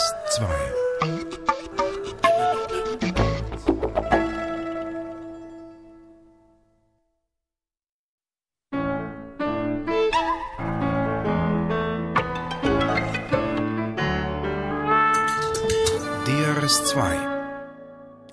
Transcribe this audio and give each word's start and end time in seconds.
DRS2 0.00 0.46
DRS2 16.24 17.30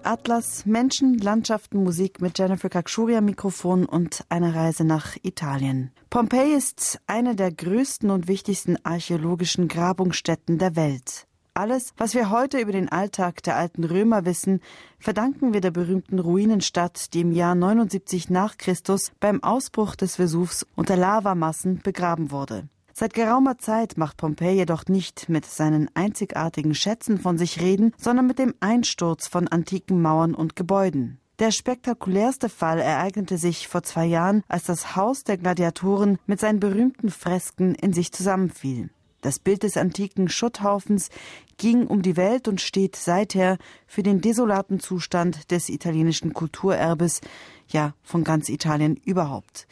Atlas, 0.03 0.65
Menschen, 0.65 1.17
Landschaften, 1.17 1.83
Musik 1.83 2.21
mit 2.21 2.39
Jennifer 2.39 2.69
Kakshuri 2.69 3.17
am 3.17 3.25
Mikrofon 3.25 3.83
und 3.85 4.23
eine 4.29 4.55
Reise 4.55 4.85
nach 4.85 5.17
Italien. 5.21 5.91
Pompeji 6.09 6.53
ist 6.55 7.01
eine 7.07 7.35
der 7.35 7.51
größten 7.51 8.09
und 8.09 8.29
wichtigsten 8.29 8.77
archäologischen 8.85 9.67
Grabungsstätten 9.67 10.59
der 10.59 10.77
Welt. 10.77 11.26
Alles, 11.57 11.95
was 11.97 12.13
wir 12.13 12.29
heute 12.29 12.59
über 12.59 12.71
den 12.71 12.87
Alltag 12.87 13.41
der 13.41 13.55
alten 13.55 13.83
Römer 13.83 14.25
wissen, 14.25 14.61
verdanken 14.99 15.53
wir 15.53 15.59
der 15.59 15.71
berühmten 15.71 16.19
Ruinenstadt, 16.19 17.15
die 17.15 17.21
im 17.21 17.31
Jahr 17.31 17.55
79 17.55 18.29
nach 18.29 18.57
Christus 18.57 19.11
beim 19.19 19.41
Ausbruch 19.41 19.95
des 19.95 20.17
Vesuvs 20.17 20.67
unter 20.75 20.95
Lavamassen 20.95 21.79
begraben 21.81 22.29
wurde. 22.29 22.69
Seit 22.93 23.15
geraumer 23.15 23.57
Zeit 23.57 23.97
macht 23.97 24.17
Pompeji 24.17 24.57
jedoch 24.57 24.85
nicht 24.85 25.29
mit 25.29 25.47
seinen 25.47 25.89
einzigartigen 25.95 26.75
Schätzen 26.75 27.17
von 27.17 27.39
sich 27.39 27.59
reden, 27.59 27.91
sondern 27.97 28.27
mit 28.27 28.37
dem 28.37 28.53
Einsturz 28.59 29.27
von 29.27 29.47
antiken 29.47 29.99
Mauern 29.99 30.35
und 30.35 30.55
Gebäuden. 30.55 31.19
Der 31.39 31.49
spektakulärste 31.49 32.49
Fall 32.49 32.77
ereignete 32.77 33.39
sich 33.39 33.67
vor 33.67 33.81
zwei 33.81 34.05
Jahren, 34.05 34.43
als 34.47 34.65
das 34.65 34.95
Haus 34.95 35.23
der 35.23 35.37
Gladiatoren 35.37 36.19
mit 36.27 36.39
seinen 36.39 36.59
berühmten 36.59 37.09
Fresken 37.09 37.73
in 37.73 37.93
sich 37.93 38.11
zusammenfiel. 38.11 38.91
Das 39.27 39.39
Bild 39.39 39.63
des 39.63 39.75
antiken 39.75 40.29
Schutthaufens 40.29 41.09
ging 41.57 41.85
um 41.85 42.01
die 42.01 42.15
Welt 42.15 42.47
und 42.47 42.61
steht 42.61 42.95
seither 42.95 43.57
für 43.85 44.01
den 44.01 44.21
desolaten 44.21 44.79
Zustand 44.79 45.51
des 45.51 45.67
italienischen 45.67 46.31
Kulturerbes, 46.33 47.19
ja 47.67 47.93
von 48.03 48.23
ganz 48.23 48.47
Italien 48.47 48.95
überhaupt. 49.03 49.67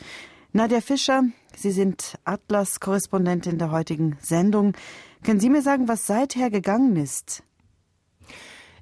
Nadja 0.52 0.82
Fischer, 0.82 1.24
Sie 1.56 1.72
sind 1.72 2.20
Atlas-Korrespondentin 2.26 3.58
der 3.58 3.72
heutigen 3.72 4.18
Sendung. 4.22 4.74
Können 5.24 5.40
Sie 5.40 5.50
mir 5.50 5.62
sagen, 5.62 5.88
was 5.88 6.06
seither 6.06 6.50
gegangen 6.50 6.98
ist? 6.98 7.42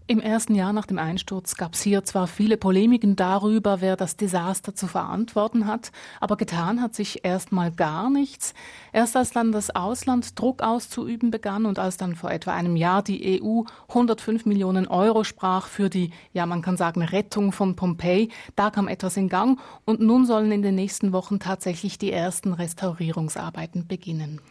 Im 0.06 0.20
ersten 0.20 0.54
Jahr 0.54 0.74
nach 0.74 0.86
dem 0.86 1.00
Einsturz 1.00 1.56
gab 1.56 1.76
es 1.76 1.82
hier 1.82 2.04
zwar 2.04 2.28
viele 2.28 2.58
Polemiken 2.58 3.16
darüber, 3.16 3.80
wer 3.80 3.96
das 3.96 4.18
Desaster 4.18 4.76
zu 4.76 4.88
verantworten 4.88 5.66
hat, 5.66 5.94
aber 6.20 6.36
getan 6.36 6.82
hat 6.82 6.94
sich 6.94 7.24
erstmal 7.24 7.72
gar 7.72 8.10
nichts. 8.10 8.54
Erst 8.92 9.16
als 9.16 9.32
dann 9.32 9.54
das 9.54 9.74
Ausland 9.74 10.38
Druck 10.38 10.62
auszuüben 10.62 11.32
begann 11.32 11.66
und 11.66 11.80
als 11.80 11.96
dann 11.96 12.16
vor 12.16 12.32
etwa 12.32 12.52
einem 12.54 12.76
Jahr 12.76 13.02
die 13.02 13.42
EU 13.42 13.62
105 13.88 14.46
Millionen 14.46 14.90
Euro 14.90 15.24
sprach 15.24 15.68
für 15.68 15.90
die, 15.90 16.12
ja 16.34 16.46
man 16.46 16.62
kann 16.62 16.76
sagen, 16.76 17.02
Rettung 17.02 17.54
von 17.54 17.78
Pompeji, 17.78 18.28
da 18.58 18.72
kam 18.72 18.90
etwas 18.90 19.16
in 19.16 19.30
Gang 19.30 19.58
und 19.86 20.02
nun 20.02 20.26
sollen 20.26 20.52
in 20.52 20.64
den 20.64 20.76
nächsten 20.76 21.14
Wochen 21.14 21.40
tatsächlich 21.40 21.98
die 21.98 22.12
ersten 22.12 22.52
Restaurierungsarbeiten 22.52 23.88
beginnen. 23.88 24.42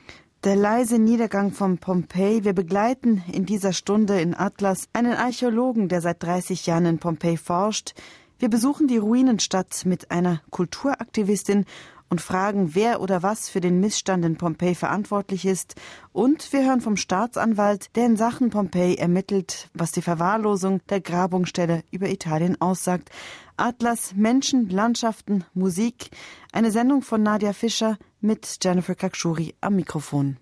Der 0.44 0.56
leise 0.56 0.98
Niedergang 0.98 1.52
von 1.52 1.78
Pompeji. 1.78 2.42
Wir 2.42 2.52
begleiten 2.52 3.22
in 3.32 3.46
dieser 3.46 3.72
Stunde 3.72 4.20
in 4.20 4.34
Atlas 4.34 4.88
einen 4.92 5.12
Archäologen, 5.12 5.88
der 5.88 6.00
seit 6.00 6.20
30 6.20 6.66
Jahren 6.66 6.84
in 6.84 6.98
Pompeji 6.98 7.36
forscht. 7.36 7.94
Wir 8.40 8.50
besuchen 8.50 8.88
die 8.88 8.96
Ruinenstadt 8.96 9.84
mit 9.84 10.10
einer 10.10 10.40
Kulturaktivistin 10.50 11.64
und 12.08 12.20
fragen, 12.20 12.74
wer 12.74 13.00
oder 13.00 13.22
was 13.22 13.48
für 13.48 13.60
den 13.60 13.78
Missstand 13.78 14.24
in 14.24 14.36
Pompeji 14.36 14.74
verantwortlich 14.74 15.46
ist. 15.46 15.76
Und 16.12 16.52
wir 16.52 16.64
hören 16.64 16.80
vom 16.80 16.96
Staatsanwalt, 16.96 17.94
der 17.94 18.06
in 18.06 18.16
Sachen 18.16 18.50
Pompeji 18.50 18.96
ermittelt, 18.96 19.70
was 19.74 19.92
die 19.92 20.02
Verwahrlosung 20.02 20.80
der 20.88 21.00
Grabungsstelle 21.00 21.84
über 21.92 22.08
Italien 22.08 22.60
aussagt. 22.60 23.10
Atlas, 23.56 24.14
Menschen, 24.14 24.68
Landschaften, 24.68 25.44
Musik. 25.54 26.10
Eine 26.52 26.70
Sendung 26.70 27.02
von 27.02 27.22
Nadia 27.22 27.52
Fischer 27.52 27.98
mit 28.20 28.58
Jennifer 28.62 28.94
Kakshuri 28.94 29.54
am 29.60 29.76
Mikrofon. 29.76 30.38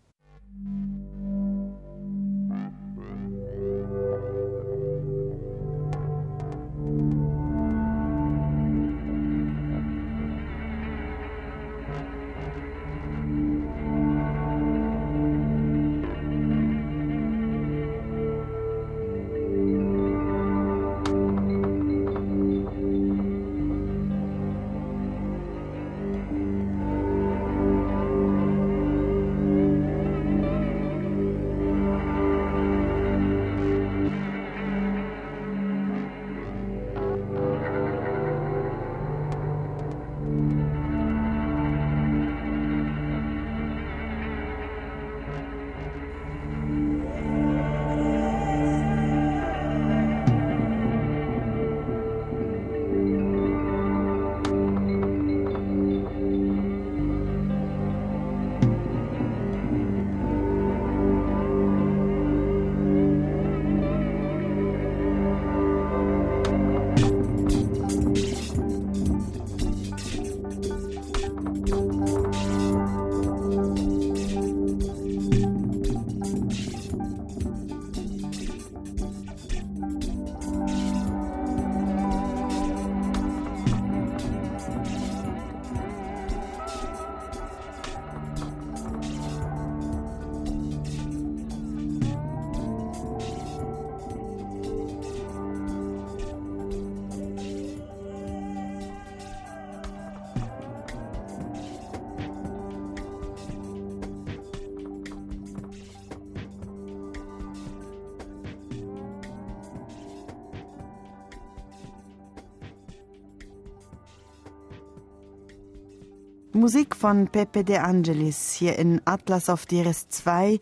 Musik 116.61 116.95
von 116.95 117.29
Pepe 117.29 117.65
De 117.65 117.79
Angelis 117.79 118.53
hier 118.53 118.79
in 118.79 119.01
Atlas 119.07 119.49
auf 119.49 119.65
DRS2. 119.65 120.61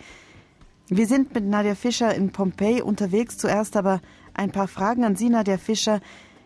Wir 0.87 1.07
sind 1.09 1.35
mit 1.35 1.45
Nadia 1.45 1.75
Fischer 1.75 2.15
in 2.15 2.31
Pompeji 2.31 2.83
unterwegs. 2.83 3.37
Zuerst 3.37 3.77
aber 3.77 4.01
ein 4.33 4.53
paar 4.53 4.69
Fragen 4.69 5.03
an 5.03 5.17
Sie, 5.17 5.29
Nadia 5.29 5.59
Fischer. 5.59 6.01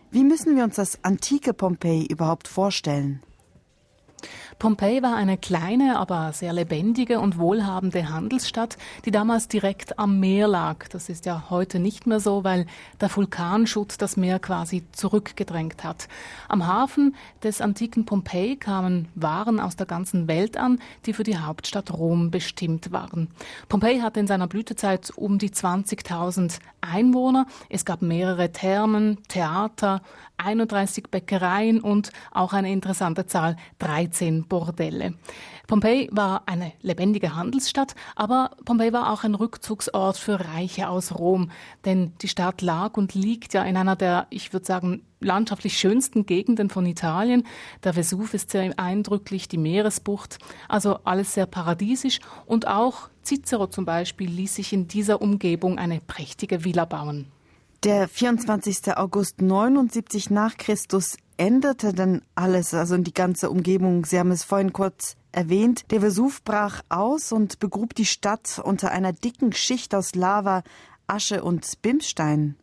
Wie 0.09 0.23
müssen 0.23 0.55
wir 0.55 0.63
uns 0.63 0.77
das 0.77 0.97
antike 1.03 1.53
Pompeji 1.53 2.07
überhaupt 2.07 2.47
vorstellen? 2.47 3.21
Pompeji 4.59 5.01
war 5.01 5.15
eine 5.15 5.37
kleine, 5.37 5.97
aber 5.97 6.33
sehr 6.33 6.53
lebendige 6.53 7.19
und 7.19 7.37
wohlhabende 7.37 8.09
Handelsstadt, 8.09 8.77
die 9.05 9.11
damals 9.11 9.47
direkt 9.47 9.97
am 9.99 10.19
Meer 10.19 10.47
lag. 10.47 10.87
Das 10.89 11.09
ist 11.09 11.25
ja 11.25 11.45
heute 11.49 11.79
nicht 11.79 12.07
mehr 12.07 12.19
so, 12.19 12.43
weil 12.43 12.65
der 12.99 13.15
Vulkanschutt 13.15 14.01
das 14.01 14.17
Meer 14.17 14.39
quasi 14.39 14.83
zurückgedrängt 14.91 15.83
hat. 15.83 16.07
Am 16.47 16.67
Hafen 16.67 17.15
des 17.41 17.61
antiken 17.61 18.05
Pompeji 18.05 18.57
kamen 18.57 19.07
Waren 19.15 19.59
aus 19.59 19.75
der 19.75 19.85
ganzen 19.85 20.27
Welt 20.27 20.57
an, 20.57 20.79
die 21.05 21.13
für 21.13 21.23
die 21.23 21.37
Hauptstadt 21.37 21.91
Rom 21.91 22.31
bestimmt 22.31 22.91
waren. 22.91 23.29
Pompeji 23.69 23.99
hatte 23.99 24.19
in 24.19 24.27
seiner 24.27 24.47
Blütezeit 24.47 25.11
um 25.15 25.37
die 25.37 25.51
20.000 25.51 26.59
Einwohner. 26.81 27.45
Es 27.69 27.85
gab 27.85 28.01
mehrere 28.01 28.51
Thermen, 28.51 29.17
Theater, 29.27 30.01
31 30.37 31.09
Bäckereien 31.09 31.79
und 31.79 32.11
auch 32.31 32.53
eine 32.53 32.71
interessante 32.71 33.25
Zahl, 33.27 33.55
13 33.79 34.42
sogenannten 34.42 34.42
Bordelle. 34.47 35.13
Pompeji 35.67 36.09
war 36.11 36.43
eine 36.45 36.73
lebendige 36.81 37.35
Handelsstadt, 37.35 37.95
aber 38.15 38.51
Pompeji 38.65 38.91
war 38.91 39.11
auch 39.11 39.23
ein 39.23 39.35
Rückzugsort 39.35 40.17
für 40.17 40.39
Reiche 40.39 40.89
aus 40.89 41.17
Rom, 41.17 41.51
denn 41.85 42.13
die 42.21 42.27
Stadt 42.27 42.61
lag 42.61 42.97
und 42.97 43.13
liegt 43.13 43.53
ja 43.53 43.63
in 43.63 43.77
einer 43.77 43.95
der, 43.95 44.27
ich 44.29 44.51
würde 44.51 44.65
sagen, 44.65 45.03
landschaftlich 45.21 45.77
schönsten 45.77 46.25
Gegenden 46.25 46.69
von 46.69 46.85
Italien. 46.85 47.47
Der 47.83 47.95
Vesuv 47.95 48.33
ist 48.33 48.51
sehr 48.51 48.77
eindrücklich, 48.77 49.47
die 49.47 49.57
Meeresbucht, 49.57 50.37
also 50.67 50.99
alles 51.05 51.33
sehr 51.33 51.45
paradiesisch 51.45 52.19
und 52.45 52.67
auch 52.67 53.09
Cicero 53.23 53.67
zum 53.67 53.85
Beispiel 53.85 54.29
ließ 54.29 54.55
sich 54.55 54.73
in 54.73 54.87
dieser 54.87 55.21
Umgebung 55.21 55.77
eine 55.77 56.01
prächtige 56.01 56.65
Villa 56.65 56.85
bauen. 56.85 57.27
Der 57.83 58.07
24. 58.07 58.95
August 58.95 59.41
79 59.41 60.29
nach 60.29 60.55
Christus 60.55 61.17
änderte 61.37 61.93
denn 61.93 62.21
alles, 62.35 62.73
also 62.73 62.97
die 62.97 63.13
ganze 63.13 63.49
Umgebung. 63.49 64.05
Sie 64.05 64.19
haben 64.19 64.31
es 64.31 64.43
vorhin 64.43 64.73
kurz 64.73 65.15
erwähnt. 65.31 65.91
Der 65.91 66.01
Vesuv 66.01 66.43
brach 66.43 66.81
aus 66.89 67.31
und 67.31 67.59
begrub 67.59 67.95
die 67.95 68.05
Stadt 68.05 68.61
unter 68.63 68.91
einer 68.91 69.13
dicken 69.13 69.53
Schicht 69.53 69.93
aus 69.95 70.15
Lava, 70.15 70.63
Asche 71.07 71.43
und 71.43 71.81
Bimsstein. 71.81 72.55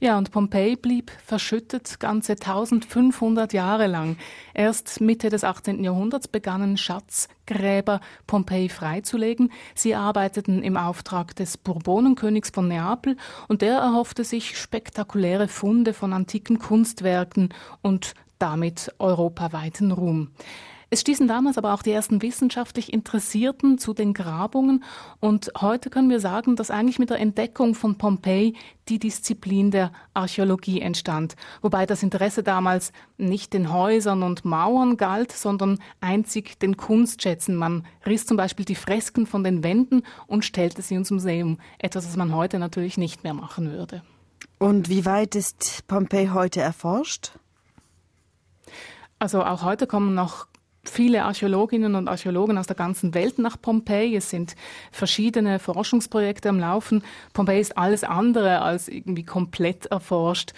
Ja, 0.00 0.18
und 0.18 0.30
Pompeji 0.30 0.76
blieb 0.76 1.10
verschüttet 1.24 2.00
ganze 2.00 2.32
1500 2.32 3.52
Jahre 3.52 3.86
lang. 3.86 4.16
Erst 4.54 5.00
Mitte 5.00 5.28
des 5.28 5.44
18. 5.44 5.82
Jahrhunderts 5.82 6.28
begannen 6.28 6.76
Schatzgräber 6.76 8.00
Pompeji 8.26 8.68
freizulegen. 8.68 9.52
Sie 9.74 9.94
arbeiteten 9.94 10.62
im 10.62 10.76
Auftrag 10.76 11.34
des 11.36 11.56
Bourbonenkönigs 11.56 12.50
von 12.50 12.68
Neapel 12.68 13.16
und 13.48 13.62
der 13.62 13.78
erhoffte 13.78 14.24
sich 14.24 14.58
spektakuläre 14.58 15.48
Funde 15.48 15.92
von 15.92 16.12
antiken 16.12 16.58
Kunstwerken 16.58 17.50
und 17.82 18.14
damit 18.38 18.92
europaweiten 18.98 19.92
Ruhm. 19.92 20.30
Es 20.90 21.02
stießen 21.02 21.28
damals 21.28 21.58
aber 21.58 21.74
auch 21.74 21.82
die 21.82 21.90
ersten 21.90 22.22
wissenschaftlich 22.22 22.94
Interessierten 22.94 23.76
zu 23.76 23.92
den 23.92 24.14
Grabungen 24.14 24.84
und 25.20 25.52
heute 25.60 25.90
können 25.90 26.08
wir 26.08 26.18
sagen, 26.18 26.56
dass 26.56 26.70
eigentlich 26.70 26.98
mit 26.98 27.10
der 27.10 27.20
Entdeckung 27.20 27.74
von 27.74 27.98
Pompeji 27.98 28.56
die 28.88 28.98
Disziplin 28.98 29.70
der 29.70 29.92
Archäologie 30.14 30.80
entstand, 30.80 31.36
wobei 31.60 31.84
das 31.84 32.02
Interesse 32.02 32.42
damals 32.42 32.92
nicht 33.18 33.52
den 33.52 33.70
Häusern 33.70 34.22
und 34.22 34.46
Mauern 34.46 34.96
galt, 34.96 35.30
sondern 35.32 35.78
einzig 36.00 36.58
den 36.58 36.78
Kunstschätzen. 36.78 37.54
Man 37.54 37.86
riss 38.06 38.24
zum 38.24 38.38
Beispiel 38.38 38.64
die 38.64 38.74
Fresken 38.74 39.26
von 39.26 39.44
den 39.44 39.62
Wänden 39.62 40.04
und 40.26 40.46
stellte 40.46 40.80
sie 40.80 40.94
ins 40.94 41.10
Museum, 41.10 41.58
etwas, 41.78 42.06
was 42.06 42.16
man 42.16 42.34
heute 42.34 42.58
natürlich 42.58 42.96
nicht 42.96 43.24
mehr 43.24 43.34
machen 43.34 43.72
würde. 43.72 44.02
Und 44.58 44.88
wie 44.88 45.04
weit 45.04 45.34
ist 45.34 45.86
Pompeji 45.86 46.28
heute 46.28 46.62
erforscht? 46.62 47.32
Also 49.18 49.44
auch 49.44 49.64
heute 49.64 49.86
kommen 49.86 50.14
noch 50.14 50.46
viele 50.88 51.24
Archäologinnen 51.24 51.94
und 51.94 52.08
Archäologen 52.08 52.58
aus 52.58 52.66
der 52.66 52.76
ganzen 52.76 53.14
Welt 53.14 53.38
nach 53.38 53.60
Pompeji. 53.60 54.16
Es 54.16 54.30
sind 54.30 54.56
verschiedene 54.92 55.58
Forschungsprojekte 55.58 56.48
am 56.48 56.58
Laufen. 56.58 57.02
Pompeji 57.32 57.60
ist 57.60 57.76
alles 57.76 58.04
andere 58.04 58.62
als 58.62 58.88
irgendwie 58.88 59.24
komplett 59.24 59.86
erforscht. 59.86 60.52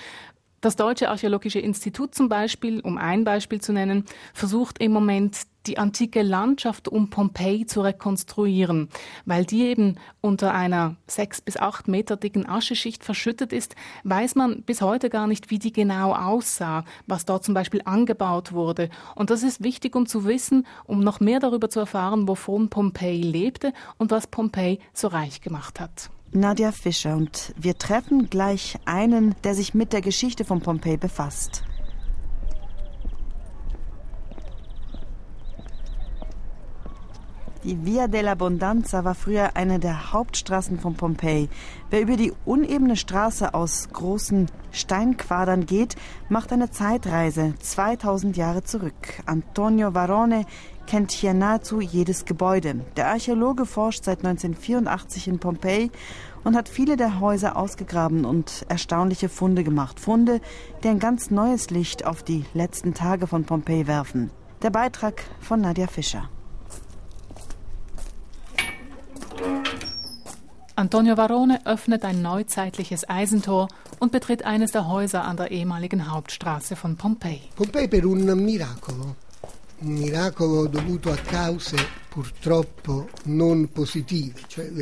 Das 0.63 0.77
Deutsche 0.77 1.09
Archäologische 1.09 1.59
Institut 1.59 2.15
zum 2.15 2.29
Beispiel, 2.29 2.81
um 2.81 2.99
ein 2.99 3.25
Beispiel 3.25 3.63
zu 3.63 3.73
nennen, 3.73 4.05
versucht 4.35 4.79
im 4.79 4.93
Moment 4.93 5.39
die 5.67 5.79
antike 5.79 6.21
Landschaft 6.21 6.87
um 6.87 7.09
Pompeji 7.09 7.65
zu 7.65 7.81
rekonstruieren, 7.81 8.91
weil 9.25 9.47
die 9.47 9.63
eben 9.63 9.97
unter 10.21 10.53
einer 10.53 10.97
sechs 11.07 11.41
bis 11.41 11.57
acht 11.57 11.89
Meter 11.89 12.19
dicken 12.19 12.47
Ascheschicht 12.47 13.05
verschüttet 13.05 13.55
ist, 13.55 13.75
weiß 14.05 14.35
man 14.35 14.61
bis 14.61 14.83
heute 14.83 15.09
gar 15.09 15.27
nicht, 15.27 15.49
wie 15.49 15.59
die 15.59 15.73
genau 15.73 16.13
aussah, 16.13 16.85
was 17.07 17.25
dort 17.25 17.43
zum 17.43 17.55
Beispiel 17.55 17.81
angebaut 17.87 18.53
wurde. 18.53 18.91
Und 19.15 19.31
das 19.31 19.43
ist 19.43 19.65
wichtig, 19.65 19.97
um 19.97 20.05
zu 20.05 20.27
wissen, 20.27 20.67
um 20.85 21.01
noch 21.01 21.21
mehr 21.21 21.41
darüber 21.41 21.71
zu 21.71 21.81
erfahren, 21.81 22.29
wovon 22.29 22.69
Pompeji 22.69 23.23
lebte 23.23 23.73
und 23.97 24.11
was 24.11 24.27
Pompeji 24.27 24.79
so 24.93 25.09
reich 25.09 25.41
gemacht 25.41 25.81
hat. 25.81 26.11
Nadja 26.33 26.71
Fischer 26.71 27.17
und 27.17 27.53
wir 27.57 27.77
treffen 27.77 28.31
gleich 28.31 28.77
einen, 28.85 29.35
der 29.43 29.57
sich 29.57 29.75
mit 29.75 29.93
der 29.93 30.01
Geschichte 30.01 30.45
von 30.45 30.61
Pompeji 30.61 30.97
befasst. 30.97 31.65
Die 37.63 37.85
Via 37.85 38.07
dell'Abbondanza 38.07 39.05
war 39.05 39.15
früher 39.15 39.55
eine 39.55 39.79
der 39.79 40.15
Hauptstraßen 40.15 40.81
von 40.81 40.95
Pompeji. 40.95 41.51
Wer 41.91 42.01
über 42.01 42.17
die 42.17 42.33
unebene 42.47 42.97
Straße 42.97 43.53
aus 43.53 43.91
großen 43.93 44.47
Steinquadern 44.73 45.67
geht, 45.67 45.97
macht 46.31 46.55
eine 46.55 46.71
Zeitreise 46.71 47.53
2000 47.61 48.39
Jahre 48.39 48.65
zurück. 48.65 48.95
Antonio 49.27 49.93
Varone 49.93 50.47
kennt 50.87 51.13
hier 51.13 51.35
nahezu 51.35 51.83
jedes 51.83 52.25
Gebäude. 52.25 52.81
Der 52.97 53.09
Archäologe 53.09 53.67
forscht 53.67 54.05
seit 54.05 54.25
1984 54.25 55.29
in 55.29 55.39
Pompeji 55.39 55.91
und 56.45 56.57
hat 56.57 56.67
viele 56.67 56.97
der 56.97 57.21
Häuser 57.21 57.59
ausgegraben 57.59 58.25
und 58.25 58.65
erstaunliche 58.71 59.29
Funde 59.29 59.65
gemacht. 59.65 60.01
Funde, 60.01 60.41
die 60.83 60.89
ein 60.89 60.99
ganz 60.99 61.31
neues 61.31 61.69
Licht 61.69 62.07
auf 62.07 62.23
die 62.23 62.47
letzten 62.55 62.95
Tage 62.95 63.27
von 63.27 63.45
Pompeji 63.45 63.87
werfen. 63.87 64.31
Der 64.63 64.71
Beitrag 64.71 65.23
von 65.41 65.61
Nadja 65.61 65.89
Fischer. 65.89 66.31
Antonio 70.81 71.19
Varone 71.19 71.67
öffnet 71.67 72.07
ein 72.07 72.23
neuzeitliches 72.23 73.07
Eisentor 73.07 73.69
und 73.99 74.13
betritt 74.13 74.47
eines 74.47 74.73
der 74.73 74.89
Häuser 74.89 75.25
an 75.25 75.37
der 75.37 75.51
ehemaligen 75.51 76.11
Hauptstraße 76.11 76.75
von 76.75 76.97
Pompeji. 76.97 77.51
Pompeji 77.55 77.87
per 77.87 78.07
un 78.07 78.25
miracolo. 78.43 79.15
Un 79.83 79.93
miracolo 79.93 80.67
dovuto 80.69 81.13
a 81.13 81.17
cause 81.17 81.77
purtroppo 82.09 83.11
non 83.27 83.69
positive. 83.69 84.33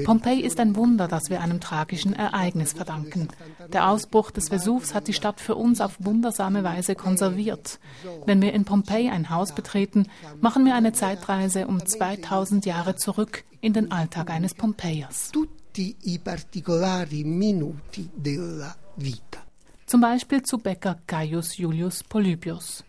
Pompeji 0.04 0.42
ist 0.42 0.60
ein 0.60 0.76
Wunder, 0.76 1.08
das 1.08 1.30
wir 1.30 1.40
einem 1.40 1.58
tragischen 1.58 2.12
Ereignis 2.12 2.74
verdanken. 2.74 3.26
Der 3.72 3.90
Ausbruch 3.90 4.30
des 4.30 4.50
Vesuvs 4.50 4.94
hat 4.94 5.08
die 5.08 5.14
Stadt 5.14 5.40
für 5.40 5.56
uns 5.56 5.80
auf 5.80 5.96
wundersame 5.98 6.62
Weise 6.62 6.94
konserviert. 6.94 7.80
Wenn 8.24 8.40
wir 8.40 8.52
in 8.52 8.64
Pompeji 8.64 9.10
ein 9.10 9.30
Haus 9.30 9.52
betreten, 9.52 10.06
machen 10.40 10.64
wir 10.64 10.76
eine 10.76 10.92
Zeitreise 10.92 11.66
um 11.66 11.84
2000 11.84 12.66
Jahre 12.66 12.94
zurück 12.94 13.42
in 13.60 13.72
den 13.72 13.90
Alltag 13.90 14.30
eines 14.30 14.54
Pompeiers 14.54 15.32
tutti 15.78 15.96
i 16.12 16.19
particolari 16.19 17.22
minuti 17.22 18.08
della 18.12 18.76
vita. 18.94 19.44
Zum 19.84 20.00
Beispiel 20.00 20.42
zu 20.42 20.58
Bäcker 20.58 20.98
Gaius 21.06 21.56
Julius 21.56 22.02
Polybius. 22.02 22.82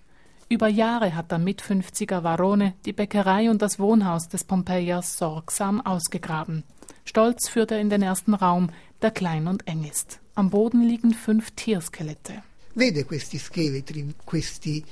Über 0.48 0.68
Jahre 0.68 1.14
hat 1.16 1.30
der 1.30 1.38
Mit-50er 1.38 2.24
Varone 2.24 2.74
die 2.86 2.94
Bäckerei 2.94 3.48
und 3.52 3.62
das 3.62 3.78
Wohnhaus 3.78 4.28
des 4.28 4.44
Pompeiers 4.44 5.18
sorgsam 5.18 5.82
ausgegraben. 5.82 6.64
Stolz 7.06 7.48
führt 7.48 7.70
er 7.70 7.80
in 7.80 7.92
den 7.92 8.02
ersten 8.02 8.34
Raum, 8.34 8.72
der 9.04 9.12
klein 9.12 9.48
und 9.48 9.68
eng 9.68 9.84
ist. 9.84 10.20
Am 10.34 10.50
Boden 10.50 10.82
liegen 10.82 11.14
fünf 11.14 11.52
Tierskelette. 11.52 12.42
Vede 12.74 13.04
questi 13.04 13.38
scheletri, 13.38 14.16
questi 14.26 14.84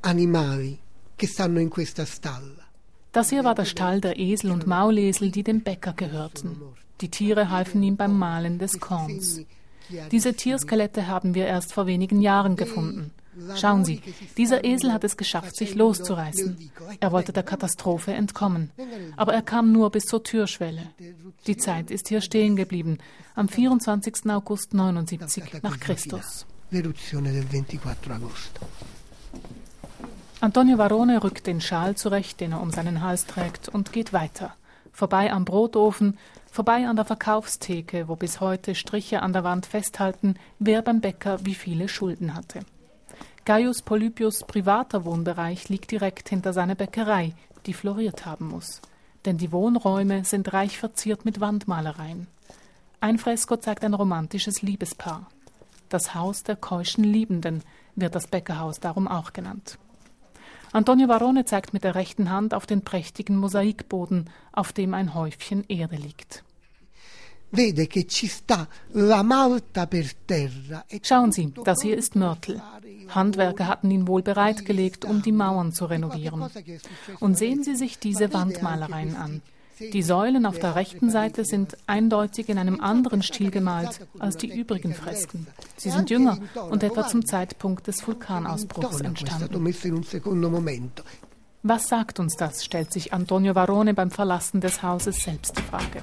animali 0.00 0.78
che 1.16 1.26
stanno 1.26 1.58
in 1.58 1.70
questa 1.70 2.04
stalla. 2.04 2.64
Das 3.12 3.30
hier 3.30 3.44
war 3.44 3.54
der 3.54 3.64
Stall 3.64 4.02
der 4.02 4.18
Esel 4.18 4.50
und 4.50 4.66
Maulesel, 4.66 5.30
die 5.30 5.42
dem 5.42 5.62
Bäcker 5.62 5.94
gehörten. 5.94 6.60
Die 7.00 7.10
Tiere 7.10 7.50
halfen 7.50 7.82
ihm 7.82 7.96
beim 7.96 8.18
Mahlen 8.18 8.58
des 8.58 8.80
Korns. 8.80 9.40
Diese 10.10 10.34
Tierskelette 10.34 11.06
haben 11.06 11.34
wir 11.34 11.46
erst 11.46 11.72
vor 11.72 11.86
wenigen 11.86 12.20
Jahren 12.20 12.56
gefunden. 12.56 13.10
Schauen 13.56 13.84
Sie, 13.84 14.00
dieser 14.36 14.64
Esel 14.64 14.92
hat 14.92 15.02
es 15.02 15.16
geschafft, 15.16 15.56
sich 15.56 15.74
loszureißen. 15.74 16.70
Er 17.00 17.12
wollte 17.12 17.32
der 17.32 17.42
Katastrophe 17.42 18.12
entkommen. 18.12 18.70
Aber 19.16 19.34
er 19.34 19.42
kam 19.42 19.72
nur 19.72 19.90
bis 19.90 20.04
zur 20.04 20.22
Türschwelle. 20.22 20.82
Die 21.46 21.56
Zeit 21.56 21.90
ist 21.90 22.08
hier 22.08 22.20
stehen 22.20 22.54
geblieben, 22.56 22.98
am 23.34 23.48
24. 23.48 24.30
August 24.30 24.72
79 24.72 25.62
nach 25.62 25.80
Christus. 25.80 26.46
Antonio 30.40 30.78
Varone 30.78 31.22
rückt 31.22 31.46
den 31.46 31.60
Schal 31.60 31.96
zurecht, 31.96 32.40
den 32.40 32.52
er 32.52 32.60
um 32.60 32.70
seinen 32.70 33.02
Hals 33.02 33.26
trägt, 33.26 33.68
und 33.68 33.92
geht 33.92 34.12
weiter. 34.12 34.54
Vorbei 34.92 35.32
am 35.32 35.44
Brotofen, 35.44 36.18
vorbei 36.54 36.86
an 36.86 36.94
der 36.94 37.04
Verkaufstheke, 37.04 38.06
wo 38.06 38.14
bis 38.14 38.38
heute 38.38 38.76
Striche 38.76 39.22
an 39.22 39.32
der 39.32 39.42
Wand 39.42 39.66
festhalten, 39.66 40.36
wer 40.60 40.82
beim 40.82 41.00
Bäcker 41.00 41.44
wie 41.44 41.56
viele 41.56 41.88
Schulden 41.88 42.32
hatte. 42.32 42.60
Gaius 43.44 43.82
Polybius 43.82 44.44
privater 44.46 45.04
Wohnbereich 45.04 45.68
liegt 45.68 45.90
direkt 45.90 46.28
hinter 46.28 46.52
seiner 46.52 46.76
Bäckerei, 46.76 47.34
die 47.66 47.74
floriert 47.74 48.24
haben 48.24 48.46
muss. 48.46 48.80
Denn 49.24 49.36
die 49.36 49.50
Wohnräume 49.50 50.24
sind 50.24 50.52
reich 50.52 50.78
verziert 50.78 51.24
mit 51.24 51.40
Wandmalereien. 51.40 52.28
Ein 53.00 53.18
Fresko 53.18 53.56
zeigt 53.56 53.82
ein 53.82 53.94
romantisches 53.94 54.62
Liebespaar. 54.62 55.26
Das 55.88 56.14
Haus 56.14 56.44
der 56.44 56.54
keuschen 56.54 57.02
Liebenden 57.02 57.64
wird 57.96 58.14
das 58.14 58.28
Bäckerhaus 58.28 58.78
darum 58.78 59.08
auch 59.08 59.32
genannt. 59.32 59.76
Antonio 60.74 61.06
Varone 61.06 61.44
zeigt 61.44 61.72
mit 61.72 61.84
der 61.84 61.94
rechten 61.94 62.30
Hand 62.30 62.52
auf 62.52 62.66
den 62.66 62.82
prächtigen 62.82 63.36
Mosaikboden, 63.36 64.28
auf 64.50 64.72
dem 64.72 64.92
ein 64.92 65.14
Häufchen 65.14 65.62
Erde 65.68 65.94
liegt. 65.94 66.42
E 67.52 67.72
Schauen 71.00 71.30
Sie, 71.30 71.54
das 71.64 71.80
hier 71.80 71.96
ist 71.96 72.16
Mörtel. 72.16 72.60
Handwerker 73.08 73.68
hatten 73.68 73.88
ihn 73.92 74.08
wohl 74.08 74.22
bereitgelegt, 74.22 75.04
um 75.04 75.22
die 75.22 75.30
Mauern 75.30 75.72
zu 75.72 75.84
renovieren. 75.84 76.50
Und 77.20 77.38
sehen 77.38 77.62
Sie 77.62 77.76
sich 77.76 78.00
diese 78.00 78.32
Wandmalereien 78.32 79.14
an. 79.14 79.42
Die 79.80 80.02
Säulen 80.02 80.46
auf 80.46 80.58
der 80.58 80.76
rechten 80.76 81.10
Seite 81.10 81.44
sind 81.44 81.76
eindeutig 81.86 82.48
in 82.48 82.58
einem 82.58 82.80
anderen 82.80 83.22
Stil 83.22 83.50
gemalt 83.50 84.06
als 84.18 84.36
die 84.36 84.52
übrigen 84.52 84.94
Fresken. 84.94 85.46
Sie 85.76 85.90
sind 85.90 86.10
jünger 86.10 86.38
und 86.70 86.82
etwa 86.82 87.06
zum 87.08 87.26
Zeitpunkt 87.26 87.86
des 87.86 88.06
Vulkanausbruchs 88.06 89.00
entstanden. 89.00 89.74
Was 91.62 91.88
sagt 91.88 92.20
uns 92.20 92.36
das, 92.36 92.64
stellt 92.64 92.92
sich 92.92 93.12
Antonio 93.12 93.54
Varone 93.54 93.94
beim 93.94 94.10
Verlassen 94.10 94.60
des 94.60 94.82
Hauses 94.82 95.16
selbst 95.16 95.56
die 95.56 95.62
Frage. 95.62 96.02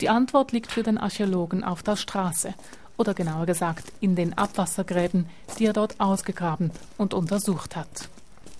Die 0.00 0.08
Antwort 0.08 0.52
liegt 0.52 0.70
für 0.70 0.82
den 0.82 0.96
Archäologen 0.98 1.64
auf 1.64 1.82
der 1.82 1.96
Straße 1.96 2.54
oder 2.96 3.12
genauer 3.12 3.46
gesagt 3.46 3.92
in 4.00 4.14
den 4.14 4.38
Abwassergräben, 4.38 5.26
die 5.58 5.66
er 5.66 5.72
dort 5.72 6.00
ausgegraben 6.00 6.70
und 6.96 7.14
untersucht 7.14 7.76
hat. 7.76 8.08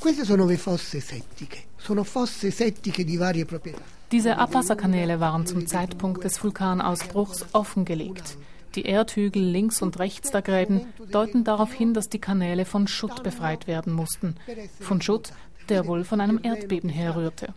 Queste 0.01 0.25
sono 0.25 0.47
le 0.47 0.59
fosse 0.59 1.01
settiche. 1.01 1.65
Sono 1.79 2.05
fosse 2.05 2.51
settiche 2.51 3.05
di 3.05 3.17
varie 3.17 3.45
proprietà. 3.45 3.96
Diese 4.13 4.39
Abwasserkanäle 4.39 5.19
waren 5.19 5.47
zum 5.47 5.67
Zeitpunkt 5.67 6.23
des 6.23 6.43
Vulkanausbruchs 6.43 7.47
offengelegt. 7.53 8.39
Die 8.77 8.85
Erdhügel 8.85 9.43
links 9.43 9.83
und 9.83 9.99
rechts 9.99 10.31
der 10.31 10.43
Gräben 10.43 10.87
deuten 11.11 11.45
darauf 11.45 11.73
hin, 11.73 11.95
dass 11.95 12.09
die 12.09 12.21
Kanäle 12.21 12.65
von 12.65 12.87
Schutt 12.87 13.23
befreit 13.23 13.67
werden 13.67 13.93
mussten. 13.93 14.37
Von 14.81 15.01
Schutt, 15.01 15.33
der 15.69 15.87
wohl 15.87 16.05
von 16.05 16.21
einem 16.21 16.39
Erdbeben 16.43 16.89
herrührte. 16.91 17.55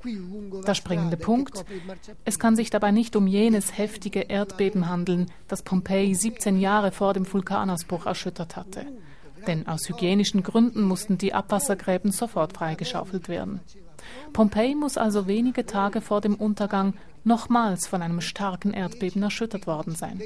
Der 0.66 0.74
springende 0.74 1.18
Punkt, 1.18 1.66
es 2.26 2.40
kann 2.40 2.56
sich 2.56 2.70
dabei 2.70 2.92
nicht 2.92 3.16
um 3.16 3.28
jenes 3.28 3.78
heftige 3.78 4.22
Erdbeben 4.22 4.90
handeln, 4.90 5.30
das 5.48 5.62
Pompeji 5.62 6.16
17 6.16 6.60
Jahre 6.60 6.92
vor 6.92 7.14
dem 7.14 7.32
Vulkanausbruch 7.32 8.06
erschüttert 8.06 8.56
hatte. 8.56 8.86
Denn 9.46 9.68
aus 9.68 9.88
hygienischen 9.88 10.42
Gründen 10.42 10.82
mussten 10.82 11.18
die 11.18 11.34
Abwassergräben 11.34 12.12
sofort 12.12 12.54
freigeschaufelt 12.54 13.30
werden. 13.30 13.62
Pompeji 14.34 14.76
muss 14.76 14.98
also 14.98 15.28
wenige 15.28 15.66
Tage 15.66 16.02
vor 16.02 16.22
dem 16.22 16.36
Untergang 16.36 16.94
nochmals 17.24 17.88
von 17.88 18.02
einem 18.02 18.22
starken 18.22 18.74
Erdbeben 18.74 19.24
erschüttert 19.24 19.68
worden 19.68 19.96
sein. 19.96 20.22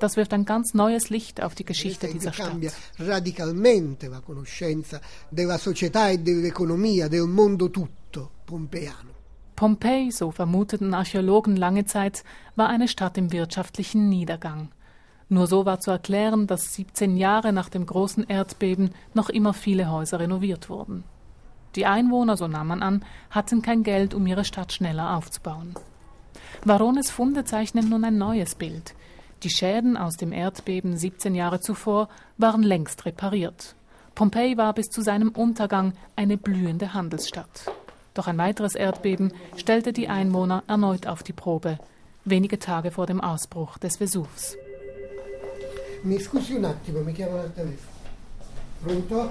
Das 0.00 0.16
wirft 0.16 0.32
ein 0.32 0.44
ganz 0.44 0.74
neues 0.74 1.08
Licht 1.10 1.42
auf 1.42 1.54
die 1.54 1.64
Geschichte 1.64 2.08
dieser 2.08 2.32
Stadt. 2.32 2.52
radicalmente 2.98 4.08
la 4.08 4.20
conoscenza 4.20 5.00
della 5.30 5.56
società 5.56 6.10
e 6.10 6.18
dell'economia 6.18 7.08
del 7.08 7.26
mondo 7.26 7.70
tutto 7.70 8.30
pompeiano. 8.44 9.12
Pompeji, 9.54 10.10
so 10.10 10.32
vermuteten 10.32 10.94
Archäologen 10.94 11.56
lange 11.56 11.84
Zeit, 11.84 12.24
war 12.56 12.68
eine 12.68 12.88
Stadt 12.88 13.16
im 13.16 13.30
wirtschaftlichen 13.30 14.08
Niedergang. 14.08 14.70
Nur 15.28 15.46
so 15.46 15.64
war 15.64 15.80
zu 15.80 15.90
erklären, 15.90 16.46
dass 16.46 16.74
17 16.74 17.16
Jahre 17.16 17.52
nach 17.52 17.68
dem 17.68 17.86
großen 17.86 18.24
Erdbeben 18.24 18.90
noch 19.14 19.28
immer 19.28 19.54
viele 19.54 19.90
Häuser 19.90 20.18
renoviert 20.18 20.68
wurden. 20.68 21.04
Die 21.76 21.86
Einwohner, 21.86 22.36
so 22.36 22.46
nahm 22.46 22.68
man 22.68 22.82
an, 22.82 23.04
hatten 23.30 23.62
kein 23.62 23.82
Geld, 23.82 24.14
um 24.14 24.26
ihre 24.26 24.44
Stadt 24.44 24.72
schneller 24.72 25.16
aufzubauen. 25.16 25.74
Varones 26.64 27.10
Funde 27.10 27.44
zeichnen 27.44 27.88
nun 27.88 28.04
ein 28.04 28.16
neues 28.16 28.54
Bild. 28.54 28.94
Die 29.42 29.50
Schäden 29.50 29.96
aus 29.96 30.16
dem 30.16 30.32
Erdbeben 30.32 30.96
17 30.96 31.34
Jahre 31.34 31.60
zuvor 31.60 32.08
waren 32.38 32.62
längst 32.62 33.04
repariert. 33.04 33.74
Pompeji 34.14 34.56
war 34.56 34.72
bis 34.72 34.86
zu 34.86 35.02
seinem 35.02 35.30
Untergang 35.30 35.92
eine 36.16 36.36
blühende 36.36 36.94
Handelsstadt. 36.94 37.70
Doch 38.14 38.28
ein 38.28 38.38
weiteres 38.38 38.76
Erdbeben 38.76 39.32
stellte 39.56 39.92
die 39.92 40.08
Einwohner 40.08 40.62
erneut 40.68 41.08
auf 41.08 41.24
die 41.24 41.32
Probe, 41.32 41.78
wenige 42.24 42.60
Tage 42.60 42.92
vor 42.92 43.06
dem 43.06 43.20
Ausbruch 43.20 43.76
des 43.78 43.96
Vesuvs. 43.96 44.56
Mi 46.04 46.20
scusi 46.20 46.54
un 46.54 46.64
attimo, 46.66 47.00
mi. 47.00 47.14
Pronto? 48.82 49.30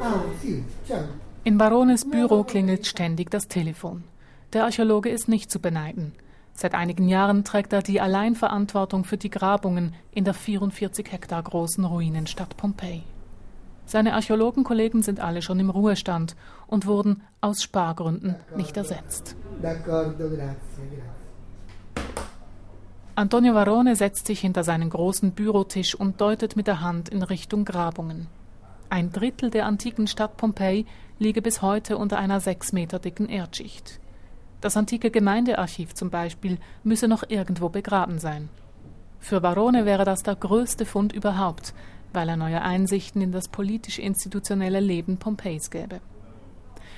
Ah, 0.00 0.20
sì, 0.40 0.62
ciao. 0.84 1.21
In 1.44 1.58
Barones 1.58 2.08
Büro 2.08 2.44
klingelt 2.44 2.86
ständig 2.86 3.28
das 3.28 3.48
Telefon. 3.48 4.04
Der 4.52 4.62
Archäologe 4.62 5.08
ist 5.08 5.28
nicht 5.28 5.50
zu 5.50 5.58
beneiden. 5.58 6.12
Seit 6.54 6.72
einigen 6.72 7.08
Jahren 7.08 7.42
trägt 7.42 7.72
er 7.72 7.82
die 7.82 8.00
Alleinverantwortung 8.00 9.02
für 9.02 9.16
die 9.16 9.28
Grabungen 9.28 9.96
in 10.12 10.22
der 10.24 10.34
44 10.34 11.10
Hektar 11.10 11.42
großen 11.42 11.84
Ruinenstadt 11.84 12.56
Pompeji. 12.56 13.02
Seine 13.86 14.14
Archäologenkollegen 14.14 15.02
sind 15.02 15.18
alle 15.18 15.42
schon 15.42 15.58
im 15.58 15.70
Ruhestand 15.70 16.36
und 16.68 16.86
wurden 16.86 17.22
aus 17.40 17.60
Spargründen 17.60 18.36
nicht 18.54 18.76
ersetzt. 18.76 19.34
Antonio 23.16 23.54
Varone 23.54 23.96
setzt 23.96 24.28
sich 24.28 24.38
hinter 24.38 24.62
seinen 24.62 24.90
großen 24.90 25.32
Bürotisch 25.32 25.96
und 25.96 26.20
deutet 26.20 26.54
mit 26.54 26.68
der 26.68 26.80
Hand 26.80 27.08
in 27.08 27.24
Richtung 27.24 27.64
Grabungen. 27.64 28.28
Ein 28.92 29.10
Drittel 29.10 29.48
der 29.48 29.64
antiken 29.64 30.06
Stadt 30.06 30.36
Pompeji 30.36 30.84
liege 31.18 31.40
bis 31.40 31.62
heute 31.62 31.96
unter 31.96 32.18
einer 32.18 32.40
sechs 32.40 32.74
Meter 32.74 32.98
dicken 32.98 33.26
Erdschicht. 33.26 33.98
Das 34.60 34.76
antike 34.76 35.10
Gemeindearchiv 35.10 35.94
zum 35.94 36.10
Beispiel 36.10 36.58
müsse 36.84 37.08
noch 37.08 37.24
irgendwo 37.26 37.70
begraben 37.70 38.18
sein. 38.18 38.50
Für 39.18 39.40
Barone 39.40 39.86
wäre 39.86 40.04
das 40.04 40.22
der 40.24 40.34
größte 40.34 40.84
Fund 40.84 41.14
überhaupt, 41.14 41.72
weil 42.12 42.28
er 42.28 42.36
neue 42.36 42.60
Einsichten 42.60 43.22
in 43.22 43.32
das 43.32 43.48
politisch-institutionelle 43.48 44.80
Leben 44.80 45.16
Pompejis 45.16 45.70
gäbe. 45.70 46.02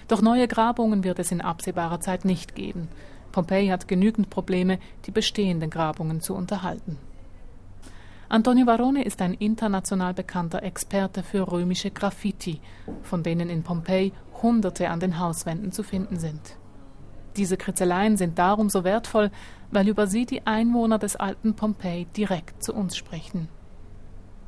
Doch 0.08 0.20
neue 0.20 0.48
Grabungen 0.48 1.04
wird 1.04 1.20
es 1.20 1.30
in 1.30 1.40
absehbarer 1.40 2.00
Zeit 2.00 2.24
nicht 2.24 2.56
geben. 2.56 2.88
Pompeji 3.30 3.68
hat 3.68 3.86
genügend 3.86 4.30
Probleme, 4.30 4.80
die 5.06 5.12
bestehenden 5.12 5.70
Grabungen 5.70 6.20
zu 6.20 6.34
unterhalten. 6.34 6.98
Antonio 8.34 8.66
Varone 8.66 9.04
ist 9.04 9.22
ein 9.22 9.34
international 9.34 10.12
bekannter 10.12 10.64
Experte 10.64 11.22
für 11.22 11.52
römische 11.52 11.92
Graffiti, 11.92 12.60
von 13.02 13.22
denen 13.22 13.48
in 13.48 13.62
Pompeji 13.62 14.12
Hunderte 14.42 14.90
an 14.90 14.98
den 14.98 15.20
Hauswänden 15.20 15.70
zu 15.70 15.84
finden 15.84 16.18
sind. 16.18 16.56
Diese 17.36 17.56
Kritzeleien 17.56 18.16
sind 18.16 18.36
darum 18.36 18.70
so 18.70 18.82
wertvoll, 18.82 19.30
weil 19.70 19.86
über 19.86 20.08
sie 20.08 20.26
die 20.26 20.48
Einwohner 20.48 20.98
des 20.98 21.14
alten 21.14 21.54
Pompeji 21.54 22.06
direkt 22.06 22.60
zu 22.60 22.74
uns 22.74 22.96
sprechen. 22.96 23.46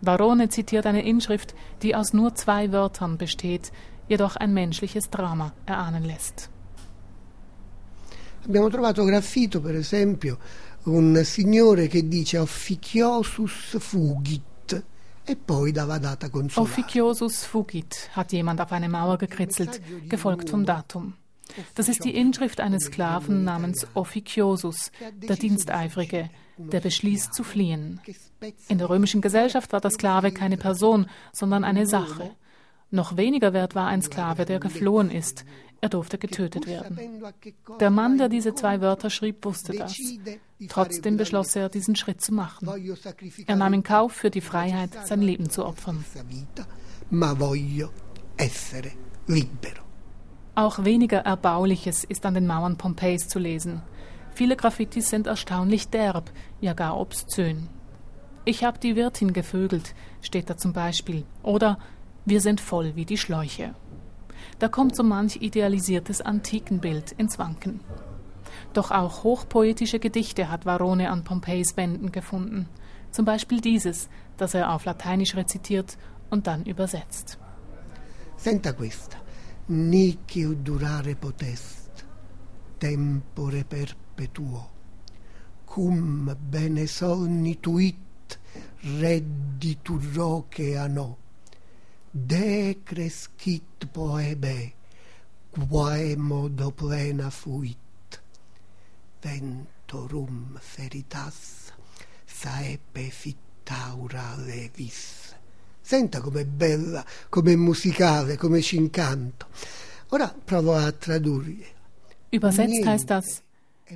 Varone 0.00 0.49
zitiert 0.49 0.85
eine 0.85 1.07
Inschrift, 1.07 1.55
die 1.83 1.95
aus 1.95 2.12
nur 2.12 2.35
zwei 2.35 2.73
Wörtern 2.73 3.19
besteht, 3.19 3.71
jedoch 4.09 4.35
ein 4.35 4.52
menschliches 4.52 5.11
Drama 5.11 5.52
erahnen 5.64 6.02
lässt. 6.02 6.50
Abbiamo 8.47 8.69
trovato 8.69 9.05
graffito, 9.05 9.61
per 9.61 9.75
esempio, 9.75 10.38
un 10.87 11.21
signore 11.25 11.88
che 11.88 12.07
dice 12.07 12.38
Officiosus 12.38 13.76
fugit 13.78 14.85
e 15.25 15.37
poi 15.37 15.73
dava 15.73 15.99
data 15.99 16.31
consolare. 16.31 16.71
Officiosus 16.71 17.45
fugit 17.45 18.11
hat 18.12 18.33
jemand 18.33 18.61
auf 18.61 18.71
eine 18.71 18.88
Mauer 18.88 19.19
gekritzelt, 19.19 19.81
gefolgt 20.09 20.50
vom 20.50 20.64
Datum. 20.64 21.14
Das 21.75 21.88
ist 21.88 22.05
die 22.05 22.14
Inschrift 22.14 22.61
eines 22.61 22.85
Sklaven 22.85 23.45
namens 23.45 23.87
Officiosus, 23.95 24.90
der 25.14 25.37
Diensteifrige, 25.37 26.31
der 26.59 26.81
beschließt 26.81 27.35
zu 27.35 27.45
fliehen. 27.45 28.00
In 28.69 28.78
der 28.78 28.88
römischen 28.88 29.21
Gesellschaft 29.21 29.73
war 29.73 29.81
der 29.81 29.90
Sklave 29.90 30.33
keine 30.33 30.57
Person, 30.57 31.07
sondern 31.33 31.64
eine 31.64 31.87
Sache. 31.87 32.31
Noch 32.90 33.16
weniger 33.16 33.52
wert 33.52 33.75
war 33.75 33.88
ein 33.88 34.02
Sklave, 34.02 34.45
der 34.45 34.61
geflohen 34.61 35.11
ist. 35.11 35.45
Er 35.80 35.88
durfte 35.88 36.18
getötet 36.18 36.66
werden. 36.66 36.99
Der 37.80 37.90
Mann, 37.90 38.18
der 38.18 38.28
diese 38.28 38.54
zwei 38.54 38.80
Wörter 38.80 39.11
schrieb, 39.11 39.45
wusste 39.45 39.73
das. 39.73 39.97
Trotzdem 40.68 41.16
beschloss 41.16 41.54
er, 41.54 41.68
diesen 41.68 41.97
Schritt 41.97 42.23
zu 42.23 42.33
machen. 42.33 42.68
Er 43.47 43.56
nahm 43.56 43.75
in 43.75 43.83
Kauf, 43.83 44.12
für 44.12 44.30
die 44.30 44.40
Freiheit 44.40 44.90
sein 45.06 45.21
Leben 45.21 45.50
zu 45.50 45.66
opfern. 45.66 46.04
Auch 50.54 50.85
weniger 50.85 51.18
Erbauliches 51.18 52.04
ist 52.04 52.25
an 52.25 52.35
den 52.35 52.47
Mauern 52.47 52.78
Pompeis 52.78 53.28
zu 53.28 53.38
lesen. 53.38 53.83
Viele 54.35 54.56
Graffitis 54.56 55.11
sind 55.11 55.26
erstaunlich 55.26 55.88
derb, 55.88 56.30
ja 56.61 56.73
gar 56.73 56.99
obszön. 56.99 57.68
Ich 58.45 58.64
hab 58.64 58.80
die 58.80 58.97
Wirtin 58.97 59.33
gevögelt, 59.33 59.95
steht 60.23 60.49
da 60.49 60.56
zum 60.56 60.73
Beispiel. 60.73 61.25
Oder 61.42 61.78
wir 62.25 62.40
sind 62.40 62.61
voll 62.61 62.97
wie 62.97 63.04
die 63.04 63.18
Schläuche. 63.18 63.75
Da 64.58 64.68
kommt 64.68 64.96
so 64.96 65.02
manch 65.02 65.36
idealisiertes 65.36 66.20
Antikenbild 66.20 67.12
ins 67.12 67.38
Wanken. 67.38 67.80
Doch 68.72 68.90
auch 68.90 69.24
hochpoetische 69.24 69.98
Gedichte 69.98 70.50
hat 70.50 70.66
Varone 70.66 71.10
an 71.10 71.24
Pompeis 71.24 71.76
Wänden 71.76 72.12
gefunden. 72.12 72.68
Zum 73.10 73.24
Beispiel 73.24 73.60
dieses, 73.60 74.08
das 74.36 74.54
er 74.54 74.72
auf 74.72 74.84
Lateinisch 74.84 75.34
rezitiert 75.36 75.96
und 76.30 76.46
dann 76.46 76.64
übersetzt. 76.64 77.38
Senta 78.36 78.72
questa. 78.72 79.18
Nicchio 79.68 80.54
durare 80.54 81.16
potest, 81.16 82.04
tempore 82.78 83.64
perpetuo, 83.64 84.70
cum 85.64 86.36
bene 86.50 86.86
solnituit 86.86 88.38
redditur 89.00 90.00
roche 90.14 90.78
anò 90.78 91.16
de 92.16 92.78
crescit 92.82 93.87
poebe, 93.92 94.73
quae 95.50 96.16
modo 96.16 96.70
plena 96.70 97.30
fuit. 97.30 98.20
Ventorum 99.20 100.56
feritas, 100.61 101.73
saepe 102.26 103.11
fittaura 103.11 104.35
levis, 104.37 105.35
Senta 105.87 106.20
com'è 106.20 106.44
bella, 106.44 107.04
com'è 107.28 107.54
musicale, 107.54 108.37
come 108.37 108.61
ci 108.61 108.75
incanto. 108.75 109.46
Ora 110.08 110.35
provo 110.44 110.75
a 110.75 110.90
tradurre. 110.90 111.64
Übersetzt 112.30 112.85
heißt 112.85 113.08
das, 113.08 113.42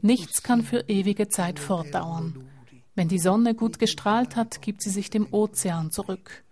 nichts 0.03 0.41
kann 0.43 0.63
für 0.63 0.85
ewige 0.89 1.29
Zeit 1.29 1.59
fortdauern. 1.59 2.49
Wenn 2.95 3.09
die 3.09 3.19
Sonne 3.19 3.57
gut 3.57 3.81
gestrahlt 3.81 4.37
hat, 4.37 4.63
gibt 4.63 4.83
sie 4.83 4.91
sich 4.91 5.11
dem 5.11 5.27
Ozean 5.33 5.91
zurück. 5.91 6.45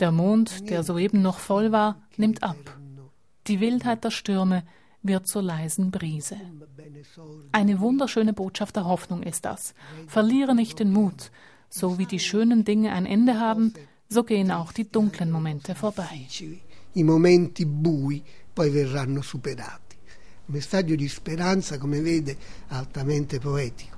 Der 0.00 0.12
Mond, 0.12 0.70
der 0.70 0.82
soeben 0.82 1.20
noch 1.20 1.38
voll 1.38 1.72
war, 1.72 2.00
nimmt 2.16 2.42
ab. 2.42 2.78
Die 3.46 3.60
Wildheit 3.60 4.02
der 4.02 4.10
Stürme 4.10 4.64
wird 5.02 5.28
zur 5.28 5.42
leisen 5.42 5.90
Brise. 5.90 6.36
Eine 7.52 7.80
wunderschöne 7.80 8.32
Botschaft 8.32 8.76
der 8.76 8.86
Hoffnung 8.86 9.22
ist 9.22 9.44
das. 9.44 9.74
Verliere 10.06 10.54
nicht 10.54 10.78
den 10.78 10.90
Mut. 10.90 11.30
So 11.68 11.98
wie 11.98 12.06
die 12.06 12.18
schönen 12.18 12.64
Dinge 12.64 12.92
ein 12.92 13.06
Ende 13.06 13.38
haben, 13.38 13.74
so 14.08 14.24
gehen 14.24 14.50
auch 14.50 14.72
die 14.72 14.90
dunklen 14.90 15.30
Momente 15.30 15.74
vorbei. 15.74 16.26
I 16.94 17.04
momenti 17.04 17.64
bui 17.64 18.22
poi 18.52 18.70
verranno 18.70 19.22
superati. 19.22 19.96
Un 20.46 20.54
messaggio 20.54 20.96
di 20.96 21.08
speranza, 21.08 21.78
come 21.78 22.00
vede, 22.00 22.36
altamente 22.68 23.38
poetico. 23.38 23.96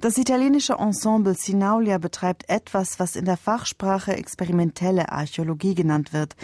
Das 0.00 0.16
italienische 0.16 0.78
Ensemble 0.78 1.34
Sinaulia 1.34 1.98
betreibt 1.98 2.48
etwas, 2.48 2.98
was 2.98 3.16
in 3.16 3.26
der 3.26 3.36
Fachsprache 3.36 4.16
experimentelle 4.16 5.12
Archäologie 5.12 5.74
genannt 5.74 6.14
wird. 6.14 6.36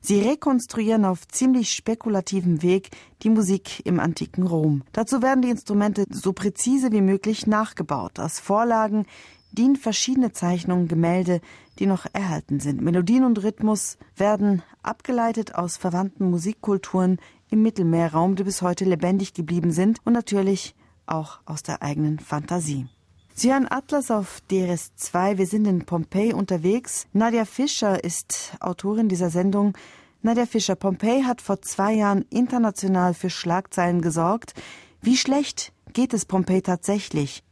Sie 0.00 0.20
rekonstruieren 0.20 1.04
auf 1.04 1.28
ziemlich 1.28 1.74
spekulativem 1.74 2.60
Weg 2.62 2.90
die 3.22 3.30
Musik 3.30 3.86
im 3.86 4.00
antiken 4.00 4.48
Rom. 4.48 4.82
Dazu 4.90 5.22
werden 5.22 5.42
die 5.42 5.50
Instrumente 5.50 6.06
so 6.10 6.32
präzise 6.32 6.90
wie 6.90 7.02
möglich 7.02 7.46
nachgebaut. 7.46 8.18
Als 8.18 8.40
Vorlagen 8.40 9.06
dienen 9.52 9.76
verschiedene 9.76 10.32
Zeichnungen, 10.32 10.88
Gemälde, 10.88 11.40
die 11.78 11.86
noch 11.86 12.06
erhalten 12.12 12.58
sind. 12.58 12.80
Melodien 12.82 13.22
und 13.22 13.40
Rhythmus 13.44 13.96
werden 14.16 14.64
abgeleitet 14.82 15.54
aus 15.54 15.76
verwandten 15.76 16.30
Musikkulturen 16.30 17.18
im 17.48 17.62
Mittelmeerraum, 17.62 18.34
die 18.34 18.42
bis 18.42 18.60
heute 18.60 18.84
lebendig 18.84 19.34
geblieben 19.34 19.70
sind 19.70 19.98
und 20.04 20.14
natürlich 20.14 20.74
auch 21.06 21.38
aus 21.44 21.62
der 21.62 21.80
eigenen 21.80 22.18
Fantasie. 22.18 22.88
Sie 23.36 23.52
hören 23.52 23.66
Atlas 23.68 24.12
auf 24.12 24.40
DRS2. 24.48 25.38
Wir 25.38 25.46
sind 25.48 25.66
in 25.66 25.84
Pompeji 25.84 26.32
unterwegs. 26.32 27.08
Nadja 27.12 27.44
Fischer 27.44 28.04
ist 28.04 28.52
Autorin 28.60 29.08
dieser 29.08 29.28
Sendung. 29.28 29.76
Nadja 30.22 30.46
Fischer, 30.46 30.76
Pompeji 30.76 31.24
hat 31.24 31.40
vor 31.40 31.60
zwei 31.60 31.94
Jahren 31.94 32.24
international 32.30 33.12
für 33.12 33.30
Schlagzeilen 33.30 34.02
gesorgt. 34.02 34.54
Wie 35.02 35.16
schlecht 35.16 35.72
geht 35.92 36.14
es 36.14 36.26
Pompeji 36.26 36.62
tatsächlich? 36.62 37.43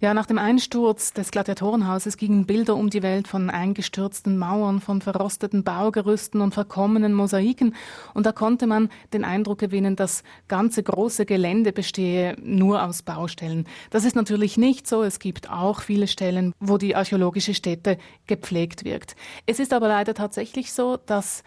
Ja, 0.00 0.14
nach 0.14 0.26
dem 0.26 0.38
Einsturz 0.38 1.12
des 1.12 1.32
Gladiatorenhauses 1.32 2.16
gingen 2.16 2.46
Bilder 2.46 2.76
um 2.76 2.88
die 2.88 3.02
Welt 3.02 3.26
von 3.26 3.50
eingestürzten 3.50 4.38
Mauern, 4.38 4.80
von 4.80 5.02
verrosteten 5.02 5.64
Baugerüsten 5.64 6.40
und 6.40 6.54
verkommenen 6.54 7.14
Mosaiken. 7.14 7.74
Und 8.14 8.24
da 8.24 8.30
konnte 8.30 8.68
man 8.68 8.90
den 9.12 9.24
Eindruck 9.24 9.58
gewinnen, 9.58 9.96
das 9.96 10.22
ganze 10.46 10.84
große 10.84 11.26
Gelände 11.26 11.72
bestehe 11.72 12.36
nur 12.40 12.84
aus 12.84 13.02
Baustellen. 13.02 13.66
Das 13.90 14.04
ist 14.04 14.14
natürlich 14.14 14.56
nicht 14.56 14.86
so. 14.86 15.02
Es 15.02 15.18
gibt 15.18 15.50
auch 15.50 15.80
viele 15.80 16.06
Stellen, 16.06 16.52
wo 16.60 16.78
die 16.78 16.94
archäologische 16.94 17.54
Stätte 17.54 17.98
gepflegt 18.28 18.84
wirkt. 18.84 19.16
Es 19.46 19.58
ist 19.58 19.72
aber 19.72 19.88
leider 19.88 20.14
tatsächlich 20.14 20.72
so, 20.72 20.96
dass 20.96 21.42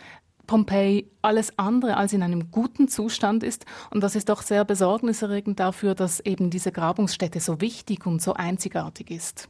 Pompeji 0.52 1.10
alles 1.22 1.58
andere 1.58 1.96
als 1.96 2.12
in 2.12 2.22
einem 2.22 2.52
guten 2.52 2.90
Zustand 2.90 3.42
ist. 3.42 3.66
Und 3.90 4.02
das 4.02 4.18
ist 4.18 4.28
doch 4.28 4.42
sehr 4.42 4.66
besorgniserregend 4.66 5.62
dafür, 5.62 5.96
dass 5.96 6.20
eben 6.20 6.50
diese 6.50 6.74
Grabungsstätte 6.74 7.40
so 7.40 7.62
wichtig 7.62 8.06
und 8.06 8.22
so 8.22 8.34
einzigartig 8.34 9.12
ist. 9.12 9.48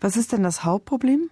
Was 0.00 0.16
ist 0.16 0.32
denn 0.32 0.42
das 0.42 0.64
Hauptproblem? 0.64 1.30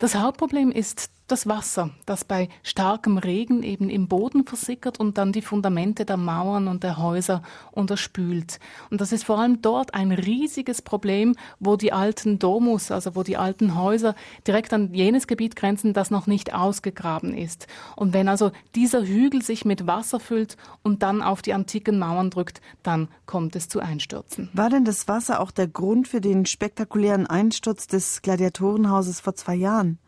Das 0.00 0.16
Hauptproblem 0.16 0.72
ist 0.72 1.12
das 1.32 1.48
Wasser, 1.48 1.88
das 2.04 2.24
bei 2.24 2.50
starkem 2.62 3.16
Regen 3.16 3.62
eben 3.62 3.88
im 3.88 4.06
Boden 4.06 4.44
versickert 4.44 5.00
und 5.00 5.16
dann 5.16 5.32
die 5.32 5.40
Fundamente 5.40 6.04
der 6.04 6.18
Mauern 6.18 6.68
und 6.68 6.82
der 6.82 6.98
Häuser 6.98 7.42
unterspült. 7.70 8.60
Und 8.90 9.00
das 9.00 9.12
ist 9.12 9.24
vor 9.24 9.38
allem 9.38 9.62
dort 9.62 9.94
ein 9.94 10.12
riesiges 10.12 10.82
Problem, 10.82 11.34
wo 11.58 11.76
die 11.76 11.94
alten 11.94 12.38
Domus, 12.38 12.90
also 12.90 13.16
wo 13.16 13.22
die 13.22 13.38
alten 13.38 13.76
Häuser 13.76 14.14
direkt 14.46 14.74
an 14.74 14.92
jenes 14.92 15.26
Gebiet 15.26 15.56
grenzen, 15.56 15.94
das 15.94 16.10
noch 16.10 16.26
nicht 16.26 16.52
ausgegraben 16.52 17.32
ist. 17.32 17.66
Und 17.96 18.12
wenn 18.12 18.28
also 18.28 18.52
dieser 18.74 19.02
Hügel 19.02 19.40
sich 19.40 19.64
mit 19.64 19.86
Wasser 19.86 20.20
füllt 20.20 20.58
und 20.82 21.02
dann 21.02 21.22
auf 21.22 21.40
die 21.40 21.54
antiken 21.54 21.98
Mauern 21.98 22.28
drückt, 22.28 22.60
dann 22.82 23.08
kommt 23.24 23.56
es 23.56 23.70
zu 23.70 23.80
Einstürzen. 23.80 24.50
War 24.52 24.68
denn 24.68 24.84
das 24.84 25.08
Wasser 25.08 25.40
auch 25.40 25.50
der 25.50 25.66
Grund 25.66 26.08
für 26.08 26.20
den 26.20 26.44
spektakulären 26.44 27.26
Einsturz 27.26 27.86
des 27.86 28.20
Gladiatorenhauses 28.20 29.20
vor 29.20 29.34
zwei 29.34 29.54
Jahren? 29.54 29.98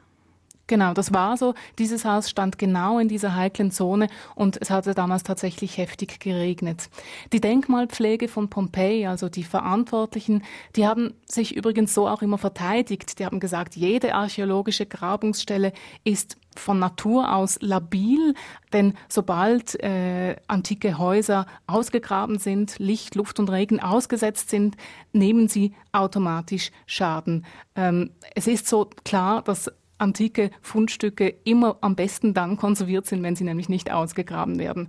Genau, 0.67 0.95
das 0.95 1.13
war 1.13 1.37
so. 1.37 1.55
Dieses 1.79 2.07
Haus 2.07 2.31
stand 2.31 2.59
genau 2.59 2.99
in 2.99 3.09
dieser 3.09 3.35
heiklen 3.35 3.71
Zone 3.71 4.09
und 4.35 4.57
es 4.61 4.71
hatte 4.71 4.95
damals 4.95 5.23
tatsächlich 5.23 5.77
heftig 5.77 6.21
geregnet. 6.21 6.89
Die 7.33 7.41
Denkmalpflege 7.41 8.29
von 8.29 8.49
Pompeji, 8.49 9.07
also 9.07 9.29
die 9.29 9.45
Verantwortlichen, 9.45 10.43
die 10.75 10.87
haben 10.87 11.13
sich 11.27 11.55
übrigens 11.55 11.93
so 11.93 12.09
auch 12.09 12.23
immer 12.23 12.39
verteidigt. 12.39 13.19
Die 13.19 13.27
haben 13.27 13.41
gesagt, 13.41 13.77
jede 13.77 14.15
archäologische 14.15 14.87
Grabungsstelle 14.87 15.73
ist 16.03 16.39
von 16.57 16.79
Natur 16.79 17.35
aus 17.35 17.59
labil, 17.61 18.35
denn 18.73 18.95
sobald 19.09 19.75
äh, 19.83 20.37
antike 20.47 20.99
Häuser 20.99 21.47
ausgegraben 21.67 22.39
sind, 22.39 22.79
Licht, 22.79 23.17
Luft 23.17 23.39
und 23.39 23.51
Regen 23.51 23.81
ausgesetzt 23.81 24.51
sind, 24.51 24.77
nehmen 25.13 25.49
sie 25.49 25.75
automatisch 25.93 26.71
Schaden. 26.87 27.45
Ähm, 27.75 28.11
es 28.35 28.47
ist 28.47 28.69
so 28.69 28.89
klar, 29.05 29.43
dass 29.43 29.71
antike 29.99 30.51
Fundstücke 30.61 31.35
immer 31.45 31.79
am 31.81 31.97
besten 31.97 32.35
dann 32.35 32.57
konserviert 32.57 33.07
sind, 33.07 33.23
wenn 33.23 33.37
sie 33.37 33.45
nämlich 33.45 33.69
nicht 33.69 33.91
ausgegraben 33.93 34.59
werden. 34.59 34.89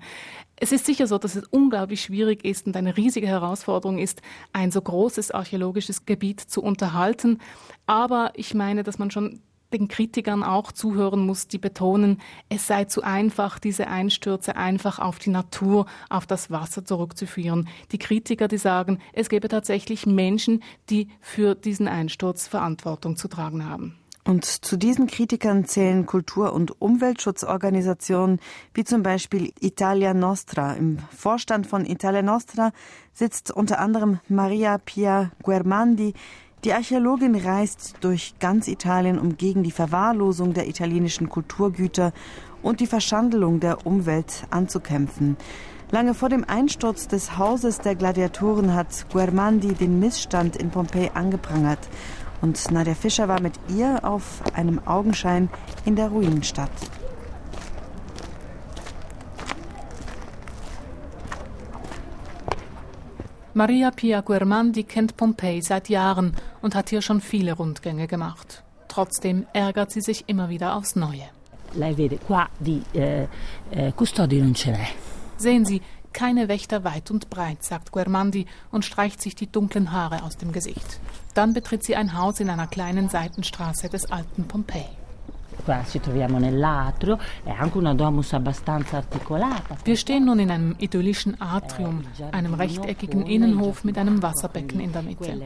Es 0.57 0.71
ist 0.71 0.85
sicher 0.85 1.07
so, 1.07 1.17
dass 1.17 1.35
es 1.35 1.45
unglaublich 1.47 2.01
schwierig 2.01 2.45
ist 2.45 2.65
und 2.65 2.77
eine 2.77 2.95
riesige 2.95 3.27
Herausforderung 3.27 3.97
ist, 3.97 4.21
ein 4.53 4.71
so 4.71 4.81
großes 4.81 5.31
archäologisches 5.31 6.05
Gebiet 6.05 6.39
zu 6.39 6.63
unterhalten. 6.63 7.39
Aber 7.85 8.31
ich 8.35 8.53
meine, 8.53 8.83
dass 8.83 8.97
man 8.97 9.11
schon 9.11 9.41
den 9.73 9.87
Kritikern 9.87 10.43
auch 10.43 10.71
zuhören 10.71 11.25
muss, 11.25 11.47
die 11.47 11.57
betonen, 11.57 12.21
es 12.49 12.67
sei 12.67 12.85
zu 12.85 13.01
einfach, 13.03 13.59
diese 13.59 13.87
Einstürze 13.87 14.55
einfach 14.55 14.99
auf 14.99 15.19
die 15.19 15.29
Natur, 15.29 15.85
auf 16.09 16.25
das 16.25 16.51
Wasser 16.51 16.85
zurückzuführen. 16.85 17.67
Die 17.91 17.97
Kritiker, 17.97 18.47
die 18.47 18.57
sagen, 18.57 18.99
es 19.11 19.27
gäbe 19.27 19.49
tatsächlich 19.49 20.05
Menschen, 20.05 20.63
die 20.89 21.09
für 21.19 21.55
diesen 21.55 21.87
Einsturz 21.87 22.47
Verantwortung 22.47 23.17
zu 23.17 23.27
tragen 23.27 23.67
haben. 23.67 23.97
Und 24.27 24.43
zu 24.43 24.75
diesen 24.75 25.05
Kritikern 25.05 25.65
zählen 25.65 26.07
Kultur- 26.07 26.51
und 26.53 26.81
Umweltschutzorganisationen 26.81 28.39
wie 28.73 28.83
zum 28.83 29.03
Beispiel 29.03 29.53
Italia 29.59 30.15
Nostra. 30.15 30.73
Im 30.73 30.97
Vorstand 31.15 31.67
von 31.67 31.85
Italia 31.85 32.23
Nostra 32.23 32.71
sitzt 33.13 33.51
unter 33.51 33.79
anderem 33.79 34.19
Maria 34.27 34.79
Pia 34.79 35.31
Guermandi. 35.43 36.15
Die 36.63 36.73
Archäologin 36.73 37.35
reist 37.35 37.97
durch 38.01 38.33
ganz 38.39 38.67
Italien, 38.67 39.19
um 39.19 39.37
gegen 39.37 39.61
die 39.61 39.69
Verwahrlosung 39.69 40.55
der 40.55 40.67
italienischen 40.67 41.29
Kulturgüter 41.29 42.11
und 42.63 42.79
die 42.79 42.87
Verschandelung 42.87 43.59
der 43.59 43.85
Umwelt 43.85 44.47
anzukämpfen. 44.49 45.37
Lange 45.91 46.15
vor 46.15 46.29
dem 46.29 46.43
Einsturz 46.43 47.07
des 47.07 47.37
Hauses 47.37 47.77
der 47.77 47.93
Gladiatoren 47.93 48.73
hat 48.73 49.05
Guermandi 49.13 49.75
den 49.75 49.99
Missstand 49.99 50.55
in 50.55 50.71
Pompeji 50.71 51.11
angeprangert 51.13 51.87
und 52.45 52.71
Nadja 52.71 52.93
Fischer 52.93 53.27
war 53.27 53.41
mit 53.41 53.53
ihr 53.75 54.01
auf 54.03 54.43
einem 54.53 54.79
Augenschein 54.85 55.49
in 55.83 55.95
der 55.95 56.09
Ruinenstadt. 56.09 56.69
Maria 63.55 63.89
Pia 63.89 64.21
Guermandi 64.21 64.83
kennt 64.83 65.17
Pompeji 65.17 65.63
seit 65.63 65.89
Jahren 65.89 66.35
und 66.61 66.75
hat 66.75 66.89
hier 66.89 67.01
schon 67.01 67.19
viele 67.19 67.53
Rundgänge 67.53 68.05
gemacht. 68.05 68.63
Trotzdem 68.89 69.47
ärgert 69.53 69.91
sie 69.91 70.01
sich 70.01 70.25
immer 70.27 70.49
wieder 70.49 70.75
aufs 70.75 70.95
Neue. 70.95 71.27
Eh, 72.93 73.27
eh, 73.71 73.91
Sehen 75.37 75.65
Sie, 75.65 75.81
keine 76.15 76.47
Wächter 76.47 76.85
weit 76.85 77.11
und 77.11 77.29
breit, 77.29 77.61
sagt 77.63 77.91
Guermandi 77.91 78.45
und 78.71 78.85
streicht 78.85 79.21
sich 79.21 79.35
die 79.35 79.51
dunklen 79.51 79.91
Haare 79.91 80.23
aus 80.23 80.37
dem 80.37 80.53
Gesicht. 80.53 81.01
Dann 81.33 81.53
betritt 81.53 81.83
sie 81.83 81.97
ein 81.97 82.17
Haus 82.17 82.39
in 82.39 82.49
einer 82.49 82.67
kleinen 82.67 83.09
Seitenstraße 83.09 83.89
des 83.89 84.09
alten 84.09 84.45
Pompeji. 84.45 84.85
Wir 89.83 89.97
stehen 89.97 90.25
nun 90.25 90.39
in 90.39 90.51
einem 90.51 90.75
idyllischen 90.79 91.41
Atrium, 91.41 92.03
einem 92.31 92.53
rechteckigen 92.53 93.25
Innenhof 93.25 93.83
mit 93.83 93.97
einem 93.97 94.21
Wasserbecken 94.21 94.79
in 94.79 94.93
der 94.93 95.01
Mitte. 95.01 95.41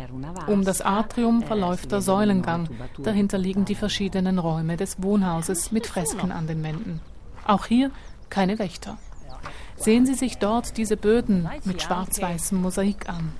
Um 0.47 0.63
das 0.63 0.81
Atrium 0.81 1.41
verläuft 1.41 1.91
der 1.91 2.01
Säulengang. 2.01 2.69
Dahinter 3.01 3.39
liegen 3.39 3.65
die 3.65 3.75
verschiedenen 3.75 4.37
Räume 4.37 4.77
des 4.77 5.01
Wohnhauses 5.01 5.71
mit 5.71 5.87
Fresken 5.87 6.31
an 6.31 6.45
den 6.45 6.63
Wänden. 6.63 7.01
Auch 7.45 7.65
hier 7.65 7.89
keine 8.29 8.59
Wächter. 8.59 8.97
Sehen 9.79 10.05
Sie 10.05 10.13
sich 10.13 10.37
dort 10.37 10.77
diese 10.77 10.97
Böden 10.97 11.49
mit 11.63 11.81
schwarz-weißem 11.81 12.61
Mosaik 12.61 13.07
an. 13.07 13.33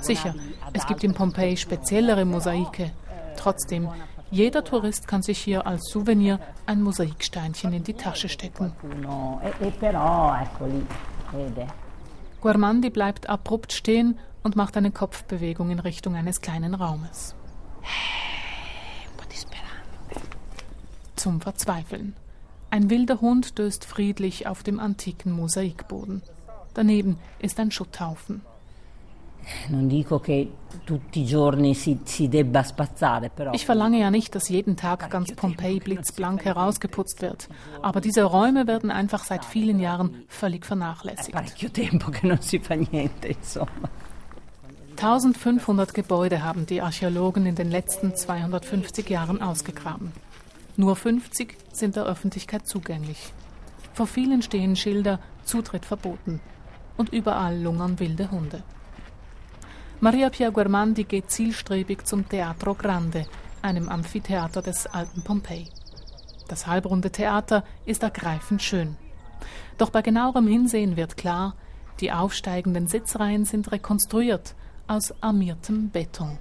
Sicher, 0.00 0.34
es 0.72 0.86
gibt 0.86 1.02
in 1.02 1.12
Pompeji 1.12 1.56
speziellere 1.56 2.24
Mosaike. 2.24 2.92
Trotzdem, 3.36 3.88
jeder 4.30 4.62
Tourist 4.62 5.08
kann 5.08 5.22
sich 5.22 5.38
hier 5.38 5.66
als 5.66 5.90
Souvenir 5.90 6.38
ein 6.66 6.82
Mosaiksteinchen 6.82 7.72
in 7.72 7.84
die 7.84 7.94
Tasche 7.94 8.28
stecken. 8.28 8.72
Guarmandi 12.40 12.90
bleibt 12.90 13.28
abrupt 13.28 13.72
stehen 13.72 14.18
und 14.42 14.56
macht 14.56 14.76
eine 14.76 14.90
Kopfbewegung 14.90 15.70
in 15.70 15.80
Richtung 15.80 16.14
eines 16.14 16.40
kleinen 16.40 16.74
Raumes. 16.74 17.34
Zum 21.16 21.40
Verzweifeln. 21.40 22.16
Ein 22.72 22.88
wilder 22.88 23.20
Hund 23.20 23.58
döst 23.58 23.84
friedlich 23.84 24.46
auf 24.46 24.62
dem 24.62 24.80
antiken 24.80 25.30
Mosaikboden. 25.30 26.22
Daneben 26.72 27.18
ist 27.38 27.60
ein 27.60 27.70
Schutthaufen. 27.70 28.40
Ich 33.52 33.66
verlange 33.66 34.00
ja 34.00 34.10
nicht, 34.10 34.34
dass 34.34 34.48
jeden 34.48 34.76
Tag 34.78 35.10
ganz 35.10 35.34
Pompeji 35.34 35.80
blitzblank 35.80 36.46
herausgeputzt 36.46 37.20
wird. 37.20 37.50
Aber 37.82 38.00
diese 38.00 38.24
Räume 38.24 38.66
werden 38.66 38.90
einfach 38.90 39.24
seit 39.24 39.44
vielen 39.44 39.78
Jahren 39.78 40.24
völlig 40.28 40.64
vernachlässigt. 40.64 41.36
1500 44.92 45.92
Gebäude 45.92 46.42
haben 46.42 46.64
die 46.64 46.80
Archäologen 46.80 47.44
in 47.44 47.54
den 47.54 47.70
letzten 47.70 48.16
250 48.16 49.10
Jahren 49.10 49.42
ausgegraben. 49.42 50.12
Nur 50.76 50.96
50 50.96 51.56
sind 51.70 51.96
der 51.96 52.04
Öffentlichkeit 52.04 52.66
zugänglich. 52.66 53.32
Vor 53.92 54.06
vielen 54.06 54.40
stehen 54.40 54.74
Schilder 54.74 55.20
Zutritt 55.44 55.84
verboten 55.84 56.40
und 56.96 57.10
überall 57.10 57.60
lungern 57.60 57.98
wilde 57.98 58.30
Hunde. 58.30 58.62
Maria 60.00 60.30
Pia 60.30 60.48
Guermandi 60.48 61.04
geht 61.04 61.30
zielstrebig 61.30 62.06
zum 62.06 62.26
Teatro 62.26 62.74
Grande, 62.74 63.26
einem 63.60 63.90
Amphitheater 63.90 64.62
des 64.62 64.86
alten 64.86 65.22
Pompeji. 65.22 65.68
Das 66.48 66.66
halbrunde 66.66 67.10
Theater 67.10 67.64
ist 67.84 68.02
ergreifend 68.02 68.62
schön. 68.62 68.96
Doch 69.76 69.90
bei 69.90 70.00
genauerem 70.00 70.46
Hinsehen 70.46 70.96
wird 70.96 71.18
klar, 71.18 71.54
die 72.00 72.12
aufsteigenden 72.12 72.88
Sitzreihen 72.88 73.44
sind 73.44 73.70
rekonstruiert 73.70 74.54
aus 74.86 75.14
armiertem 75.22 75.90
Beton. 75.90 76.38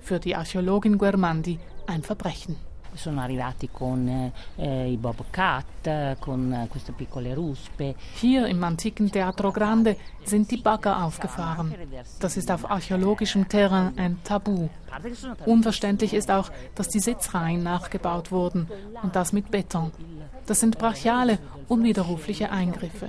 Für 0.00 0.18
die 0.18 0.34
Archäologin 0.34 0.98
Guermandi 0.98 1.60
ein 1.86 2.02
Verbrechen 2.02 2.56
sono 2.94 3.20
arrivati 3.20 3.68
con 3.70 4.32
eh, 4.56 4.90
i 4.90 4.96
Bobcat, 4.96 6.18
con 6.18 6.66
queste 6.70 6.92
piccole 6.92 7.34
ruspe. 7.34 7.94
Hier 8.14 8.46
im 8.46 8.62
antiken 8.62 9.10
Teatro 9.10 9.50
Grande 9.50 9.96
sind 10.24 10.50
die 10.50 10.58
Bagger 10.58 11.04
aufgefahren. 11.04 11.74
Das 12.18 12.36
ist 12.36 12.50
auf 12.50 12.70
archäologischem 12.70 13.48
Terrain 13.48 13.92
ein 13.96 14.18
Tabu. 14.24 14.68
Unverständlich 15.46 16.14
ist 16.14 16.30
auch, 16.30 16.50
dass 16.74 16.88
die 16.88 17.00
Sitzreihen 17.00 17.62
nachgebaut 17.62 18.30
wurden 18.30 18.68
und 19.02 19.16
das 19.16 19.32
mit 19.32 19.50
Beton. 19.50 19.92
Das 20.46 20.60
sind 20.60 20.78
brachiale, 20.78 21.38
unwiderrufliche 21.68 22.50
Eingriffe. 22.50 23.08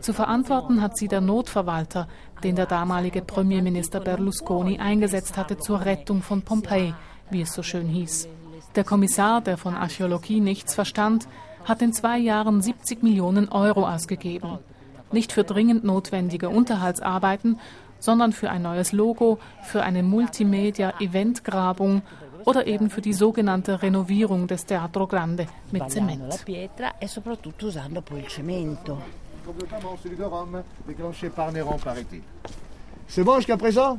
Zu 0.00 0.12
verantworten 0.12 0.80
hat 0.80 0.96
sie 0.96 1.08
der 1.08 1.20
Notverwalter, 1.20 2.08
den 2.42 2.56
der 2.56 2.66
damalige 2.66 3.22
Premierminister 3.22 4.00
Berlusconi 4.00 4.78
eingesetzt 4.78 5.36
hatte 5.36 5.58
zur 5.58 5.84
Rettung 5.84 6.22
von 6.22 6.42
Pompeji, 6.42 6.94
wie 7.30 7.42
es 7.42 7.52
so 7.52 7.62
schön 7.62 7.88
hieß. 7.88 8.28
Der 8.76 8.84
Kommissar, 8.84 9.40
der 9.40 9.56
von 9.56 9.74
Archäologie 9.74 10.40
nichts 10.40 10.74
verstand, 10.74 11.28
hat 11.64 11.80
in 11.80 11.92
zwei 11.92 12.18
Jahren 12.18 12.60
70 12.60 13.02
Millionen 13.02 13.48
Euro 13.48 13.88
ausgegeben. 13.88 14.58
Nicht 15.12 15.32
für 15.32 15.44
dringend 15.44 15.84
notwendige 15.84 16.48
Unterhaltsarbeiten, 16.48 17.60
sondern 18.00 18.32
für 18.32 18.50
ein 18.50 18.62
neues 18.62 18.92
Logo, 18.92 19.38
für 19.62 19.82
eine 19.82 20.02
Multimedia-Eventgrabung 20.02 22.02
oder 22.44 22.66
eben 22.66 22.90
für 22.90 23.00
die 23.00 23.12
sogenannte 23.12 23.80
Renovierung 23.80 24.48
des 24.48 24.66
Teatro 24.66 25.06
Grande 25.06 25.46
mit 25.70 25.90
Zement. 25.90 26.44
C'est 33.06 33.22
bon 33.22 33.36
jusqu'à 33.36 33.58
présent 33.58 33.98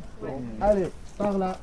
Allez, 0.60 0.90
par 1.18 1.38
là. 1.38 1.56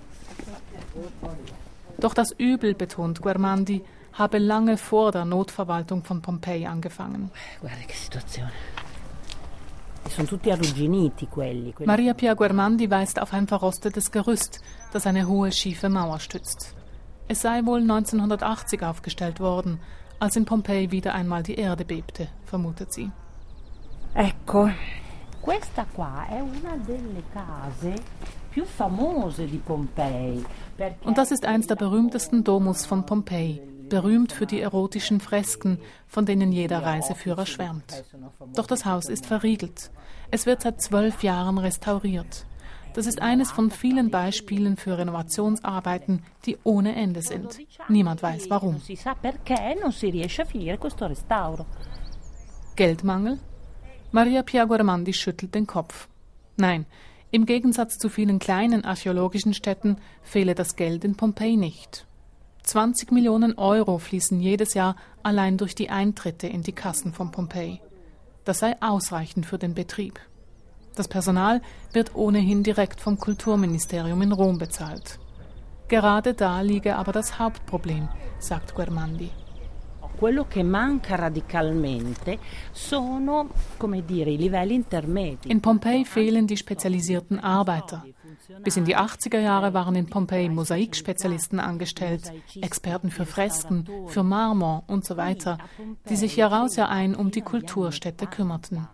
Doch 2.03 2.15
das 2.15 2.33
Übel, 2.33 2.75
betont 2.75 3.23
Guermandi, 3.23 3.85
habe 4.13 4.39
lange 4.39 4.77
vor 4.77 5.13
der 5.13 5.25
Notverwaltung 5.25 6.03
von 6.03 6.21
Pompeji 6.21 6.67
angefangen. 6.67 7.31
Maria 11.87 12.15
Pia 12.15 12.35
Guermandi 12.35 12.91
weist 12.91 13.23
auf 13.23 13.33
ein 13.33 13.47
verrostetes 13.47 14.11
Gerüst, 14.11 14.61
das 14.93 15.07
eine 15.07 15.29
hohe 15.29 15.53
schiefe 15.53 15.89
Mauer 15.89 16.19
stützt. 16.19 16.75
Es 17.29 17.41
sei 17.41 17.65
wohl 17.65 17.81
1980 17.83 18.83
aufgestellt 18.83 19.39
worden, 19.39 19.79
als 20.19 20.35
in 20.35 20.45
Pompeji 20.45 20.91
wieder 20.91 21.15
einmal 21.15 21.45
die 21.45 21.55
Erde 21.55 21.85
bebte, 21.85 22.27
vermutet 22.45 22.93
sie. 22.93 23.13
Ecco, 24.15 24.71
questa 25.43 25.85
qua 25.93 26.27
è 26.29 26.41
una 26.41 26.77
delle 26.77 27.23
case. 27.33 27.95
Und 31.05 31.19
das 31.19 31.31
ist 31.31 31.47
eins 31.47 31.67
der 31.67 31.77
berühmtesten 31.77 32.45
Domus 32.45 32.85
von 32.85 33.07
Pompeji, 33.07 33.63
berühmt 33.89 34.33
für 34.33 34.47
die 34.47 34.61
erotischen 34.61 35.21
Fresken, 35.21 35.79
von 36.07 36.27
denen 36.27 36.53
jeder 36.53 36.83
Reiseführer 36.83 37.47
schwärmt. 37.47 38.05
Doch 38.55 38.67
das 38.67 38.85
Haus 38.85 39.09
ist 39.09 39.25
verriegelt. 39.27 39.91
Es 40.31 40.45
wird 40.45 40.63
seit 40.63 40.83
zwölf 40.83 41.23
Jahren 41.23 41.59
restauriert. 41.59 42.45
Das 42.95 43.07
ist 43.07 43.23
eines 43.23 43.51
von 43.51 43.71
vielen 43.71 44.11
Beispielen 44.11 44.77
für 44.77 44.99
Renovationsarbeiten, 44.99 46.23
die 46.45 46.59
ohne 46.63 46.95
Ende 46.95 47.23
sind. 47.23 47.59
Niemand 47.89 48.23
weiß 48.23 48.51
warum. 48.51 48.83
Geldmangel? 52.77 53.39
Maria 54.13 54.43
Piaguarmandi 54.43 55.15
schüttelt 55.15 55.55
den 55.55 55.67
Kopf. 55.67 56.07
Nein, 56.59 56.85
im 57.31 57.47
Gegensatz 57.47 57.97
zu 57.97 58.11
vielen 58.11 58.39
kleinen 58.39 58.85
archäologischen 58.85 59.55
Städten 59.55 59.97
fehle 60.23 60.55
das 60.55 60.77
Geld 60.77 61.03
in 61.03 61.17
Pompeji 61.17 61.57
nicht. 61.57 62.07
20 62.63 63.11
Millionen 63.11 63.57
Euro 63.57 63.97
fließen 63.97 64.39
jedes 64.39 64.75
Jahr 64.75 64.97
allein 65.23 65.57
durch 65.57 65.75
die 65.75 65.89
Eintritte 65.89 66.47
in 66.47 66.63
die 66.63 66.75
Kassen 66.75 67.15
von 67.15 67.31
Pompeji. 67.31 67.81
Das 68.45 68.59
sei 68.59 68.77
ausreichend 68.83 69.47
für 69.47 69.59
den 69.59 69.75
Betrieb. 69.75 70.21
Das 70.95 71.09
Personal 71.09 71.63
wird 71.95 72.15
ohnehin 72.15 72.63
direkt 72.63 73.01
vom 73.01 73.17
Kulturministerium 73.17 74.21
in 74.21 74.33
Rom 74.33 74.59
bezahlt. 74.59 75.19
Gerade 75.89 76.35
da 76.35 76.61
liege 76.61 76.97
aber 76.97 77.13
das 77.13 77.39
Hauptproblem, 77.39 78.11
sagt 78.39 78.75
Guermandi. 78.75 79.31
Quello 80.17 80.47
che 80.47 80.63
manca 80.63 81.17
radicalmente 81.17 82.39
sono, 82.71 83.49
come 83.77 84.05
dire, 84.05 84.31
i 84.31 84.37
livelli 84.37 84.75
intermedi. 84.75 85.51
In 85.51 85.61
Pompeji 85.61 86.05
fehlen 86.05 86.47
die 86.47 86.57
spezialisierten 86.57 87.41
Arbeiter. 87.41 88.05
Bis 88.63 88.77
in 88.77 88.85
die 88.85 88.97
80er 88.97 89.41
Jahre 89.41 89.73
waren 89.73 89.95
in 89.95 90.07
Pompeji 90.07 90.49
Mosaikspezialisten 90.49 91.59
angestellt, 91.59 92.33
Experten 92.61 93.11
für 93.11 93.27
Fresken, 93.27 93.87
für 94.07 94.23
Marmor 94.23 94.85
und 94.87 95.05
so 95.05 95.17
weiter, 95.17 95.59
die 96.09 96.17
sich 96.17 96.37
Jahraus 96.37 96.77
Jahr 96.77 96.89
ein 96.89 97.15
um 97.15 97.31
die 97.31 97.43
Kulturstätte 97.43 98.27
kümmerten. 98.27 98.89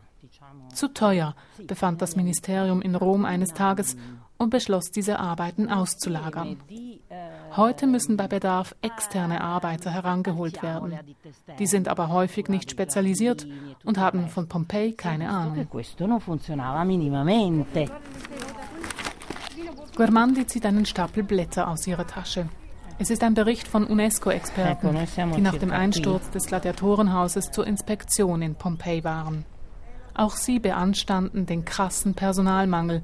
Zu 0.72 0.88
teuer, 0.88 1.34
befand 1.66 2.00
das 2.02 2.16
Ministerium 2.16 2.82
in 2.82 2.94
Rom 2.94 3.24
eines 3.24 3.52
Tages 3.52 3.96
und 4.38 4.50
beschloss, 4.50 4.90
diese 4.90 5.18
Arbeiten 5.18 5.68
auszulagern. 5.68 6.56
Heute 7.56 7.86
müssen 7.86 8.16
bei 8.16 8.28
Bedarf 8.28 8.74
externe 8.82 9.40
Arbeiter 9.40 9.90
herangeholt 9.90 10.62
werden. 10.62 10.96
Die 11.58 11.66
sind 11.66 11.88
aber 11.88 12.08
häufig 12.08 12.48
nicht 12.48 12.70
spezialisiert 12.70 13.46
und 13.84 13.98
haben 13.98 14.28
von 14.28 14.48
Pompeji 14.48 14.92
keine 14.92 15.28
Ahnung. 15.28 15.66
Guermandi 19.96 20.46
zieht 20.46 20.64
einen 20.64 20.86
Stapel 20.86 21.24
Blätter 21.24 21.68
aus 21.68 21.86
ihrer 21.86 22.06
Tasche. 22.06 22.48
Es 23.00 23.10
ist 23.10 23.22
ein 23.22 23.34
Bericht 23.34 23.68
von 23.68 23.84
UNESCO-Experten, 23.84 24.96
die 25.36 25.40
nach 25.40 25.56
dem 25.56 25.72
Einsturz 25.72 26.30
des 26.30 26.46
Gladiatorenhauses 26.46 27.50
zur 27.50 27.66
Inspektion 27.66 28.42
in 28.42 28.54
Pompeji 28.54 29.04
waren. 29.04 29.44
Auch 30.14 30.34
sie 30.34 30.58
beanstanden 30.58 31.46
den 31.46 31.64
krassen 31.64 32.14
Personalmangel 32.14 33.02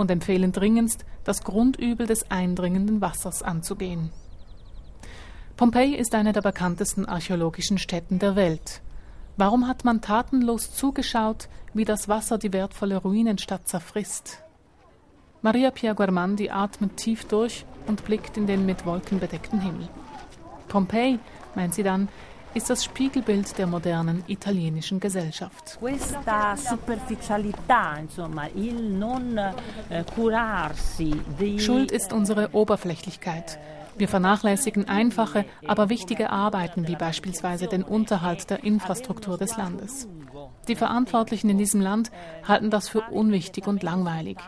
und 0.00 0.10
empfehlen 0.10 0.50
dringendst, 0.50 1.04
das 1.24 1.44
Grundübel 1.44 2.06
des 2.06 2.30
eindringenden 2.30 3.02
Wassers 3.02 3.42
anzugehen. 3.42 4.10
Pompeji 5.56 5.94
ist 5.94 6.14
eine 6.14 6.32
der 6.32 6.40
bekanntesten 6.40 7.04
archäologischen 7.04 7.76
Stätten 7.76 8.18
der 8.18 8.34
Welt. 8.34 8.80
Warum 9.36 9.68
hat 9.68 9.84
man 9.84 10.00
tatenlos 10.00 10.74
zugeschaut, 10.74 11.50
wie 11.74 11.84
das 11.84 12.08
Wasser 12.08 12.38
die 12.38 12.52
wertvolle 12.52 12.96
Ruinenstadt 12.96 13.68
zerfrisst? 13.68 14.42
Maria 15.42 15.70
Pia 15.70 15.92
Guarmandi 15.92 16.48
atmet 16.48 16.96
tief 16.96 17.26
durch 17.26 17.66
und 17.86 18.02
blickt 18.04 18.38
in 18.38 18.46
den 18.46 18.64
mit 18.64 18.86
Wolken 18.86 19.20
bedeckten 19.20 19.60
Himmel. 19.60 19.88
Pompeji, 20.68 21.18
meint 21.54 21.74
sie 21.74 21.82
dann, 21.82 22.08
ist 22.54 22.70
das 22.70 22.84
Spiegelbild 22.84 23.56
der 23.58 23.66
modernen 23.66 24.24
italienischen 24.26 25.00
Gesellschaft. 25.00 25.78
Questa 25.78 26.56
superficialità, 26.56 27.96
insomma, 27.98 28.48
il 28.54 28.92
non 28.92 29.38
eh, 29.88 30.04
Schuld 31.58 31.92
ist 31.92 32.12
unsere 32.12 32.50
Oberflächlichkeit. 32.52 33.58
Wir 33.96 34.08
vernachlässigen 34.08 34.88
einfache, 34.88 35.44
aber 35.66 35.90
wichtige 35.90 36.30
Arbeiten 36.30 36.88
wie 36.88 36.96
beispielsweise 36.96 37.66
den 37.66 37.82
Unterhalt 37.82 38.48
der 38.48 38.64
Infrastruktur 38.64 39.36
des 39.36 39.56
Landes. 39.56 40.08
Die 40.68 40.76
Verantwortlichen 40.76 41.50
in 41.50 41.58
diesem 41.58 41.80
Land 41.80 42.10
halten 42.46 42.70
das 42.70 42.88
für 42.88 43.02
unwichtig 43.10 43.66
und 43.66 43.82
langweilig. 43.82 44.38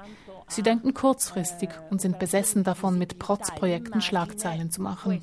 Sie 0.52 0.62
denken 0.62 0.92
kurzfristig 0.92 1.70
und 1.88 2.02
sind 2.02 2.18
besessen 2.18 2.62
davon, 2.62 2.98
mit 2.98 3.18
Protzprojekten 3.18 4.02
Schlagzeilen 4.02 4.70
zu 4.70 4.82
machen. 4.82 5.20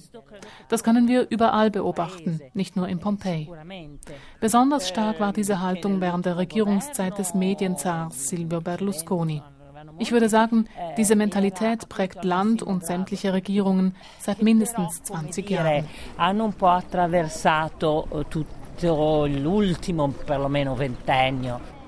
Das 0.69 0.83
können 0.83 1.07
wir 1.07 1.27
überall 1.29 1.69
beobachten, 1.69 2.41
nicht 2.55 2.75
nur 2.75 2.87
in 2.87 2.99
Pompeji. 2.99 3.47
Besonders 4.39 4.89
stark 4.89 5.19
war 5.19 5.31
diese 5.31 5.61
Haltung 5.61 6.01
während 6.01 6.25
der 6.25 6.37
Regierungszeit 6.37 7.19
des 7.19 7.35
Medienzars 7.35 8.29
Silvio 8.29 8.59
Berlusconi. 8.59 9.43
Ich 9.99 10.11
würde 10.11 10.29
sagen, 10.29 10.65
diese 10.97 11.15
Mentalität 11.15 11.89
prägt 11.89 12.23
Land 12.23 12.63
und 12.63 12.83
sämtliche 12.83 13.31
Regierungen 13.31 13.95
seit 14.17 14.41
mindestens 14.41 15.03
20 15.03 15.47
Jahren. 15.47 15.85
Eh, 18.81 19.27
l'ultimo, 19.27 20.07
perlomeno 20.25 20.73
ventennio. 20.75 21.78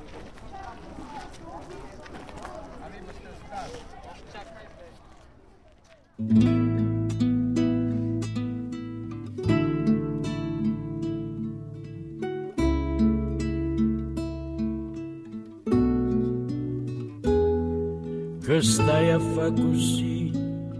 Che 18.43 18.61
stai 18.61 19.11
a 19.11 19.19
fare 19.19 19.53
così, 19.53 20.29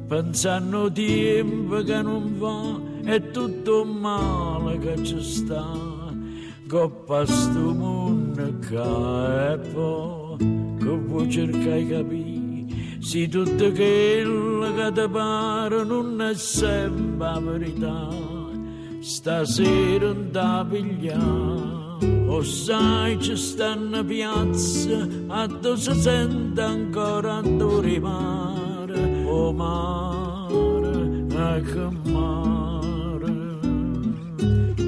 pensando 0.08 0.92
tempo 0.92 1.82
che 1.84 2.02
non 2.02 2.38
va, 2.38 2.82
è 3.04 3.32
tutto 3.32 3.86
male 3.86 4.78
che 4.80 5.02
ci 5.04 5.22
sta, 5.22 5.66
coppa 6.68 7.26
sto 7.26 7.74
mondo 7.74 8.60
che 8.60 8.76
è 8.76 9.58
poi, 9.72 10.38
che 10.80 10.98
vuoi 10.98 11.32
cercare 11.32 11.84
di 11.84 11.88
capire 11.88 12.51
se 13.02 13.28
tutto 13.28 13.72
quello 13.72 14.74
che 14.76 14.92
ti 14.94 15.10
pare 15.10 15.84
non 15.84 16.22
è 16.22 16.36
sempre 16.36 17.28
la 17.28 17.40
verità, 17.40 18.10
stasera 19.00 20.14
non 20.14 20.30
ti 20.32 20.70
pigliare. 20.70 21.80
O 22.28 22.42
sai 22.44 23.20
ci 23.20 23.36
stanno 23.36 24.04
piazze 24.06 25.26
a 25.28 25.48
dove 25.48 25.78
si 25.78 25.94
sente 25.96 26.62
ancora 26.62 27.38
a 27.38 27.42
dove 27.42 28.00
mare, 28.00 29.24
o 29.26 29.52
mare, 29.52 31.26
e 31.28 31.62
che 31.62 32.10
mare. 32.10 32.51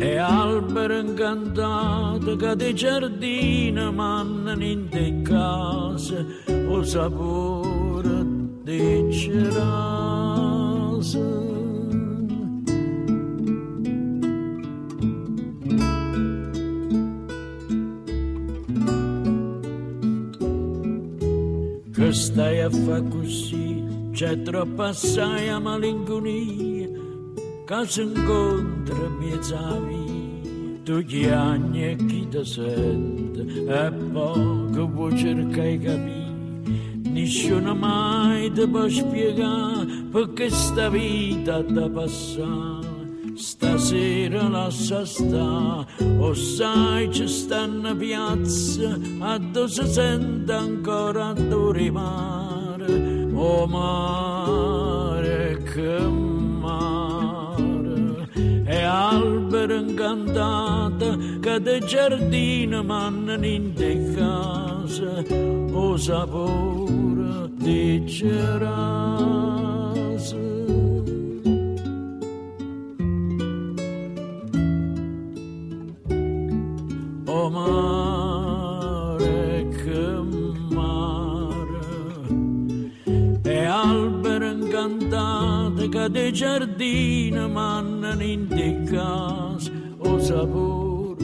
E 0.04 0.18
alberi 0.18 1.00
incantati 1.00 2.36
che 2.36 2.56
di 2.58 2.76
giardini 2.76 3.90
mannano 3.90 4.62
in 4.62 4.90
te 4.90 5.22
case, 5.22 6.44
o 6.68 6.84
sapore 6.84 8.26
diceras. 8.64 9.62
Che 21.94 22.12
stai 22.12 22.60
a 22.60 22.70
fare 22.70 23.08
così, 23.08 23.86
c'è 24.12 24.42
troppa 24.42 24.88
assai 24.90 25.48
a 25.48 25.60
malinconia, 25.60 26.73
che 27.66 27.88
si 27.88 28.02
incontra 28.02 29.10
mezza 29.20 29.80
via. 29.80 30.82
Tu 30.84 31.06
chiagni 31.06 31.92
e 31.92 31.96
chi 31.96 32.28
ti 32.28 32.46
sente, 32.46 33.42
e 33.66 33.92
poi 33.92 34.72
che 34.72 34.82
vuoi 34.82 35.18
cercare 35.18 35.78
di 35.78 35.86
capire 35.86 36.24
nessuno 37.14 37.76
mai 37.76 38.52
ti 38.52 38.68
può 38.68 38.90
spiegare 38.90 39.86
perché 40.12 40.50
sta 40.50 40.90
vita 40.90 41.62
da 41.62 41.90
passare. 41.90 42.92
Stasera 43.36 44.48
lascia 44.48 45.06
sta, 45.06 45.86
o 46.20 46.34
sai 46.34 47.12
ci 47.12 47.28
stanno 47.28 47.96
piazze, 47.96 49.00
a 49.20 49.38
dove 49.40 49.70
si 49.70 49.88
sente 49.88 50.52
ancora 50.54 51.30
a 51.30 51.34
dove 51.34 51.90
mare, 51.90 53.30
o 53.34 53.66
mare 53.66 53.68
che 53.68 53.68
mare. 53.68 54.33
Che 61.54 61.60
de 61.60 61.80
giardino 61.82 62.84
mannano 62.84 63.46
in 63.46 63.74
de 63.74 64.14
casa 64.16 65.24
o 65.72 65.98
sapore 65.98 67.50
di 67.58 68.04
cerase. 68.08 69.12
O 77.26 77.50
mare 77.50 78.58
che 79.70 80.22
mare 80.70 81.86
e 83.44 83.66
albero 83.66 84.46
incantate 84.46 85.43
che 85.94 86.10
de 86.10 86.32
giardino 86.32 87.48
mannano 87.48 88.24
in 88.24 88.48
casa 88.90 89.72
o 90.00 90.20
sapore 90.20 91.22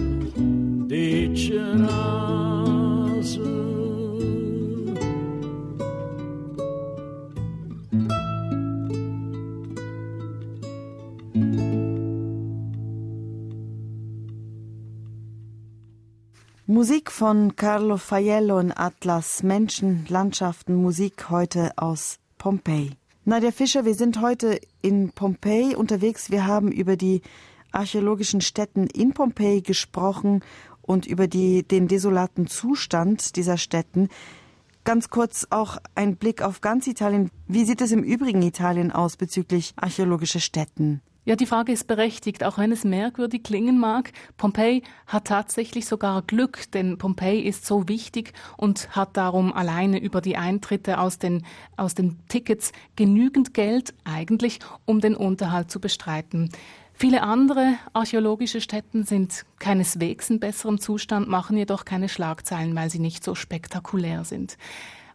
Musik 16.65 17.11
von 17.11 17.55
Carlo 17.55 17.97
Faiello 17.97 18.59
und 18.59 18.71
Atlas 18.71 19.41
Menschen, 19.41 20.05
Landschaften, 20.09 20.75
Musik 20.75 21.31
heute 21.31 21.71
aus 21.75 22.19
Pompeji. 22.37 22.98
Nadja 23.29 23.51
Fischer, 23.51 23.85
wir 23.85 23.93
sind 23.93 24.21
heute 24.21 24.59
in 24.81 25.11
Pompeji 25.11 25.75
unterwegs. 25.75 26.31
Wir 26.31 26.47
haben 26.47 26.71
über 26.71 26.97
die 26.97 27.21
archäologischen 27.71 28.41
Stätten 28.41 28.87
in 28.87 29.13
Pompeji 29.13 29.61
gesprochen 29.61 30.43
und 30.81 31.05
über 31.05 31.27
die, 31.27 31.61
den 31.61 31.87
desolaten 31.87 32.47
Zustand 32.47 33.35
dieser 33.35 33.57
Städten. 33.57 34.09
Ganz 34.83 35.11
kurz 35.11 35.45
auch 35.51 35.77
ein 35.93 36.15
Blick 36.15 36.41
auf 36.41 36.61
ganz 36.61 36.87
Italien. 36.87 37.29
Wie 37.47 37.65
sieht 37.65 37.81
es 37.81 37.91
im 37.91 38.01
übrigen 38.01 38.41
Italien 38.41 38.91
aus 38.91 39.15
bezüglich 39.15 39.73
archäologischer 39.75 40.39
Städten? 40.39 41.03
Ja, 41.25 41.35
die 41.35 41.45
Frage 41.45 41.71
ist 41.73 41.85
berechtigt, 41.85 42.43
auch 42.43 42.57
wenn 42.57 42.71
es 42.71 42.83
merkwürdig 42.83 43.43
klingen 43.43 43.77
mag. 43.77 44.13
Pompeji 44.37 44.83
hat 45.05 45.25
tatsächlich 45.25 45.85
sogar 45.85 46.21
Glück, 46.21 46.71
denn 46.71 46.97
Pompeji 46.97 47.41
ist 47.41 47.65
so 47.65 47.87
wichtig 47.87 48.33
und 48.57 48.95
hat 48.95 49.17
darum 49.17 49.53
alleine 49.53 49.99
über 49.99 50.21
die 50.21 50.37
Eintritte 50.37 50.99
aus 50.99 51.19
den, 51.19 51.45
aus 51.75 51.93
den 51.93 52.17
Tickets 52.29 52.71
genügend 52.95 53.53
Geld 53.53 53.93
eigentlich, 54.05 54.59
um 54.85 55.01
den 55.01 55.15
Unterhalt 55.15 55.69
zu 55.69 55.79
bestreiten. 55.79 56.49
Viele 56.93 57.23
andere 57.23 57.75
archäologische 57.93 58.59
Stätten 58.59 59.05
sind 59.05 59.45
keineswegs 59.59 60.29
in 60.29 60.39
besserem 60.39 60.81
Zustand, 60.81 61.29
machen 61.29 61.55
jedoch 61.57 61.85
keine 61.85 62.09
Schlagzeilen, 62.09 62.75
weil 62.75 62.89
sie 62.89 62.99
nicht 62.99 63.23
so 63.23 63.35
spektakulär 63.35 64.25
sind. 64.25 64.57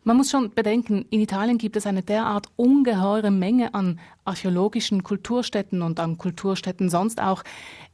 Man 0.07 0.19
muss 0.19 0.31
schon 0.31 0.51
bedenken, 0.51 1.07
in 1.09 1.21
Italien 1.21 1.57
gibt 1.57 1.77
es 1.77 1.87
eine 1.87 2.03
derart 2.03 2.49
ungeheure 2.57 3.31
Menge 3.31 3.73
an 3.73 3.99
archäologischen 4.27 5.03
Kulturstätten 5.03 5.81
und 5.81 5.99
an 5.99 6.19
Kulturstätten 6.19 6.90
sonst 6.90 7.23
auch. 7.23 7.43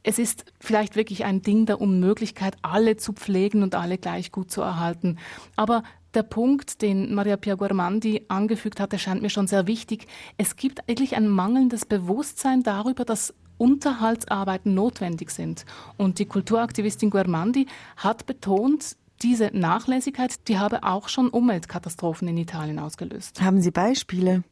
Es 0.03 0.19
ist 0.19 0.43
vielleicht 0.59 0.97
wirklich 0.97 1.23
ein 1.23 1.41
Ding 1.41 1.65
der 1.65 1.79
Unmöglichkeit, 1.79 2.57
alle 2.63 2.97
zu 2.97 3.13
pflegen 3.13 3.63
und 3.63 3.75
alle 3.75 3.97
gleich 3.97 4.33
gut 4.33 4.51
zu 4.51 4.59
erhalten. 4.59 5.19
Aber 5.55 5.83
der 6.13 6.23
Punkt, 6.23 6.81
den 6.81 7.15
Maria 7.15 7.37
Pia 7.37 7.55
Guarmandi 7.55 8.25
angefügt 8.27 8.81
hat, 8.81 8.91
der 8.91 8.97
scheint 8.97 9.21
mir 9.21 9.29
schon 9.29 9.47
sehr 9.47 9.65
wichtig. 9.65 10.07
Es 10.37 10.57
gibt 10.57 10.89
eigentlich 10.89 11.15
ein 11.15 11.29
mangelndes 11.29 11.85
Bewusstsein 11.85 12.61
darüber, 12.61 13.05
dass 13.05 13.33
Unterhaltsarbeiten 13.57 14.73
notwendig 14.73 15.29
sind. 15.29 15.65
Und 15.95 16.19
die 16.19 16.25
Kulturaktivistin 16.25 17.09
Guermandi 17.09 17.67
hat 17.95 18.25
betont, 18.25 18.97
diese 19.21 19.51
Nachlässigkeit, 19.53 20.47
die 20.47 20.57
habe 20.57 20.83
auch 20.83 21.09
schon 21.09 21.29
Umweltkatastrophen 21.29 22.27
in 22.27 22.37
Italien 22.37 22.79
ausgelöst. 22.79 23.41
Haben 23.41 23.61
Sie 23.61 23.71
Beispiele? 23.71 24.43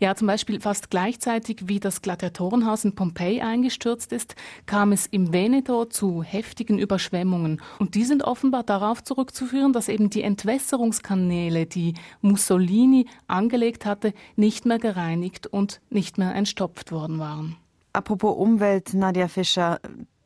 Ja, 0.00 0.14
zum 0.16 0.26
Beispiel 0.26 0.60
fast 0.60 0.90
gleichzeitig 0.90 1.68
wie 1.68 1.78
das 1.78 2.02
Gladiatorenhaus 2.02 2.84
in 2.84 2.94
Pompeji 2.94 3.42
eingestürzt 3.42 4.12
ist, 4.12 4.34
kam 4.66 4.90
es 4.90 5.06
im 5.06 5.32
Veneto 5.32 5.84
zu 5.84 6.22
heftigen 6.22 6.78
Überschwemmungen. 6.78 7.60
Und 7.78 7.94
die 7.94 8.04
sind 8.04 8.24
offenbar 8.24 8.64
darauf 8.64 9.04
zurückzuführen, 9.04 9.72
dass 9.72 9.88
eben 9.88 10.10
die 10.10 10.22
Entwässerungskanäle, 10.22 11.66
die 11.66 11.94
Mussolini 12.20 13.06
angelegt 13.28 13.86
hatte, 13.86 14.14
nicht 14.34 14.66
mehr 14.66 14.78
gereinigt 14.78 15.46
und 15.46 15.80
nicht 15.90 16.18
mehr 16.18 16.34
entstopft 16.34 16.90
worden 16.90 17.20
waren. 17.20 17.56
Apropos 17.92 18.36
Umwelt, 18.36 18.94
Nadja 18.94 19.28
Fischer, 19.28 19.78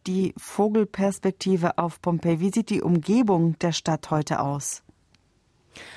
die 0.07 0.35
Vogelperspektive 0.37 1.79
auf 1.79 2.01
Pompeji. 2.01 2.40
Wie 2.40 2.51
sieht 2.51 2.71
die 2.71 2.83
Umgebung 2.83 3.59
der 3.59 3.73
Stadt 3.73 4.11
heute 4.11 4.40
aus? 4.40 4.86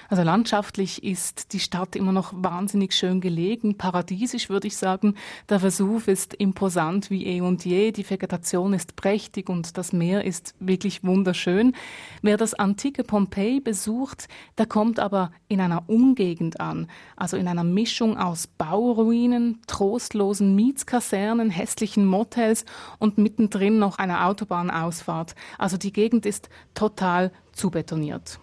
Also 0.09 0.23
landschaftlich 0.23 1.03
ist 1.03 1.53
die 1.53 1.59
Stadt 1.59 1.95
immer 1.95 2.11
noch 2.11 2.33
wahnsinnig 2.35 2.93
schön 2.93 3.21
gelegen, 3.21 3.77
paradiesisch 3.77 4.49
würde 4.49 4.67
ich 4.67 4.77
sagen. 4.77 5.15
Der 5.49 5.61
Vesuv 5.61 6.07
ist 6.07 6.33
imposant 6.33 7.09
wie 7.09 7.25
eh 7.25 7.41
und 7.41 7.65
je, 7.65 7.91
die 7.91 8.09
Vegetation 8.09 8.73
ist 8.73 8.95
prächtig 8.95 9.49
und 9.49 9.77
das 9.77 9.93
Meer 9.93 10.25
ist 10.25 10.55
wirklich 10.59 11.03
wunderschön. 11.03 11.75
Wer 12.21 12.37
das 12.37 12.53
antike 12.53 13.03
Pompeji 13.03 13.59
besucht, 13.59 14.27
der 14.57 14.65
kommt 14.65 14.99
aber 14.99 15.31
in 15.47 15.61
einer 15.61 15.83
Umgegend 15.87 16.59
an, 16.59 16.87
also 17.15 17.37
in 17.37 17.47
einer 17.47 17.63
Mischung 17.63 18.17
aus 18.17 18.47
Bauruinen, 18.47 19.59
trostlosen 19.67 20.55
Mietskasernen, 20.55 21.49
hässlichen 21.49 22.05
Motels 22.05 22.65
und 22.97 23.17
mittendrin 23.17 23.79
noch 23.79 23.97
einer 23.97 24.25
Autobahnausfahrt. 24.25 25.35
Also 25.57 25.77
die 25.77 25.93
Gegend 25.93 26.25
ist 26.25 26.49
total 26.73 27.31
zubetoniert. 27.53 28.39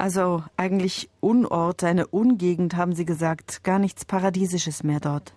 Also 0.00 0.42
eigentlich 0.56 1.10
Unort, 1.20 1.84
eine 1.84 2.06
Ungegend, 2.06 2.74
haben 2.74 2.94
Sie 2.94 3.04
gesagt, 3.04 3.62
gar 3.64 3.78
nichts 3.78 4.06
Paradiesisches 4.06 4.82
mehr 4.82 4.98
dort. 4.98 5.34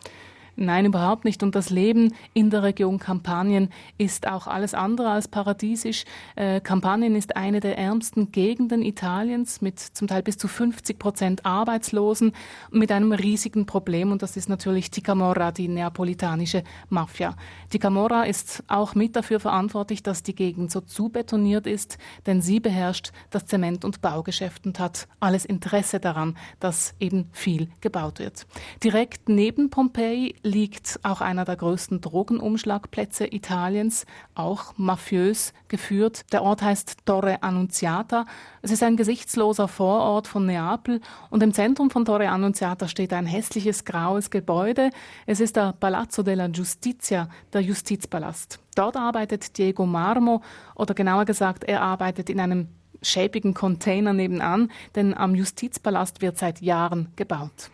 Nein, 0.55 0.85
überhaupt 0.85 1.25
nicht. 1.25 1.41
Und 1.41 1.55
das 1.55 1.71
Leben 1.71 2.13
in 2.33 2.51
der 2.51 2.61
Region 2.61 2.99
Kampanien 2.99 3.69
ist 3.97 4.27
auch 4.27 4.45
alles 4.45 4.75
andere 4.75 5.09
als 5.09 5.27
paradiesisch. 5.27 6.05
Äh, 6.35 6.61
Kampanien 6.61 7.15
ist 7.15 7.35
eine 7.35 7.59
der 7.59 7.77
ärmsten 7.77 8.31
Gegenden 8.31 8.83
Italiens 8.83 9.61
mit 9.61 9.79
zum 9.79 10.07
Teil 10.07 10.21
bis 10.21 10.37
zu 10.37 10.47
50 10.47 10.99
Prozent 10.99 11.45
Arbeitslosen, 11.45 12.33
mit 12.69 12.91
einem 12.91 13.13
riesigen 13.13 13.65
Problem. 13.65 14.11
Und 14.11 14.21
das 14.21 14.37
ist 14.37 14.47
natürlich 14.47 14.91
die 14.91 15.01
Camorra, 15.01 15.51
die 15.51 15.67
neapolitanische 15.67 16.63
Mafia. 16.89 17.35
Die 17.71 17.79
Camorra 17.79 18.23
ist 18.23 18.63
auch 18.67 18.93
mit 18.93 19.15
dafür 19.15 19.39
verantwortlich, 19.39 20.03
dass 20.03 20.21
die 20.21 20.35
Gegend 20.35 20.71
so 20.71 20.81
zubetoniert 20.81 21.65
ist, 21.65 21.97
denn 22.27 22.43
sie 22.43 22.59
beherrscht 22.59 23.11
das 23.31 23.47
Zement- 23.47 23.85
und 23.85 24.01
Baugeschäft 24.01 24.67
und 24.67 24.79
hat 24.79 25.07
alles 25.19 25.45
Interesse 25.45 25.99
daran, 25.99 26.37
dass 26.59 26.93
eben 26.99 27.29
viel 27.31 27.69
gebaut 27.81 28.19
wird. 28.19 28.45
Direkt 28.83 29.29
neben 29.29 29.71
Pompeji 29.71 30.35
liegt 30.43 30.99
auch 31.03 31.21
einer 31.21 31.45
der 31.45 31.56
größten 31.56 32.01
Drogenumschlagplätze 32.01 33.25
Italiens, 33.34 34.06
auch 34.36 34.73
mafiös 34.77 35.53
geführt. 35.69 36.25
Der 36.34 36.43
Ort 36.43 36.62
heißt 36.62 37.06
Torre 37.06 37.41
Annunziata. 37.41 38.25
Es 38.62 38.69
ist 38.69 38.84
ein 38.84 38.97
gesichtsloser 38.97 39.67
Vorort 39.67 40.27
von 40.27 40.45
Neapel 40.45 41.01
und 41.29 41.41
im 41.41 41.53
Zentrum 41.53 41.89
von 41.89 42.06
Torre 42.06 42.29
Annunziata 42.29 42.88
steht 42.88 43.13
ein 43.13 43.25
hässliches 43.25 43.86
graues 43.86 44.29
Gebäude. 44.29 44.89
Es 45.25 45.39
ist 45.39 45.56
der 45.56 45.73
Palazzo 45.73 46.23
della 46.23 46.47
Giustizia, 46.47 47.29
der 47.53 47.62
Justizpalast. 47.62 48.60
Dort 48.75 48.97
arbeitet 48.97 49.58
Diego 49.58 49.86
Marmo 49.86 50.41
oder 50.75 50.93
genauer 50.93 51.25
gesagt, 51.25 51.63
er 51.63 51.82
arbeitet 51.82 52.29
in 52.29 52.39
einem 52.39 52.67
schäbigen 53.01 53.53
Container 53.53 54.13
nebenan, 54.13 54.71
denn 54.95 55.13
am 55.13 55.36
Justizpalast 55.36 56.21
wird 56.21 56.38
seit 56.38 56.62
Jahren 56.62 57.10
gebaut. 57.15 57.69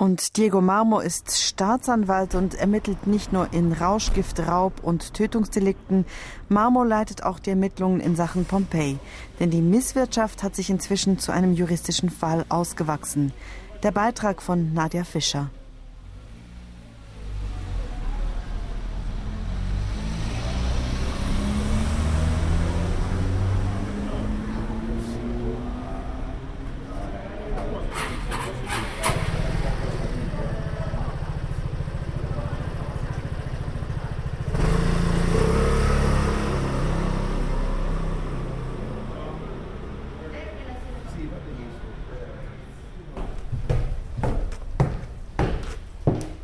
Und 0.00 0.38
Diego 0.38 0.62
Marmo 0.62 1.00
ist 1.00 1.38
Staatsanwalt 1.38 2.34
und 2.34 2.54
ermittelt 2.54 3.06
nicht 3.06 3.34
nur 3.34 3.52
in 3.52 3.74
Rauschgift, 3.74 4.40
Raub 4.40 4.82
und 4.82 5.12
Tötungsdelikten. 5.12 6.06
Marmo 6.48 6.84
leitet 6.84 7.22
auch 7.22 7.38
die 7.38 7.50
Ermittlungen 7.50 8.00
in 8.00 8.16
Sachen 8.16 8.46
Pompeji. 8.46 8.98
Denn 9.40 9.50
die 9.50 9.60
Misswirtschaft 9.60 10.42
hat 10.42 10.56
sich 10.56 10.70
inzwischen 10.70 11.18
zu 11.18 11.32
einem 11.32 11.52
juristischen 11.52 12.08
Fall 12.08 12.46
ausgewachsen. 12.48 13.34
Der 13.82 13.90
Beitrag 13.90 14.40
von 14.40 14.72
Nadja 14.72 15.04
Fischer. 15.04 15.50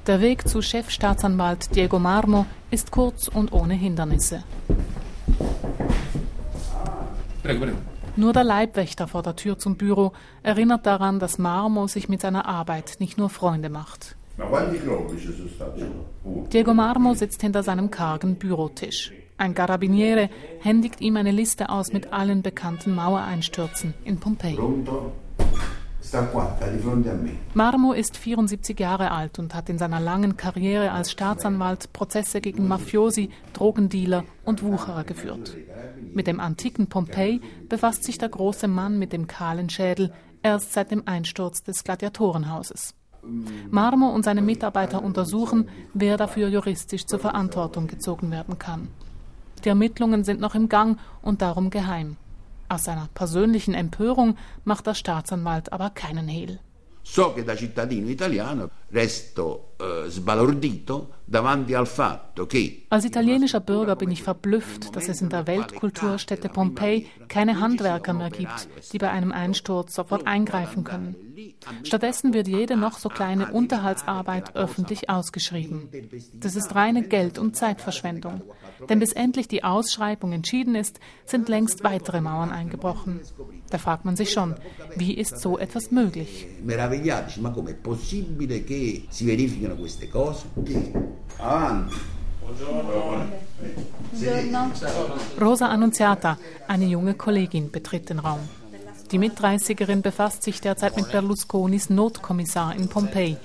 Der 0.06 0.20
Weg 0.20 0.46
zu 0.46 0.62
Chefstaatsanwalt 0.62 1.74
Diego 1.74 1.98
Marmo 1.98 2.46
ist 2.70 2.92
kurz 2.92 3.26
und 3.26 3.52
ohne 3.52 3.74
Hindernisse. 3.74 4.44
Nur 8.14 8.32
der 8.32 8.44
Leibwächter 8.44 9.08
vor 9.08 9.24
der 9.24 9.34
Tür 9.34 9.58
zum 9.58 9.76
Büro 9.76 10.12
erinnert 10.44 10.86
daran, 10.86 11.18
dass 11.18 11.38
Marmo 11.38 11.88
sich 11.88 12.08
mit 12.08 12.20
seiner 12.20 12.46
Arbeit 12.46 12.96
nicht 13.00 13.18
nur 13.18 13.30
Freunde 13.30 13.68
macht. 13.68 14.14
Diego 16.52 16.72
Marmo 16.72 17.14
sitzt 17.14 17.40
hinter 17.42 17.64
seinem 17.64 17.90
kargen 17.90 18.36
Bürotisch. 18.36 19.12
Ein 19.38 19.54
Carabiniere 19.54 20.30
händigt 20.60 21.00
ihm 21.00 21.16
eine 21.16 21.32
Liste 21.32 21.68
aus 21.68 21.92
mit 21.92 22.12
allen 22.12 22.42
bekannten 22.42 22.94
Mauereinstürzen 22.94 23.92
in 24.04 24.20
Pompeji. 24.20 24.56
Marmo 27.54 27.92
ist 27.92 28.16
74 28.16 28.78
Jahre 28.78 29.10
alt 29.10 29.38
und 29.38 29.54
hat 29.54 29.68
in 29.68 29.78
seiner 29.78 30.00
langen 30.00 30.36
Karriere 30.36 30.92
als 30.92 31.10
Staatsanwalt 31.10 31.92
Prozesse 31.92 32.40
gegen 32.40 32.66
Mafiosi, 32.68 33.30
Drogendealer 33.52 34.24
und 34.44 34.62
Wucherer 34.62 35.04
geführt. 35.04 35.56
Mit 36.12 36.26
dem 36.26 36.40
antiken 36.40 36.86
Pompeji 36.88 37.40
befasst 37.68 38.04
sich 38.04 38.18
der 38.18 38.28
große 38.28 38.68
Mann 38.68 38.98
mit 38.98 39.12
dem 39.12 39.26
kahlen 39.26 39.68
Schädel 39.68 40.12
erst 40.42 40.72
seit 40.72 40.90
dem 40.90 41.02
Einsturz 41.06 41.62
des 41.62 41.84
Gladiatorenhauses. 41.84 42.94
Marmo 43.70 44.08
und 44.10 44.24
seine 44.24 44.42
Mitarbeiter 44.42 45.02
untersuchen, 45.02 45.68
wer 45.94 46.16
dafür 46.16 46.48
juristisch 46.48 47.06
zur 47.06 47.18
Verantwortung 47.18 47.88
gezogen 47.88 48.30
werden 48.30 48.58
kann. 48.58 48.88
Die 49.64 49.68
Ermittlungen 49.68 50.24
sind 50.24 50.40
noch 50.40 50.54
im 50.54 50.68
Gang 50.68 50.98
und 51.22 51.42
darum 51.42 51.70
geheim. 51.70 52.16
Aus 52.68 52.84
seiner 52.84 53.08
persönlichen 53.14 53.74
Empörung 53.74 54.36
macht 54.64 54.86
der 54.86 54.94
Staatsanwalt 54.94 55.72
aber 55.72 55.90
keinen 55.90 56.28
Hehl. 56.28 56.60
So 57.08 57.32
che 57.32 57.44
da 57.44 57.54
cittadino 57.54 58.08
italiano 58.08 58.68
resto 58.88 59.74
eh, 59.76 60.10
sbalordito 60.10 61.14
davanti 61.24 61.72
al 61.72 61.86
fatto 61.86 62.46
che 62.46 62.86
als 62.88 63.04
italienischer 63.04 63.60
Bürger 63.60 63.94
bin 63.94 64.10
ich 64.10 64.24
verblüfft, 64.24 64.94
dass 64.96 65.08
es 65.08 65.20
in 65.20 65.28
der 65.28 65.46
Weltkulturstätte 65.46 66.48
Pompeji 66.48 67.06
keine 67.28 67.60
Handwerker 67.60 68.12
mehr 68.12 68.30
gibt, 68.30 68.68
die 68.92 68.98
bei 68.98 69.08
einem 69.08 69.30
Einsturz 69.30 69.94
sofort 69.94 70.26
eingreifen 70.26 70.82
können. 70.82 71.14
Stattdessen 71.84 72.34
wird 72.34 72.48
jede 72.48 72.76
noch 72.76 72.98
so 72.98 73.08
kleine 73.08 73.52
Unterhaltsarbeit 73.52 74.56
öffentlich 74.56 75.08
ausgeschrieben. 75.08 75.88
Das 76.34 76.56
ist 76.56 76.74
reine 76.74 77.04
Geld- 77.04 77.38
und 77.38 77.54
Zeitverschwendung. 77.54 78.42
Denn 78.88 78.98
bis 78.98 79.12
endlich 79.12 79.48
die 79.48 79.64
Ausschreibung 79.64 80.32
entschieden 80.32 80.74
ist, 80.74 81.00
sind 81.24 81.48
längst 81.48 81.84
weitere 81.84 82.20
Mauern 82.20 82.50
eingebrochen. 82.50 83.20
Da 83.70 83.78
fragt 83.78 84.04
man 84.04 84.16
sich 84.16 84.30
schon, 84.30 84.54
wie 84.96 85.14
ist 85.14 85.38
so 85.40 85.58
etwas 85.58 85.90
möglich? 85.90 86.46
Rosa 95.40 95.68
Annunziata, 95.68 96.38
eine 96.68 96.86
junge 96.86 97.14
Kollegin, 97.14 97.70
betritt 97.70 98.10
den 98.10 98.20
Raum. 98.20 98.40
Die 99.10 99.18
Mitdreißigerin 99.18 100.02
befasst 100.02 100.42
sich 100.42 100.60
derzeit 100.60 100.96
mit 100.96 101.10
Berlusconis 101.12 101.90
Notkommissar 101.90 102.74
in 102.74 102.88
Pompeji, 102.88 103.36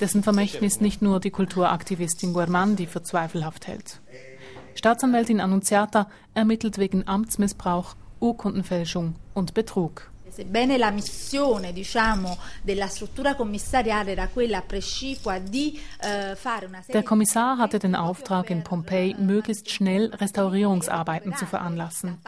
dessen 0.00 0.22
Vermächtnis 0.22 0.80
nicht 0.80 1.02
nur 1.02 1.18
die 1.18 1.30
Kulturaktivistin 1.30 2.32
Guermandi 2.32 2.86
für 2.86 3.02
zweifelhaft 3.02 3.66
hält. 3.66 4.00
Staatsanwältin 4.78 5.40
Annunziata 5.40 6.08
ermittelt 6.34 6.78
wegen 6.78 7.08
Amtsmissbrauch, 7.08 7.96
Urkundenfälschung 8.20 9.16
und 9.34 9.52
Betrug. 9.52 10.08
Sebbene 10.28 10.76
la 10.76 10.92
missione 10.92 11.72
diciamo, 11.72 12.38
della 12.62 12.86
struttura 12.86 13.34
commissariale 13.34 14.12
era 14.12 14.28
quella 14.28 14.60
precipua 14.60 15.40
di 15.40 15.80
eh, 16.00 16.36
fare 16.36 16.66
una 16.66 16.80
Der 16.86 17.02
Kommissar 17.02 17.58
hatte 17.58 17.80
den 17.80 17.96
Auftrag 17.96 18.50
in 18.50 18.62
Pompeji, 18.62 19.16
möglichst 19.18 19.68
schnell 19.68 20.14
Restaurierungsarbeiten 20.14 21.34
zu 21.34 21.46
veranlassen. 21.46 22.20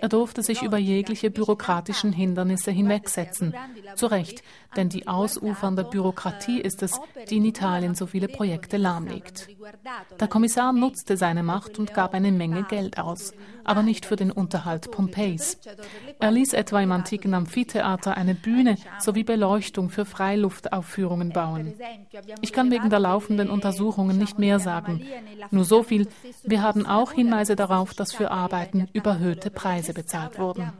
Er 0.00 0.08
durfte 0.08 0.42
sich 0.42 0.62
über 0.62 0.76
jegliche 0.76 1.30
bürokratischen 1.30 2.12
Hindernisse 2.12 2.70
hinwegsetzen. 2.70 3.54
Zu 3.94 4.06
Recht, 4.06 4.42
denn 4.76 4.88
die 4.88 5.06
ausufernde 5.06 5.84
Bürokratie 5.84 6.60
ist 6.60 6.82
es, 6.82 7.00
die 7.28 7.38
in 7.38 7.44
Italien 7.44 7.94
so 7.94 8.06
viele 8.06 8.28
Projekte 8.28 8.76
lahmlegt. 8.76 9.48
Der 10.20 10.28
Kommissar 10.28 10.72
nutzte 10.72 11.16
seine 11.16 11.42
Macht 11.42 11.78
und 11.78 11.94
gab 11.94 12.14
eine 12.14 12.32
Menge 12.32 12.64
Geld 12.64 12.98
aus, 12.98 13.32
aber 13.64 13.82
nicht 13.82 14.06
für 14.06 14.16
den 14.16 14.30
Unterhalt 14.30 14.90
Pompeis. 14.90 15.58
Er 16.20 16.30
ließ 16.30 16.52
etwa 16.52 16.80
im 16.80 16.92
antiken 16.92 17.34
Amphitheater 17.34 18.16
eine 18.16 18.34
Bühne 18.34 18.76
sowie 18.98 19.24
Beleuchtung 19.24 19.90
für 19.90 20.04
Freiluftaufführungen 20.04 21.30
bauen. 21.30 21.74
Ich 22.40 22.52
kann 22.52 22.70
wegen 22.70 22.90
der 22.90 23.00
laufenden 23.00 23.50
Untersuchungen 23.50 24.18
nicht 24.18 24.38
mehr 24.38 24.58
sagen. 24.58 25.04
Nur 25.50 25.64
so 25.64 25.82
viel, 25.82 26.08
wir 26.44 26.62
haben 26.62 26.86
auch 26.86 27.12
Hinweise 27.12 27.56
darauf, 27.56 27.94
dass 27.94 28.12
für 28.12 28.30
Arbeiten 28.30 28.88
überhöhte 28.92 29.50
Preise 29.50 29.94
bezahlt 29.94 30.38
wurden 30.38 30.72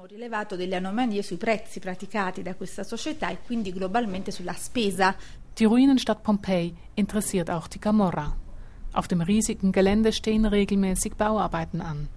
globalmente 3.85 4.32
sulla 4.32 4.55
spesa. 4.55 5.14
Die 5.59 5.66
Ruinenstadt 5.66 6.22
Pompeji 6.22 6.74
interessiert 6.95 7.51
auch 7.51 7.68
die 7.68 7.78
Camorra. 7.78 8.35
Auf 8.95 9.09
dem 9.09 9.20
riesigen 9.20 9.72
Gelände 9.72 10.12
stehen 10.12 10.47
regelmäßig 10.47 11.14
Bauarbeiten 11.16 11.82
an. 11.82 12.09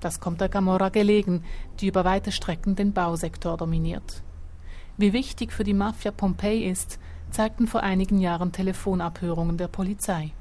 Das 0.00 0.18
kommt 0.18 0.40
der 0.40 0.48
Camorra 0.48 0.88
gelegen, 0.88 1.44
die 1.78 1.86
über 1.86 2.04
weite 2.04 2.32
Strecken 2.32 2.74
den 2.74 2.92
Bausektor 2.92 3.56
dominiert. 3.56 4.22
Wie 4.96 5.12
wichtig 5.12 5.52
für 5.52 5.62
die 5.62 5.74
Mafia 5.74 6.10
Pompeji 6.10 6.68
ist, 6.68 6.98
zeigten 7.30 7.68
vor 7.68 7.82
einigen 7.82 8.18
Jahren 8.18 8.50
Telefonabhörungen 8.50 9.56
der 9.56 9.68
Polizei. 9.68 10.32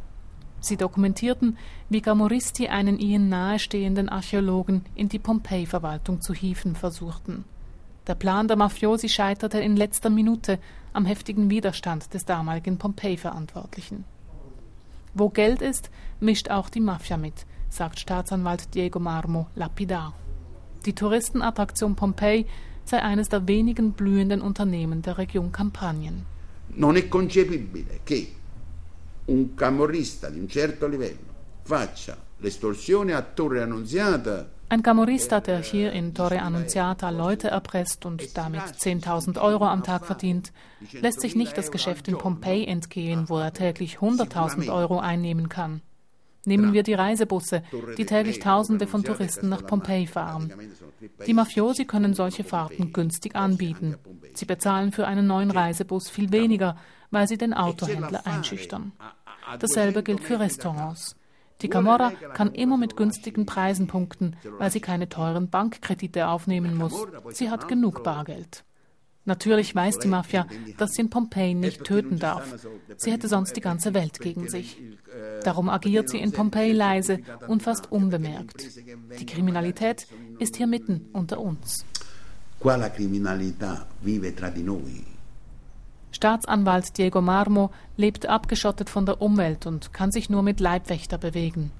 Sie 0.59 0.77
dokumentierten, 0.77 1.57
wie 1.89 2.01
Gamoristi 2.01 2.67
einen 2.69 2.97
ihnen 2.97 3.29
nahestehenden 3.29 4.09
Archäologen 4.09 4.84
in 4.95 5.09
die 5.09 5.19
Pompeji-Verwaltung 5.19 6.21
zu 6.21 6.34
hieven 6.34 6.75
versuchten. 6.75 7.45
Der 8.12 8.16
Plan 8.16 8.49
der 8.49 8.57
Mafiosi 8.57 9.07
scheiterte 9.07 9.62
in 9.62 9.78
letzter 9.78 10.09
Minute 10.09 10.59
am 10.91 11.05
heftigen 11.05 11.49
Widerstand 11.49 12.14
des 12.14 12.26
damaligen 12.26 12.78
Pompeji-Verantwortlichen. 12.78 14.03
Wo 15.14 15.30
Geld 15.30 15.62
ist, 15.62 15.89
mischt 16.20 16.49
auch 16.51 16.68
die 16.68 16.82
Mafia 16.82 17.16
mit, 17.16 17.45
sagt 17.70 18.01
Staatsanwalt 18.01 18.76
Diego 18.76 18.99
Marmo 18.99 19.47
lapidar. 19.55 20.14
Die 20.86 20.91
Touristenattraktion 20.91 21.95
Pompeji 21.95 22.47
sei 22.84 23.01
eines 23.01 23.30
der 23.30 23.47
wenigen 23.47 23.93
blühenden 23.93 24.41
Unternehmen 24.41 25.01
der 25.01 25.18
Region 25.18 25.53
Kampanien. 25.53 26.26
Non 26.76 26.97
è 26.97 27.07
concepibile 27.07 28.01
che 28.03 28.36
un 29.28 29.55
camorrista 29.55 30.30
di 30.30 30.38
un 30.38 30.49
certo 30.49 30.86
livello 30.89 31.34
faccia 31.64 32.18
l'estorsione 32.39 33.14
a 33.14 33.22
Torre 33.22 33.62
Annunziata 33.62 34.49
ein 34.72 34.84
Camorrista, 34.84 35.41
der 35.41 35.61
hier 35.61 35.91
in 35.91 36.13
Torre 36.13 36.41
Annunziata 36.41 37.09
Leute 37.09 37.49
erpresst 37.49 38.05
und 38.05 38.38
damit 38.38 38.61
10.000 38.61 39.38
Euro 39.41 39.65
am 39.65 39.84
Tag 39.84 40.05
verdient, 40.05 40.53
lässt 40.93 41.19
sich 41.19 41.36
nicht 41.36 41.57
das 41.57 41.72
Geschäft 41.72 42.07
in 42.07 42.17
Pompeji 42.17 42.65
entgehen, 42.67 43.28
wo 43.28 43.38
er 43.38 43.51
täglich 43.51 43.97
100.000 43.97 44.74
Euro 44.74 44.99
einnehmen 44.99 45.49
kann. 45.49 45.82
Nehmen 46.45 46.72
wir 46.72 46.84
die 46.84 46.93
Reisebusse, 46.93 47.63
die 47.97 48.05
täglich 48.05 48.39
Tausende 48.39 48.88
von 48.88 49.03
Touristen 49.03 49.49
nach 49.49 49.67
Pompeji 49.67 50.07
fahren. 50.07 50.53
Die 51.28 51.34
Mafiosi 51.34 51.84
können 51.84 52.13
solche 52.13 52.45
Fahrten 52.45 52.93
günstig 52.93 53.36
anbieten. 53.36 53.97
Sie 54.36 54.45
bezahlen 54.45 54.93
für 54.93 55.05
einen 55.05 55.28
neuen 55.28 55.51
Reisebus 55.51 56.09
viel 56.09 56.32
weniger, 56.32 56.78
weil 57.09 57.28
sie 57.28 57.38
den 57.38 57.53
Autohändler 57.53 58.26
einschüchtern. 58.26 58.93
Dasselbe 59.59 60.01
gilt 60.01 60.22
für 60.22 60.39
Restaurants. 60.39 61.17
Die 61.62 61.70
Camorra 61.70 62.12
kann 62.34 62.53
immer 62.53 62.78
mit 62.78 62.95
günstigen 62.95 63.45
Preisen 63.45 63.88
punkten, 63.88 64.36
weil 64.57 64.72
sie 64.72 64.80
keine 64.80 65.09
teuren 65.09 65.49
Bankkredite 65.49 66.28
aufnehmen 66.28 66.78
muss. 66.78 66.93
Sie 67.32 67.49
hat 67.49 67.68
genug 67.68 68.03
Bargeld. 68.03 68.64
Natürlich 69.24 69.76
weiß 69.76 69.99
die 69.99 70.07
Mafia, 70.07 70.47
dass 70.78 70.93
sie 70.93 71.01
in 71.01 71.12
Pompeji 71.12 71.53
nicht 71.53 71.84
töten 71.84 72.18
darf. 72.18 72.66
Sie 72.97 73.12
hätte 73.12 73.28
sonst 73.28 73.55
die 73.55 73.62
ganze 73.62 73.93
Welt 73.93 74.20
gegen 74.20 74.49
sich. 74.49 74.82
Darum 75.43 75.70
agiert 75.70 76.09
sie 76.09 76.18
in 76.18 76.32
Pompeji 76.32 76.72
leise 76.72 77.20
und 77.47 77.62
fast 77.62 77.91
unbemerkt. 77.91 78.66
Die 79.20 79.26
Kriminalität 79.26 80.07
ist 80.39 80.55
hier 80.55 80.68
mitten 80.68 81.09
unter 81.14 81.39
uns. 81.39 81.86
Qua 82.62 82.76
la 82.76 82.89
criminalità 82.89 83.88
vive 84.01 84.36
tra 84.36 84.51
di 84.51 84.62
noi. 84.62 85.11
Staatsanwalt 86.12 86.97
Diego 86.97 87.22
Marmo 87.22 87.72
lebt 87.97 88.26
abgeschottet 88.26 88.89
von 88.89 89.05
der 89.05 89.22
Umwelt 89.22 89.66
und 89.66 89.93
kann 89.93 90.12
sich 90.12 90.30
nur 90.30 90.43
mit 90.43 90.59
Leibwächter 90.59 91.18
bewegen. 91.18 91.72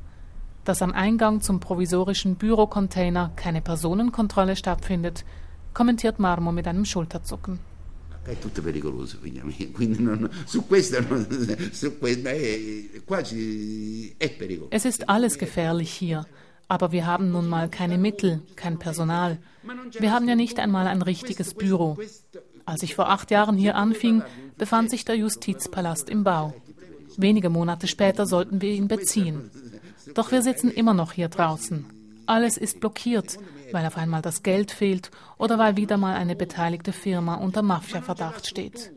Dass 0.64 0.82
am 0.82 0.94
Eingang 0.94 1.42
zum 1.42 1.60
provisorischen 1.60 2.36
Bürocontainer 2.36 3.32
keine 3.36 3.62
Personenkontrolle 3.62 4.56
stattfindet, 4.56 5.26
kommentiert 5.74 6.20
Marmo 6.20 6.52
mit 6.52 6.68
einem 6.68 6.86
Schulterzucken. 6.86 7.60
È 8.24 8.38
tutto 8.38 8.62
pericoloso, 8.62 9.18
quindi 9.74 10.02
non, 10.04 10.30
su 10.46 10.68
questo, 10.68 10.98
su 11.72 11.98
questo 11.98 12.30
è, 12.30 13.02
quasi 13.04 14.14
è 14.16 14.30
pericoloso. 14.30 14.72
Es 14.72 14.86
ist 14.86 15.10
alles 15.10 15.40
gefährlich 15.40 15.92
hier, 15.92 16.28
aber 16.68 16.92
wir 16.92 17.08
haben 17.08 17.32
nun 17.32 17.50
mal 17.50 17.68
keine 17.68 17.98
Mittel, 17.98 18.44
kein 18.56 18.78
Personal. 18.78 19.40
Wir 20.00 20.12
haben 20.14 20.28
ja 20.28 20.36
nicht 20.36 20.60
einmal 20.60 20.86
ein 20.86 21.02
richtiges 21.02 21.56
Büro. 21.56 21.98
Als 22.72 22.84
ich 22.84 22.96
vor 22.96 23.10
acht 23.10 23.32
Jahren 23.32 23.58
hier 23.58 23.76
anfing, 23.76 24.24
befand 24.58 24.90
sich 24.90 25.04
der 25.04 25.18
Justizpalast 25.18 26.10
im 26.10 26.24
Bau. 26.24 26.54
Wenige 27.18 27.50
Monate 27.50 27.86
später 27.88 28.26
sollten 28.26 28.62
wir 28.62 28.72
ihn 28.72 28.88
beziehen. 28.88 29.52
Doch 30.16 30.32
wir 30.32 30.42
sitzen 30.42 30.72
immer 30.72 30.94
noch 30.94 31.12
hier 31.12 31.28
draußen. 31.28 31.86
Alles 32.28 32.56
ist 32.56 32.80
blockiert. 32.80 33.38
weil 33.74 33.86
auf 33.86 33.98
einmal 33.98 34.22
das 34.22 34.44
Geld 34.44 34.72
fehlt 34.72 35.12
oder 35.38 35.58
weil 35.58 35.78
wieder 35.78 35.98
mal 35.98 36.16
eine 36.16 36.36
beteiligte 36.36 36.94
Firma 36.94 37.36
unter 37.36 37.62
Mafia-Verdacht 37.62 38.48
steht. 38.48 38.92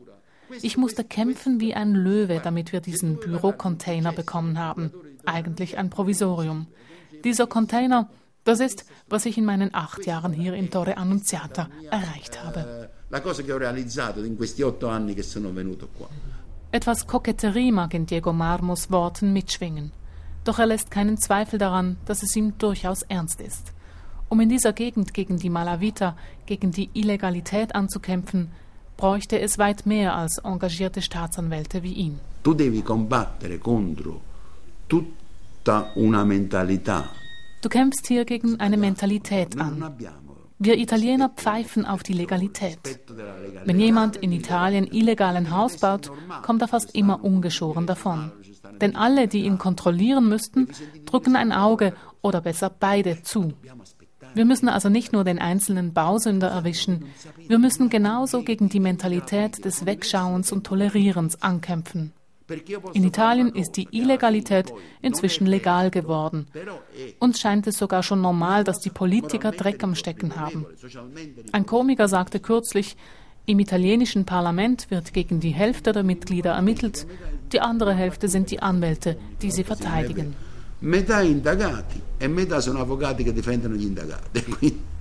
Ich 0.61 0.77
musste 0.77 1.03
kämpfen 1.03 1.59
wie 1.59 1.73
ein 1.73 1.93
Löwe, 1.93 2.39
damit 2.43 2.71
wir 2.71 2.81
diesen 2.81 3.19
Bürocontainer 3.19 4.13
bekommen 4.13 4.59
haben. 4.59 4.91
Eigentlich 5.25 5.77
ein 5.77 5.89
Provisorium. 5.89 6.67
Dieser 7.23 7.47
Container, 7.47 8.09
das 8.43 8.59
ist, 8.59 8.85
was 9.09 9.25
ich 9.25 9.37
in 9.37 9.45
meinen 9.45 9.73
acht 9.73 10.05
Jahren 10.05 10.33
hier 10.33 10.53
in 10.53 10.69
Torre 10.69 10.97
Annunziata 10.97 11.69
erreicht 11.89 12.43
habe. 12.43 12.89
Etwas 16.71 17.07
Koketterie 17.07 17.71
mag 17.71 17.93
in 17.93 18.05
Diego 18.05 18.33
Marmos 18.33 18.91
Worten 18.91 19.33
mitschwingen. 19.33 19.91
Doch 20.43 20.59
er 20.59 20.67
lässt 20.67 20.91
keinen 20.91 21.17
Zweifel 21.17 21.57
daran, 21.57 21.97
dass 22.05 22.21
es 22.23 22.35
ihm 22.35 22.57
durchaus 22.57 23.01
ernst 23.03 23.41
ist. 23.41 23.71
Um 24.29 24.39
in 24.39 24.49
dieser 24.49 24.73
Gegend 24.73 25.13
gegen 25.13 25.37
die 25.37 25.49
Malavita, 25.49 26.15
gegen 26.45 26.71
die 26.71 26.89
Illegalität 26.93 27.75
anzukämpfen, 27.75 28.49
bräuchte 28.97 29.39
es 29.39 29.57
weit 29.57 29.85
mehr 29.85 30.15
als 30.15 30.37
engagierte 30.39 31.01
Staatsanwälte 31.01 31.83
wie 31.83 31.93
ihn. 31.93 32.19
Du 32.43 32.53
devi 32.53 32.81
combattere 32.81 33.57
contro 33.59 34.21
tutta 34.87 35.91
una 35.95 36.23
mentalità. 36.23 37.09
Du 37.61 37.69
kämpfst 37.69 38.07
hier 38.07 38.25
gegen 38.25 38.59
eine 38.59 38.77
Mentalität 38.77 39.59
an. 39.59 39.83
Wir 40.57 40.77
Italiener 40.77 41.29
pfeifen 41.29 41.85
auf 41.85 42.01
die 42.01 42.13
Legalität. 42.13 42.99
Wenn 43.65 43.79
jemand 43.79 44.15
in 44.15 44.31
Italien 44.31 44.87
illegal 44.87 45.35
ein 45.35 45.51
Haus 45.51 45.77
baut, 45.77 46.11
kommt 46.43 46.61
er 46.61 46.69
fast 46.69 46.95
immer 46.95 47.23
ungeschoren 47.23 47.85
davon. 47.85 48.31
Denn 48.79 48.95
alle, 48.95 49.27
die 49.27 49.43
ihn 49.43 49.57
kontrollieren 49.57 50.29
müssten, 50.29 50.69
drücken 51.05 51.35
ein 51.35 51.51
Auge 51.51 51.93
oder 52.21 52.41
besser 52.41 52.69
beide 52.69 53.21
zu. 53.21 53.53
Wir 54.33 54.45
müssen 54.45 54.69
also 54.69 54.89
nicht 54.89 55.13
nur 55.13 55.23
den 55.23 55.39
einzelnen 55.39 55.93
Bausünder 55.93 56.49
erwischen, 56.49 57.05
wir 57.47 57.59
müssen 57.59 57.89
genauso 57.89 58.41
gegen 58.43 58.69
die 58.69 58.79
Mentalität 58.79 59.63
des 59.63 59.85
Wegschauens 59.85 60.51
und 60.51 60.65
Tolerierens 60.65 61.41
ankämpfen. 61.41 62.11
In 62.93 63.03
Italien 63.03 63.49
ist 63.55 63.71
die 63.75 63.87
Illegalität 63.91 64.71
inzwischen 65.01 65.47
legal 65.47 65.89
geworden. 65.89 66.47
Uns 67.19 67.39
scheint 67.39 67.65
es 67.67 67.77
sogar 67.77 68.03
schon 68.03 68.21
normal, 68.21 68.63
dass 68.63 68.79
die 68.79 68.91
Politiker 68.91 69.51
Dreck 69.51 69.83
am 69.83 69.95
Stecken 69.95 70.35
haben. 70.35 70.65
Ein 71.51 71.65
Komiker 71.65 72.07
sagte 72.07 72.39
kürzlich, 72.39 72.97
im 73.47 73.59
italienischen 73.59 74.25
Parlament 74.25 74.89
wird 74.89 75.13
gegen 75.13 75.39
die 75.39 75.51
Hälfte 75.51 75.91
der 75.91 76.03
Mitglieder 76.03 76.51
ermittelt, 76.51 77.05
die 77.51 77.61
andere 77.61 77.93
Hälfte 77.93 78.27
sind 78.27 78.49
die 78.51 78.61
Anwälte, 78.61 79.17
die 79.41 79.51
sie 79.51 79.63
verteidigen. 79.63 80.35
metà 80.79 81.21
indagati 81.21 82.01
e 82.17 82.27
metà 82.27 82.59
sono 82.59 82.79
avvocati 82.79 83.23
che 83.23 83.33
difendono 83.33 83.75
gli 83.75 83.85
indagati. 83.85 84.83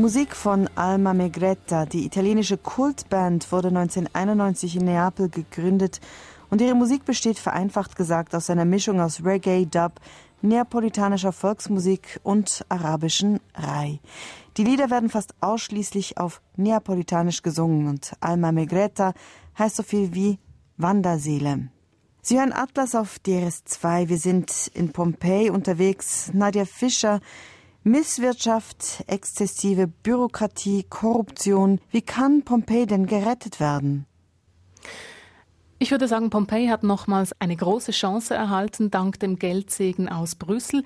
Musik 0.00 0.34
von 0.34 0.66
Alma 0.76 1.12
Megretta. 1.12 1.84
Die 1.84 2.06
italienische 2.06 2.56
Kultband 2.56 3.52
wurde 3.52 3.68
1991 3.68 4.76
in 4.76 4.86
Neapel 4.86 5.28
gegründet 5.28 6.00
und 6.48 6.62
ihre 6.62 6.74
Musik 6.74 7.04
besteht 7.04 7.38
vereinfacht 7.38 7.96
gesagt 7.96 8.34
aus 8.34 8.48
einer 8.48 8.64
Mischung 8.64 8.98
aus 8.98 9.22
Reggae, 9.22 9.66
Dub, 9.66 10.00
neapolitanischer 10.40 11.32
Volksmusik 11.32 12.18
und 12.22 12.64
arabischen 12.70 13.40
Rai. 13.54 14.00
Die 14.56 14.64
Lieder 14.64 14.88
werden 14.88 15.10
fast 15.10 15.34
ausschließlich 15.42 16.16
auf 16.16 16.40
Neapolitanisch 16.56 17.42
gesungen 17.42 17.86
und 17.86 18.14
Alma 18.20 18.52
Megretta 18.52 19.12
heißt 19.58 19.76
so 19.76 19.82
viel 19.82 20.14
wie 20.14 20.38
Wanderseele. 20.78 21.68
Sie 22.22 22.38
hören 22.38 22.54
Atlas 22.54 22.94
auf 22.94 23.18
DRS2. 23.26 24.08
Wir 24.08 24.18
sind 24.18 24.70
in 24.72 24.92
Pompeji 24.92 25.50
unterwegs. 25.50 26.30
Nadja 26.32 26.64
Fischer 26.64 27.20
Misswirtschaft, 27.82 29.04
exzessive 29.06 29.86
Bürokratie, 29.86 30.84
Korruption. 30.90 31.80
Wie 31.90 32.02
kann 32.02 32.42
Pompeji 32.42 32.84
denn 32.84 33.06
gerettet 33.06 33.58
werden? 33.58 34.04
Ich 35.78 35.90
würde 35.90 36.06
sagen, 36.06 36.28
Pompeji 36.28 36.68
hat 36.68 36.82
nochmals 36.82 37.34
eine 37.40 37.56
große 37.56 37.92
Chance 37.92 38.34
erhalten, 38.34 38.90
dank 38.90 39.18
dem 39.20 39.38
Geldsegen 39.38 40.10
aus 40.10 40.34
Brüssel. 40.34 40.84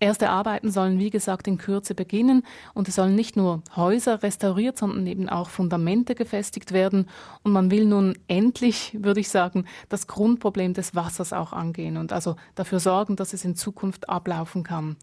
Erste 0.00 0.30
Arbeiten 0.30 0.72
sollen, 0.72 0.98
wie 0.98 1.10
gesagt, 1.10 1.46
in 1.46 1.58
Kürze 1.58 1.94
beginnen 1.94 2.42
und 2.74 2.88
es 2.88 2.96
sollen 2.96 3.14
nicht 3.14 3.36
nur 3.36 3.62
Häuser 3.76 4.24
restauriert, 4.24 4.78
sondern 4.78 5.06
eben 5.06 5.28
auch 5.28 5.48
Fundamente 5.48 6.16
gefestigt 6.16 6.72
werden. 6.72 7.08
Und 7.44 7.52
man 7.52 7.70
will 7.70 7.84
nun 7.84 8.18
endlich, 8.26 8.96
würde 8.98 9.20
ich 9.20 9.28
sagen, 9.28 9.64
das 9.88 10.08
Grundproblem 10.08 10.74
des 10.74 10.96
Wassers 10.96 11.32
auch 11.32 11.52
angehen 11.52 11.96
und 11.96 12.12
also 12.12 12.34
dafür 12.56 12.80
sorgen, 12.80 13.14
dass 13.14 13.32
es 13.32 13.44
in 13.44 13.54
Zukunft 13.54 14.08
ablaufen 14.08 14.64
kann. 14.64 14.96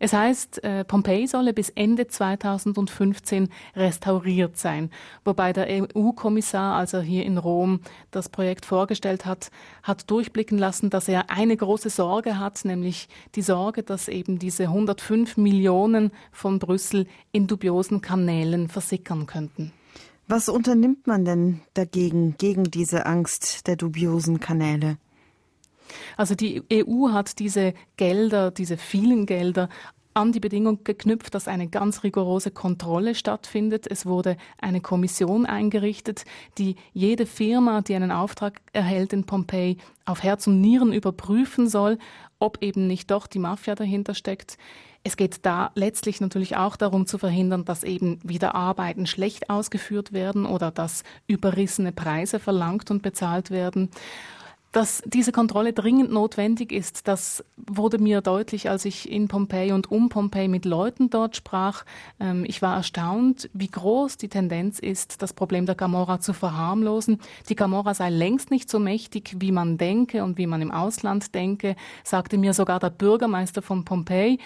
Es 0.00 0.12
heißt, 0.12 0.62
äh, 0.62 0.84
Pompeji 0.84 1.26
solle 1.26 1.52
bis 1.52 1.70
Ende 1.70 2.06
2015 2.06 3.48
restauriert 3.74 4.56
sein. 4.56 4.90
Wobei 5.24 5.52
der 5.52 5.66
EU-Kommissar, 5.68 6.76
als 6.76 6.92
er 6.92 7.02
hier 7.02 7.24
in 7.24 7.36
Rom 7.36 7.80
das 8.12 8.28
Projekt 8.28 8.64
vorgestellt 8.64 9.26
hat, 9.26 9.50
hat 9.82 10.08
durchblicken 10.10 10.56
lassen, 10.56 10.88
dass 10.90 11.08
er 11.08 11.30
eine 11.30 11.56
große 11.56 11.90
Sorge 11.90 12.38
hat, 12.38 12.64
nämlich 12.64 13.08
die 13.34 13.42
Sorge, 13.42 13.82
dass 13.82 14.06
eben 14.06 14.38
diese 14.38 14.64
105 14.64 15.36
Millionen 15.36 16.12
von 16.30 16.60
Brüssel 16.60 17.06
in 17.32 17.48
dubiosen 17.48 18.00
Kanälen 18.00 18.68
versickern 18.68 19.26
könnten. 19.26 19.72
Was 20.28 20.48
unternimmt 20.48 21.06
man 21.06 21.24
denn 21.24 21.62
dagegen, 21.74 22.36
gegen 22.36 22.64
diese 22.64 23.06
Angst 23.06 23.66
der 23.66 23.76
dubiosen 23.76 24.40
Kanäle? 24.40 24.98
Also 26.16 26.34
die 26.34 26.62
EU 26.72 27.10
hat 27.12 27.38
diese 27.38 27.74
Gelder, 27.96 28.50
diese 28.50 28.76
vielen 28.76 29.26
Gelder 29.26 29.68
an 30.18 30.32
die 30.32 30.40
Bedingung 30.40 30.82
geknüpft, 30.82 31.34
dass 31.34 31.46
eine 31.46 31.68
ganz 31.68 32.02
rigorose 32.02 32.50
Kontrolle 32.50 33.14
stattfindet. 33.14 33.86
Es 33.88 34.04
wurde 34.04 34.36
eine 34.60 34.80
Kommission 34.80 35.46
eingerichtet, 35.46 36.24
die 36.58 36.74
jede 36.92 37.24
Firma, 37.24 37.82
die 37.82 37.94
einen 37.94 38.10
Auftrag 38.10 38.60
erhält 38.72 39.12
in 39.12 39.24
Pompeji, 39.24 39.78
auf 40.06 40.22
Herz 40.22 40.46
und 40.46 40.60
Nieren 40.60 40.92
überprüfen 40.92 41.68
soll, 41.68 41.98
ob 42.40 42.62
eben 42.62 42.86
nicht 42.86 43.10
doch 43.10 43.26
die 43.28 43.38
Mafia 43.38 43.76
dahinter 43.76 44.14
steckt. 44.14 44.58
Es 45.04 45.16
geht 45.16 45.46
da 45.46 45.70
letztlich 45.74 46.20
natürlich 46.20 46.56
auch 46.56 46.76
darum 46.76 47.06
zu 47.06 47.18
verhindern, 47.18 47.64
dass 47.64 47.84
eben 47.84 48.18
wieder 48.24 48.54
Arbeiten 48.54 49.06
schlecht 49.06 49.48
ausgeführt 49.48 50.12
werden 50.12 50.44
oder 50.44 50.70
dass 50.70 51.04
überrissene 51.28 51.92
Preise 51.92 52.40
verlangt 52.40 52.90
und 52.90 53.02
bezahlt 53.02 53.50
werden. 53.50 53.90
Dass 54.70 55.02
diese 55.06 55.32
Kontrolle 55.32 55.72
dringend 55.72 56.12
notwendig 56.12 56.72
ist, 56.72 57.08
das 57.08 57.42
wurde 57.56 57.98
mir 57.98 58.20
deutlich, 58.20 58.68
als 58.68 58.84
ich 58.84 59.10
in 59.10 59.26
Pompeji 59.26 59.72
und 59.72 59.90
um 59.90 60.10
Pompeji 60.10 60.46
mit 60.46 60.66
Leuten 60.66 61.08
dort 61.08 61.36
sprach. 61.36 61.84
Ähm, 62.20 62.44
ich 62.46 62.60
war 62.60 62.76
erstaunt, 62.76 63.48
wie 63.54 63.68
groß 63.68 64.18
die 64.18 64.28
Tendenz 64.28 64.78
ist, 64.78 65.22
das 65.22 65.32
Problem 65.32 65.64
der 65.64 65.74
Camorra 65.74 66.20
zu 66.20 66.34
verharmlosen. 66.34 67.18
Die 67.48 67.54
Camorra 67.54 67.94
sei 67.94 68.10
längst 68.10 68.50
nicht 68.50 68.68
so 68.68 68.78
mächtig, 68.78 69.36
wie 69.38 69.52
man 69.52 69.78
denke 69.78 70.22
und 70.22 70.36
wie 70.36 70.46
man 70.46 70.60
im 70.60 70.70
Ausland 70.70 71.34
denke, 71.34 71.74
sagte 72.04 72.36
mir 72.36 72.52
sogar 72.52 72.78
der 72.78 72.90
Bürgermeister 72.90 73.62
von 73.62 73.86
Pompeji. 73.86 74.38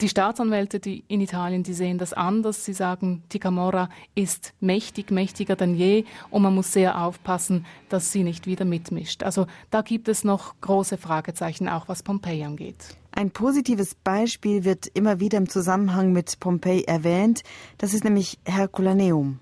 Die 0.00 0.08
Staatsanwälte 0.08 0.78
die 0.78 1.02
in 1.08 1.20
Italien, 1.20 1.64
die 1.64 1.72
sehen 1.72 1.98
das 1.98 2.12
anders. 2.12 2.64
Sie 2.64 2.72
sagen, 2.72 3.24
die 3.32 3.40
Camorra 3.40 3.88
ist 4.14 4.54
mächtig, 4.60 5.10
mächtiger 5.10 5.56
denn 5.56 5.74
je 5.74 6.04
und 6.30 6.42
man 6.42 6.54
muss 6.54 6.72
sehr 6.72 7.02
aufpassen, 7.02 7.66
dass 7.88 8.12
sie 8.12 8.22
nicht 8.22 8.46
wieder 8.46 8.64
mitmischt. 8.64 9.24
Also 9.24 9.46
da 9.72 9.82
gibt 9.82 10.08
es 10.08 10.22
noch 10.22 10.54
große 10.60 10.98
Fragezeichen, 10.98 11.68
auch 11.68 11.88
was 11.88 12.04
Pompeji 12.04 12.44
angeht. 12.44 12.76
Ein 13.10 13.32
positives 13.32 13.96
Beispiel 13.96 14.62
wird 14.62 14.86
immer 14.86 15.18
wieder 15.18 15.38
im 15.38 15.48
Zusammenhang 15.48 16.12
mit 16.12 16.38
Pompeji 16.38 16.84
erwähnt. 16.84 17.42
Das 17.78 17.92
ist 17.92 18.04
nämlich 18.04 18.38
Herculaneum. 18.44 19.40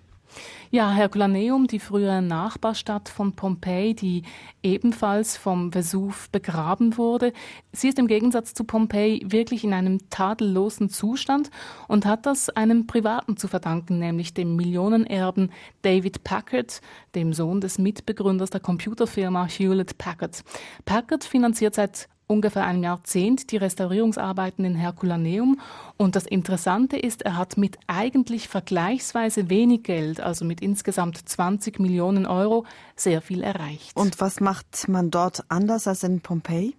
Ja, 0.70 0.90
Herculaneum, 0.90 1.68
die 1.68 1.78
frühere 1.78 2.20
Nachbarstadt 2.22 3.08
von 3.08 3.34
Pompeji, 3.34 3.94
die 3.94 4.22
ebenfalls 4.64 5.36
vom 5.36 5.72
Vesuv 5.72 6.28
begraben 6.30 6.98
wurde. 6.98 7.32
Sie 7.72 7.88
ist 7.88 8.00
im 8.00 8.08
Gegensatz 8.08 8.52
zu 8.52 8.64
Pompeji 8.64 9.24
wirklich 9.26 9.62
in 9.62 9.72
einem 9.72 10.10
tadellosen 10.10 10.88
Zustand 10.88 11.50
und 11.86 12.04
hat 12.04 12.26
das 12.26 12.50
einem 12.50 12.88
Privaten 12.88 13.36
zu 13.36 13.46
verdanken, 13.46 14.00
nämlich 14.00 14.34
dem 14.34 14.56
Millionenerben 14.56 15.52
David 15.82 16.24
Packard, 16.24 16.80
dem 17.14 17.32
Sohn 17.32 17.60
des 17.60 17.78
Mitbegründers 17.78 18.50
der 18.50 18.60
Computerfirma 18.60 19.46
Hewlett 19.46 19.98
Packard. 19.98 20.42
Packard 20.84 21.22
finanziert 21.22 21.76
seit 21.76 22.08
ungefähr 22.26 22.64
einem 22.64 22.82
Jahrzehnt 22.82 23.50
die 23.50 23.56
Restaurierungsarbeiten 23.56 24.64
in 24.64 24.74
Herculaneum. 24.74 25.60
Und 25.96 26.16
das 26.16 26.26
Interessante 26.26 26.96
ist, 26.98 27.22
er 27.22 27.36
hat 27.36 27.56
mit 27.56 27.78
eigentlich 27.86 28.48
vergleichsweise 28.48 29.48
wenig 29.48 29.84
Geld, 29.84 30.20
also 30.20 30.44
mit 30.44 30.60
insgesamt 30.60 31.28
20 31.28 31.78
Millionen 31.78 32.26
Euro, 32.26 32.64
sehr 32.96 33.22
viel 33.22 33.42
erreicht. 33.42 33.96
Und 33.96 34.20
was 34.20 34.40
macht 34.40 34.88
man 34.88 35.10
dort 35.10 35.44
anders 35.48 35.86
als 35.86 36.02
in 36.02 36.20
Pompeji? 36.20 36.76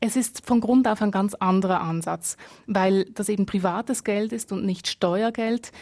Es 0.00 0.14
ist 0.14 0.46
von 0.46 0.60
Grund 0.60 0.86
auf 0.86 1.02
ein 1.02 1.10
ganz 1.10 1.34
anderer 1.34 1.80
Ansatz, 1.80 2.36
weil 2.66 3.06
das 3.06 3.28
eben 3.28 3.46
privates 3.46 4.04
Geld 4.04 4.32
ist 4.32 4.52
und 4.52 4.64
nicht 4.64 4.86
Steuergeld 4.86 5.72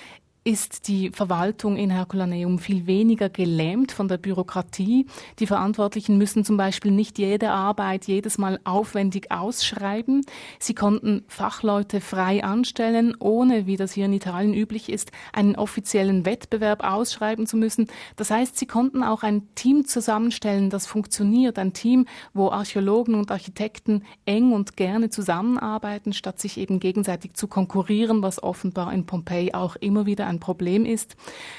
ist 0.46 0.86
die 0.86 1.10
Verwaltung 1.10 1.76
in 1.76 1.90
Herculaneum 1.90 2.60
viel 2.60 2.86
weniger 2.86 3.28
gelähmt 3.28 3.90
von 3.90 4.06
der 4.06 4.16
Bürokratie. 4.16 5.06
Die 5.40 5.46
Verantwortlichen 5.48 6.18
müssen 6.18 6.44
zum 6.44 6.56
Beispiel 6.56 6.92
nicht 6.92 7.18
jede 7.18 7.50
Arbeit 7.50 8.04
jedes 8.04 8.38
Mal 8.38 8.60
aufwendig 8.62 9.32
ausschreiben. 9.32 10.24
Sie 10.60 10.74
konnten 10.74 11.24
Fachleute 11.26 12.00
frei 12.00 12.44
anstellen, 12.44 13.16
ohne, 13.18 13.66
wie 13.66 13.76
das 13.76 13.90
hier 13.90 14.04
in 14.04 14.12
Italien 14.12 14.54
üblich 14.54 14.88
ist, 14.88 15.10
einen 15.32 15.56
offiziellen 15.56 16.24
Wettbewerb 16.24 16.84
ausschreiben 16.84 17.48
zu 17.48 17.56
müssen. 17.56 17.88
Das 18.14 18.30
heißt, 18.30 18.56
sie 18.56 18.66
konnten 18.66 19.02
auch 19.02 19.24
ein 19.24 19.52
Team 19.56 19.84
zusammenstellen, 19.84 20.70
das 20.70 20.86
funktioniert. 20.86 21.58
Ein 21.58 21.72
Team, 21.72 22.06
wo 22.34 22.50
Archäologen 22.50 23.16
und 23.16 23.32
Architekten 23.32 24.04
eng 24.26 24.52
und 24.52 24.76
gerne 24.76 25.10
zusammenarbeiten, 25.10 26.12
statt 26.12 26.38
sich 26.38 26.56
eben 26.56 26.78
gegenseitig 26.78 27.34
zu 27.34 27.48
konkurrieren, 27.48 28.22
was 28.22 28.40
offenbar 28.40 28.92
in 28.92 29.06
Pompeji 29.06 29.52
auch 29.52 29.74
immer 29.74 30.06
wieder 30.06 30.28
ein 30.28 30.35
ein 30.36 30.40
Problem 30.40 30.84
ist. 30.84 31.16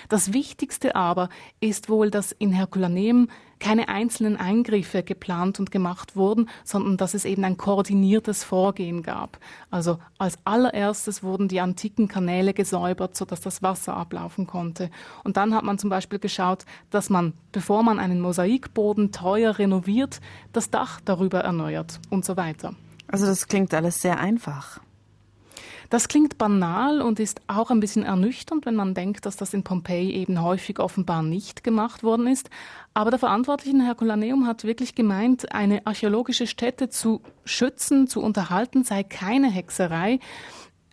Das 0.09 0.33
Wichtigste 0.33 0.95
aber 0.95 1.29
ist 1.59 1.89
wohl, 1.89 2.09
dass 2.09 2.31
in 2.31 2.51
Herculaneum 2.51 3.29
keine 3.59 3.89
einzelnen 3.89 4.37
Eingriffe 4.37 5.03
geplant 5.03 5.59
und 5.59 5.71
gemacht 5.71 6.15
wurden, 6.15 6.49
sondern 6.63 6.97
dass 6.97 7.13
es 7.13 7.25
eben 7.25 7.43
ein 7.43 7.57
koordiniertes 7.57 8.43
Vorgehen 8.43 9.03
gab. 9.03 9.39
Also 9.71 9.99
als 10.17 10.37
allererstes 10.43 11.23
wurden 11.23 11.47
die 11.47 11.59
antiken 11.59 12.07
Kanäle 12.07 12.53
gesäubert, 12.53 13.15
sodass 13.15 13.41
das 13.41 13.63
Wasser 13.63 13.95
ablaufen 13.95 14.47
konnte. 14.47 14.89
Und 15.23 15.37
dann 15.37 15.53
hat 15.53 15.63
man 15.63 15.79
zum 15.79 15.89
Beispiel 15.89 16.19
geschaut, 16.19 16.65
dass 16.89 17.09
man, 17.09 17.33
bevor 17.51 17.83
man 17.83 17.99
einen 17.99 18.21
Mosaikboden 18.21 19.11
teuer 19.11 19.57
renoviert, 19.57 20.21
das 20.53 20.69
Dach 20.69 21.01
darüber 21.03 21.39
erneuert 21.39 21.99
und 22.09 22.25
so 22.25 22.37
weiter. 22.37 22.75
Also 23.07 23.25
das 23.25 23.47
klingt 23.47 23.73
alles 23.73 24.01
sehr 24.01 24.19
einfach. 24.19 24.81
Das 25.89 26.09
klingt 26.09 26.37
banal 26.37 27.01
und 27.01 27.19
ist 27.19 27.41
auch 27.47 27.71
ein 27.71 27.79
bisschen 27.79 28.03
ernüchternd, 28.03 28.65
wenn 28.65 28.75
man 28.75 28.93
denkt, 28.93 29.25
dass 29.25 29.37
das 29.37 29.53
in 29.53 29.63
Pompeji 29.63 30.11
eben 30.11 30.41
häufig 30.41 30.79
offenbar 30.79 31.23
nicht 31.23 31.63
gemacht 31.63 32.03
worden 32.03 32.27
ist. 32.27 32.49
Aber 32.93 33.09
der 33.09 33.19
Verantwortliche 33.19 33.75
in 33.75 33.85
Herculaneum 33.85 34.47
hat 34.47 34.65
wirklich 34.65 34.95
gemeint, 34.95 35.53
eine 35.53 35.85
archäologische 35.87 36.47
Stätte 36.47 36.89
zu 36.89 37.21
schützen, 37.45 38.07
zu 38.07 38.21
unterhalten, 38.21 38.83
sei 38.83 39.03
keine 39.03 39.49
Hexerei. 39.49 40.19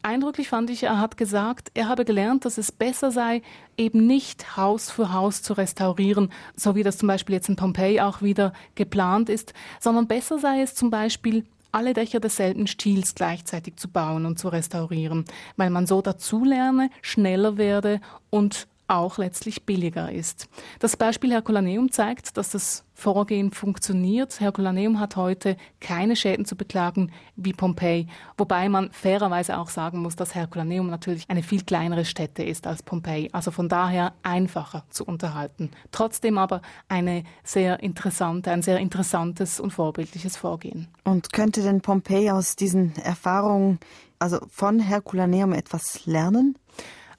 Eindrücklich 0.02 0.48
fand 0.50 0.68
ich, 0.68 0.82
er 0.82 1.00
hat 1.00 1.16
gesagt, 1.16 1.70
er 1.72 1.88
habe 1.88 2.04
gelernt, 2.04 2.44
dass 2.44 2.58
es 2.58 2.70
besser 2.70 3.10
sei, 3.10 3.40
eben 3.78 4.06
nicht 4.06 4.56
Haus 4.56 4.90
für 4.90 5.14
Haus 5.14 5.42
zu 5.42 5.54
restaurieren, 5.54 6.30
so 6.54 6.74
wie 6.74 6.82
das 6.82 6.98
zum 6.98 7.08
Beispiel 7.08 7.36
jetzt 7.36 7.48
in 7.48 7.56
Pompeji 7.56 8.00
auch 8.00 8.20
wieder 8.20 8.52
geplant 8.74 9.30
ist, 9.30 9.54
sondern 9.80 10.06
besser 10.06 10.38
sei 10.38 10.60
es 10.60 10.74
zum 10.74 10.90
Beispiel, 10.90 11.46
alle 11.74 11.92
Dächer 11.92 12.20
desselben 12.20 12.66
Stils 12.66 13.14
gleichzeitig 13.14 13.76
zu 13.76 13.88
bauen 13.88 14.26
und 14.26 14.38
zu 14.38 14.48
restaurieren, 14.48 15.24
weil 15.56 15.70
man 15.70 15.86
so 15.86 16.00
dazulerne, 16.02 16.90
schneller 17.02 17.56
werde 17.56 18.00
und 18.30 18.68
auch 18.86 19.18
letztlich 19.18 19.64
billiger 19.64 20.12
ist. 20.12 20.48
Das 20.78 20.96
Beispiel 20.96 21.30
Herculaneum 21.32 21.90
zeigt, 21.90 22.36
dass 22.36 22.50
das 22.50 22.84
Vorgehen 22.96 23.50
funktioniert. 23.50 24.40
Herculaneum 24.40 25.00
hat 25.00 25.16
heute 25.16 25.56
keine 25.80 26.14
Schäden 26.14 26.44
zu 26.44 26.54
beklagen 26.54 27.10
wie 27.34 27.52
Pompeji, 27.52 28.06
wobei 28.38 28.68
man 28.68 28.92
fairerweise 28.92 29.58
auch 29.58 29.68
sagen 29.68 29.98
muss, 29.98 30.14
dass 30.14 30.34
Herculaneum 30.34 30.88
natürlich 30.88 31.28
eine 31.28 31.42
viel 31.42 31.64
kleinere 31.64 32.04
Stätte 32.04 32.44
ist 32.44 32.66
als 32.66 32.82
Pompeji, 32.84 33.30
also 33.32 33.50
von 33.50 33.68
daher 33.68 34.12
einfacher 34.22 34.84
zu 34.90 35.04
unterhalten. 35.04 35.70
Trotzdem 35.90 36.38
aber 36.38 36.62
eine 36.88 37.24
sehr 37.42 37.82
interessante, 37.82 38.52
ein 38.52 38.62
sehr 38.62 38.78
interessantes 38.78 39.58
und 39.58 39.72
vorbildliches 39.72 40.36
Vorgehen. 40.36 40.86
Und 41.02 41.32
könnte 41.32 41.62
denn 41.62 41.80
Pompeji 41.80 42.30
aus 42.30 42.54
diesen 42.54 42.94
Erfahrungen, 42.96 43.80
also 44.20 44.38
von 44.48 44.78
Herculaneum 44.78 45.52
etwas 45.52 46.06
lernen? 46.06 46.56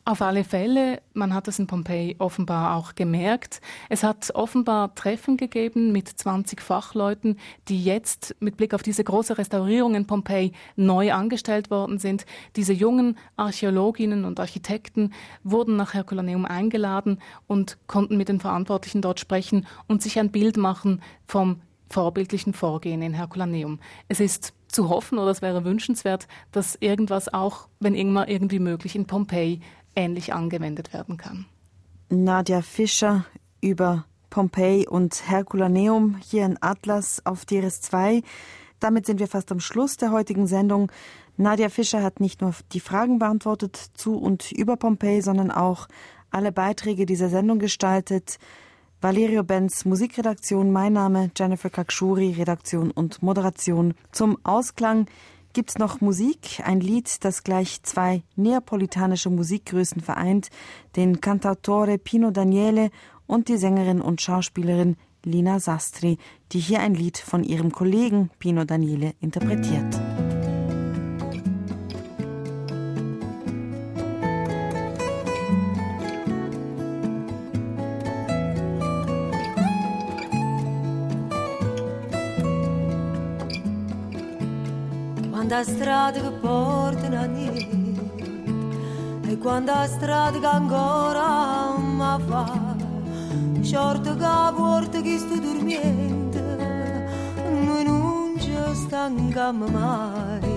Auf 0.08 0.22
alle 0.22 0.44
Fälle, 0.44 1.02
man 1.16 1.34
hat 1.34 1.48
es 1.48 1.58
in 1.58 1.66
Pompeji 1.66 2.18
offenbar 2.20 2.76
auch 2.76 2.94
gemerkt. 2.94 3.60
Es 3.90 4.04
hat 4.04 4.30
offenbar 4.36 4.94
Treffen 4.94 5.36
gegeben 5.36 5.92
mit 5.92 6.08
20 6.08 6.62
Fachleuten, 6.62 7.40
die 7.70 7.84
jetzt 7.84 8.36
mit 8.40 8.56
Blick 8.56 8.76
auf 8.76 8.84
diese 8.84 9.04
große 9.04 9.40
Restaurierung 9.40 9.96
in 9.96 10.06
Pompeji 10.06 10.52
neu 10.76 11.12
angestellt 11.12 11.72
worden 11.72 11.98
sind. 11.98 12.28
Diese 12.56 12.72
jungen 12.72 13.18
Archäologinnen 13.36 14.26
und 14.26 14.40
Architekten 14.40 15.12
wurden 15.44 15.76
nach 15.76 15.96
Herculaneum 15.96 16.46
eingeladen 16.46 17.18
und 17.48 17.80
konnten 17.88 18.16
mit 18.16 18.30
den 18.30 18.40
Verantwortlichen 18.40 19.02
dort 19.02 19.20
sprechen 19.20 19.66
und 19.88 20.04
sich 20.04 20.20
ein 20.20 20.30
Bild 20.30 20.56
machen 20.56 21.02
vom 21.26 21.62
vorbildlichen 21.90 22.54
Vorgehen 22.54 23.02
in 23.02 23.16
Herculaneum. 23.16 23.80
Es 24.08 24.20
ist 24.20 24.54
zu 24.68 24.90
hoffen 24.90 25.18
oder 25.18 25.32
es 25.32 25.42
wäre 25.42 25.66
wünschenswert, 25.66 26.28
dass 26.52 26.76
irgendwas 26.80 27.34
auch, 27.34 27.70
wenn 27.80 27.96
irgendwann 27.96 28.28
irgendwie 28.28 28.60
möglich, 28.60 28.96
in 28.96 29.08
Pompeji 29.08 29.62
ähnlich 29.96 30.34
angewendet 30.34 30.94
werden 30.94 31.18
kann. 31.18 31.46
Nadja 32.10 32.62
Fischer 32.62 33.26
über 33.62 34.06
Pompeji 34.30 34.88
und 34.88 35.30
Herculaneum 35.30 36.18
hier 36.18 36.46
in 36.46 36.58
Atlas 36.62 37.26
auf 37.26 37.46
DRS 37.46 37.82
2. 37.82 38.22
Damit 38.80 39.06
sind 39.06 39.20
wir 39.20 39.28
fast 39.28 39.52
am 39.52 39.60
Schluss 39.60 39.98
der 39.98 40.12
heutigen 40.12 40.46
Sendung. 40.48 40.92
Nadja 41.38 41.70
Fischer 41.70 42.04
hat 42.04 42.20
nicht 42.20 42.42
nur 42.42 42.54
die 42.72 42.80
Fragen 42.80 43.20
beantwortet 43.20 43.76
zu 43.94 44.18
und 44.18 44.52
über 44.52 44.78
Pompeji, 44.78 45.22
sondern 45.22 45.52
auch 45.52 45.88
alle 46.32 46.52
Beiträge 46.52 47.06
dieser 47.06 47.30
Sendung 47.30 47.60
gestaltet. 47.60 48.38
Valerio 49.02 49.44
Benz, 49.44 49.86
Musikredaktion, 49.86 50.72
mein 50.72 50.94
Name, 50.94 51.32
Jennifer 51.38 51.70
Kakshuri, 51.70 52.32
Redaktion 52.34 52.92
und 52.92 53.22
Moderation. 53.22 53.94
Zum 54.12 54.38
Ausklang 54.44 55.08
gibt's 55.56 55.78
noch 55.78 56.02
Musik, 56.02 56.62
ein 56.66 56.82
Lied, 56.82 57.24
das 57.24 57.44
gleich 57.44 57.82
zwei 57.82 58.24
neapolitanische 58.36 59.30
Musikgrößen 59.30 60.02
vereint, 60.02 60.50
den 60.98 61.22
Cantautore 61.22 61.98
Pino 61.98 62.30
Daniele 62.30 62.90
und 63.26 63.48
die 63.48 63.58
Sängerin 63.58 64.02
und 64.02 64.22
Schauspielerin 64.22 64.98
Lina 65.24 65.60
Sastri, 65.60 66.18
die 66.52 66.60
hier 66.60 66.82
ein 66.82 66.94
Lied 66.94 67.18
von 67.18 67.44
ihrem 67.44 67.72
Kollegen 67.72 68.30
Pino 68.38 68.66
Daniele 68.66 69.14
interpretiert. 69.22 69.96
Quando 85.56 85.72
a 85.72 85.74
strada 85.74 86.20
che 86.20 86.32
portano 86.32 87.18
a 87.18 87.26
niente 87.26 88.34
e 89.26 89.38
quando 89.38 89.72
a 89.72 89.88
strada 89.88 90.38
che 90.38 90.46
ancora 90.46 91.78
mi 91.78 92.24
fa 92.28 92.76
short 93.62 94.18
che 94.18 94.54
porta 94.54 95.02
che 95.02 95.18
sto 95.18 95.40
dormiendo 95.40 96.40
noi 97.64 97.84
non 97.86 98.36
ci 98.38 98.54
stanchiamo 98.74 99.68
mai. 99.68 100.54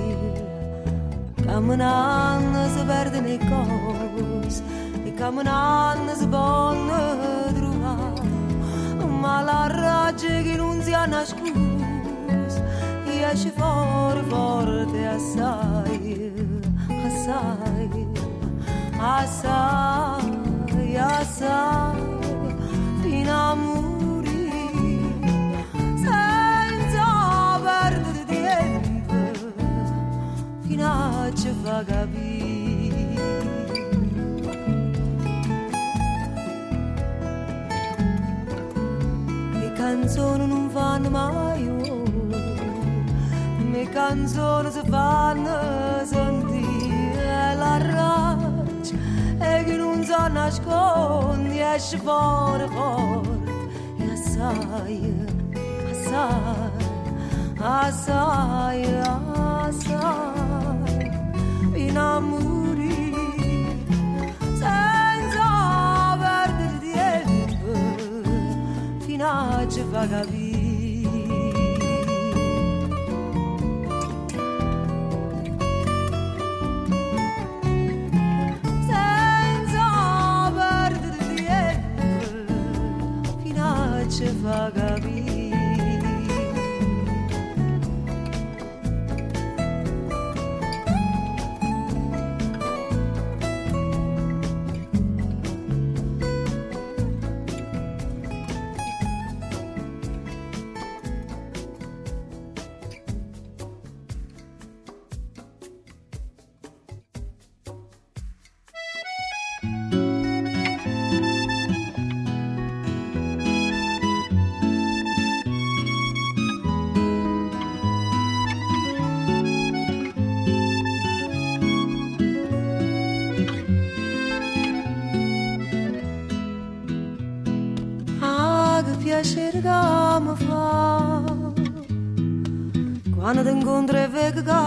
Camminando 1.45 2.69
si 2.75 2.85
perdono 2.85 3.27
le 3.27 3.39
cose 3.39 4.63
e 5.05 5.15
camminando 5.15 6.13
si 6.15 6.27
possono 6.27 7.53
trovare 7.55 9.07
ma 9.07 9.43
la 9.43 9.67
raggio 9.69 10.27
che 10.27 10.57
non 10.57 10.83
si 10.83 10.93
ha 10.93 11.07
nascosto 11.07 11.78
riesce 13.19 13.51
fuori 13.51 14.23
forte 14.29 15.07
assai, 15.07 16.33
assai, 16.89 18.07
assai, 18.97 20.97
assai, 20.97 22.01
fino 23.01 23.33
a 23.33 23.55
morire, 23.55 25.17
senza 25.97 27.61
perdere 27.61 28.25
tempo, 28.25 29.15
fino 30.61 30.87
a 30.87 31.29
ci 31.35 31.53
fa 31.63 31.83
capire. 31.85 32.37
Canzoni 39.75 40.47
non 40.49 40.69
fanno 40.71 41.09
mai 41.09 41.78
canzones 43.93 44.77
vanas 44.87 46.13
onde 46.13 46.65
ela 47.17 47.79
rat 47.79 48.93
e 49.41 49.65
que 49.65 49.73
não 49.73 50.05
só 50.05 50.29
nasconde 50.29 51.63
a 51.63 51.79
chvor 51.79 52.69
vort 52.69 53.49
e 53.99 54.11
a 54.11 54.17
saia 54.17 55.27
a 57.61 57.93
saia 57.93 59.03
a 59.21 59.73
saia 59.73 60.33
a 61.97 62.23
senza 64.59 65.49
perdere 66.21 67.47
tempo 67.49 67.73
fino 69.05 69.25
a 69.25 69.67
vagabir 69.91 70.58
vagaries. 84.49 85.28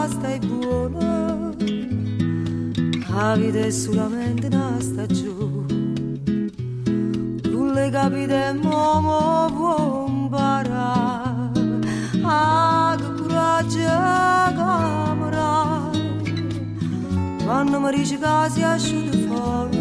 basta 0.02 0.34
e 0.34 0.40
buona, 0.40 1.54
avide 3.14 3.70
solamente 3.70 4.48
una 4.48 4.78
stagione, 4.80 6.50
non 7.52 7.72
le 7.74 7.90
capite 7.92 8.54
momo 8.60 9.48
vombara, 9.54 10.94
a 12.24 12.98
coraggio 13.16 13.78
camera, 14.62 15.92
quando 17.44 17.80
mi 17.80 17.92
dice 17.96 18.18
che 18.18 18.50
si 18.50 18.64
asciuta 18.64 19.18
fuori, 19.28 19.80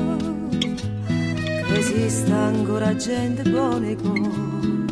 esiste 1.78 2.30
ancora 2.30 2.94
gente 2.94 3.42
buona 3.48 3.86
e 3.86 3.96
con, 3.96 4.86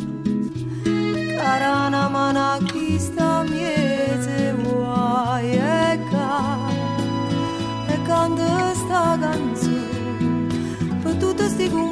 chi 2.64 2.98
sta 2.98 3.42
miei. 3.42 3.87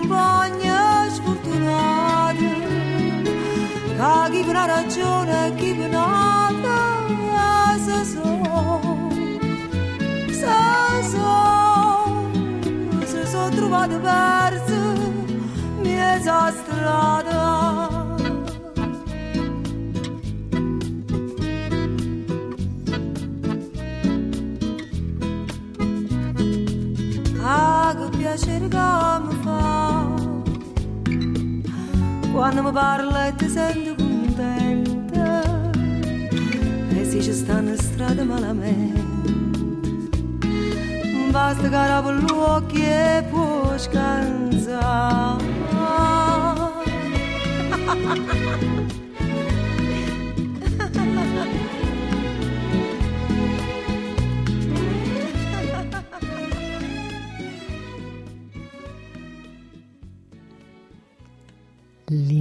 campagne 0.07 1.11
sfortunate, 1.11 2.62
da 3.96 4.28
chi 4.30 4.44
una 4.46 4.66
ragione 4.66 5.54
chi 5.57 5.74
chi 5.74 5.74
penata 5.74 7.04
se 7.84 8.04
so, 8.04 9.00
se 10.30 11.02
so, 11.11 12.30
se 13.04 13.26
so 13.26 13.48
trovate 13.50 13.98
perse 13.98 14.78
mezza 15.82 16.52
strada. 16.52 17.74
Ah, 27.48 27.90
Hago 27.90 28.09
piacere 28.09 28.68
come 28.68 29.25
quando 32.37 32.62
me 32.62 32.70
barletes 32.70 33.57
ando 33.57 33.97
contenta 33.97 35.43
e 36.95 37.05
se 37.07 37.22
ci 37.22 37.32
sta 37.32 37.62
na 37.62 37.74
strada 37.76 38.26
malamente 38.26 39.03
basta 41.32 41.66
garabo 41.68 42.11
luoghi 42.12 42.82
e 42.84 43.24
puoi 43.30 43.78
scansare 43.78 45.47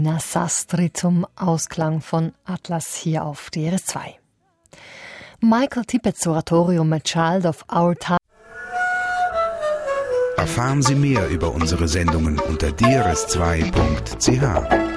Lina 0.05 0.19
Sastri 0.19 0.93
zum 0.93 1.25
Ausklang 1.35 1.99
von 1.99 2.33
Atlas 2.45 2.93
hier 2.93 3.25
auf 3.25 3.49
DRS2. 3.51 4.01
Michael 5.39 5.83
Tippets 5.85 6.27
Oratorium 6.27 6.93
A 6.93 6.99
Child 6.99 7.47
of 7.47 7.65
Our 7.75 7.95
Time. 7.95 8.19
Erfahren 10.37 10.83
Sie 10.83 10.93
mehr 10.93 11.27
über 11.29 11.51
unsere 11.51 11.87
Sendungen 11.87 12.37
unter 12.37 12.67
drs2.ch. 12.67 14.94